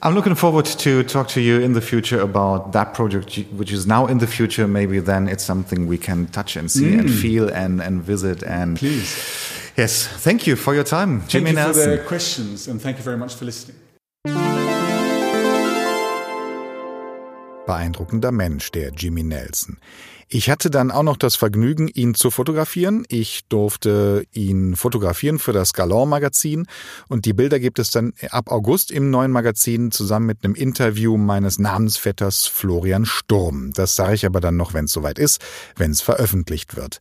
I'm 0.02 0.16
looking 0.16 0.36
forward 0.36 0.66
to 0.66 1.04
talk 1.04 1.30
to 1.30 1.40
you 1.40 1.62
in 1.62 1.74
the 1.74 1.82
future 1.82 2.20
about 2.20 2.74
that 2.74 2.94
project, 2.94 3.38
which 3.54 3.72
is 3.72 3.86
now 3.86 4.06
in 4.08 4.18
the 4.18 4.28
future. 4.28 4.68
Maybe 4.68 5.00
then 5.00 5.30
it's 5.30 5.46
something 5.46 5.88
we 5.88 5.98
can 5.98 6.28
touch 6.28 6.58
and 6.58 6.70
see 6.70 6.92
mm. 6.92 7.00
and 7.00 7.10
feel 7.10 7.50
and, 7.50 7.82
and 7.82 8.02
visit. 8.02 8.44
And 8.44 8.78
please, 8.78 9.72
yes, 9.78 10.06
thank 10.08 10.46
you 10.46 10.58
for 10.58 10.74
your 10.76 10.84
time, 10.84 11.20
thank 11.20 11.30
Jimmy 11.30 11.50
you 11.52 11.56
Nelson. 11.56 11.84
for 11.84 11.98
the 11.98 12.04
questions 12.04 12.68
and 12.68 12.82
thank 12.82 12.98
you 12.98 13.04
very 13.04 13.18
much 13.18 13.36
for 13.36 13.46
listening. 13.46 13.78
Beeindruckender 17.66 18.32
Mensch, 18.32 18.72
der 18.72 18.92
Jimmy 18.92 19.24
Nelson. 19.24 19.78
Ich 20.36 20.50
hatte 20.50 20.72
dann 20.72 20.90
auch 20.90 21.04
noch 21.04 21.18
das 21.18 21.36
Vergnügen, 21.36 21.88
ihn 21.88 22.16
zu 22.16 22.32
fotografieren. 22.32 23.06
Ich 23.08 23.42
durfte 23.50 24.26
ihn 24.32 24.76
fotografieren 24.76 25.38
für 25.38 25.54
das 25.54 25.74
Galon 25.74 26.10
Magazin 26.10 26.66
und 27.08 27.26
die 27.26 27.34
Bilder 27.34 27.60
gibt 27.60 27.78
es 27.78 27.92
dann 27.92 28.14
ab 28.32 28.52
August 28.52 28.90
im 28.90 29.12
neuen 29.12 29.30
Magazin 29.30 29.92
zusammen 29.92 30.26
mit 30.26 30.44
einem 30.44 30.56
Interview 30.56 31.18
meines 31.18 31.60
Namensvetters 31.60 32.48
Florian 32.48 33.06
Sturm. 33.06 33.74
Das 33.74 33.96
sage 33.96 34.16
ich 34.16 34.26
aber 34.26 34.42
dann 34.42 34.58
noch, 34.58 34.74
wenn 34.74 34.86
es 34.86 34.92
soweit 34.92 35.20
ist, 35.20 35.40
wenn 35.76 35.92
es 35.92 36.02
veröffentlicht 36.02 36.76
wird. 36.76 37.00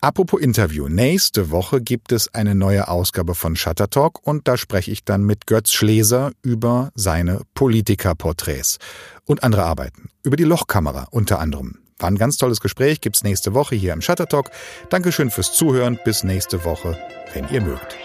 Apropos 0.00 0.40
Interview. 0.40 0.88
Nächste 0.88 1.52
Woche 1.52 1.80
gibt 1.80 2.10
es 2.10 2.34
eine 2.34 2.56
neue 2.56 2.88
Ausgabe 2.88 3.36
von 3.36 3.54
Shutter 3.54 3.88
Talk 3.88 4.18
und 4.26 4.48
da 4.48 4.56
spreche 4.56 4.90
ich 4.90 5.04
dann 5.04 5.22
mit 5.22 5.46
Götz 5.46 5.70
Schleser 5.70 6.32
über 6.42 6.90
seine 6.96 7.42
Politikerporträts 7.54 8.78
und 9.26 9.44
andere 9.44 9.62
Arbeiten. 9.62 10.10
Über 10.24 10.34
die 10.34 10.42
Lochkamera 10.42 11.06
unter 11.12 11.38
anderem. 11.38 11.83
War 12.04 12.10
ein 12.10 12.18
ganz 12.18 12.36
tolles 12.36 12.60
Gespräch, 12.60 13.00
gibt's 13.00 13.24
nächste 13.24 13.54
Woche 13.54 13.76
hier 13.76 13.94
im 13.94 14.02
Shutter 14.02 14.26
Talk. 14.28 14.50
Dankeschön 14.90 15.30
fürs 15.30 15.54
Zuhören. 15.54 15.98
Bis 16.04 16.22
nächste 16.22 16.66
Woche, 16.66 16.98
wenn 17.32 17.48
ihr 17.48 17.62
mögt. 17.62 17.96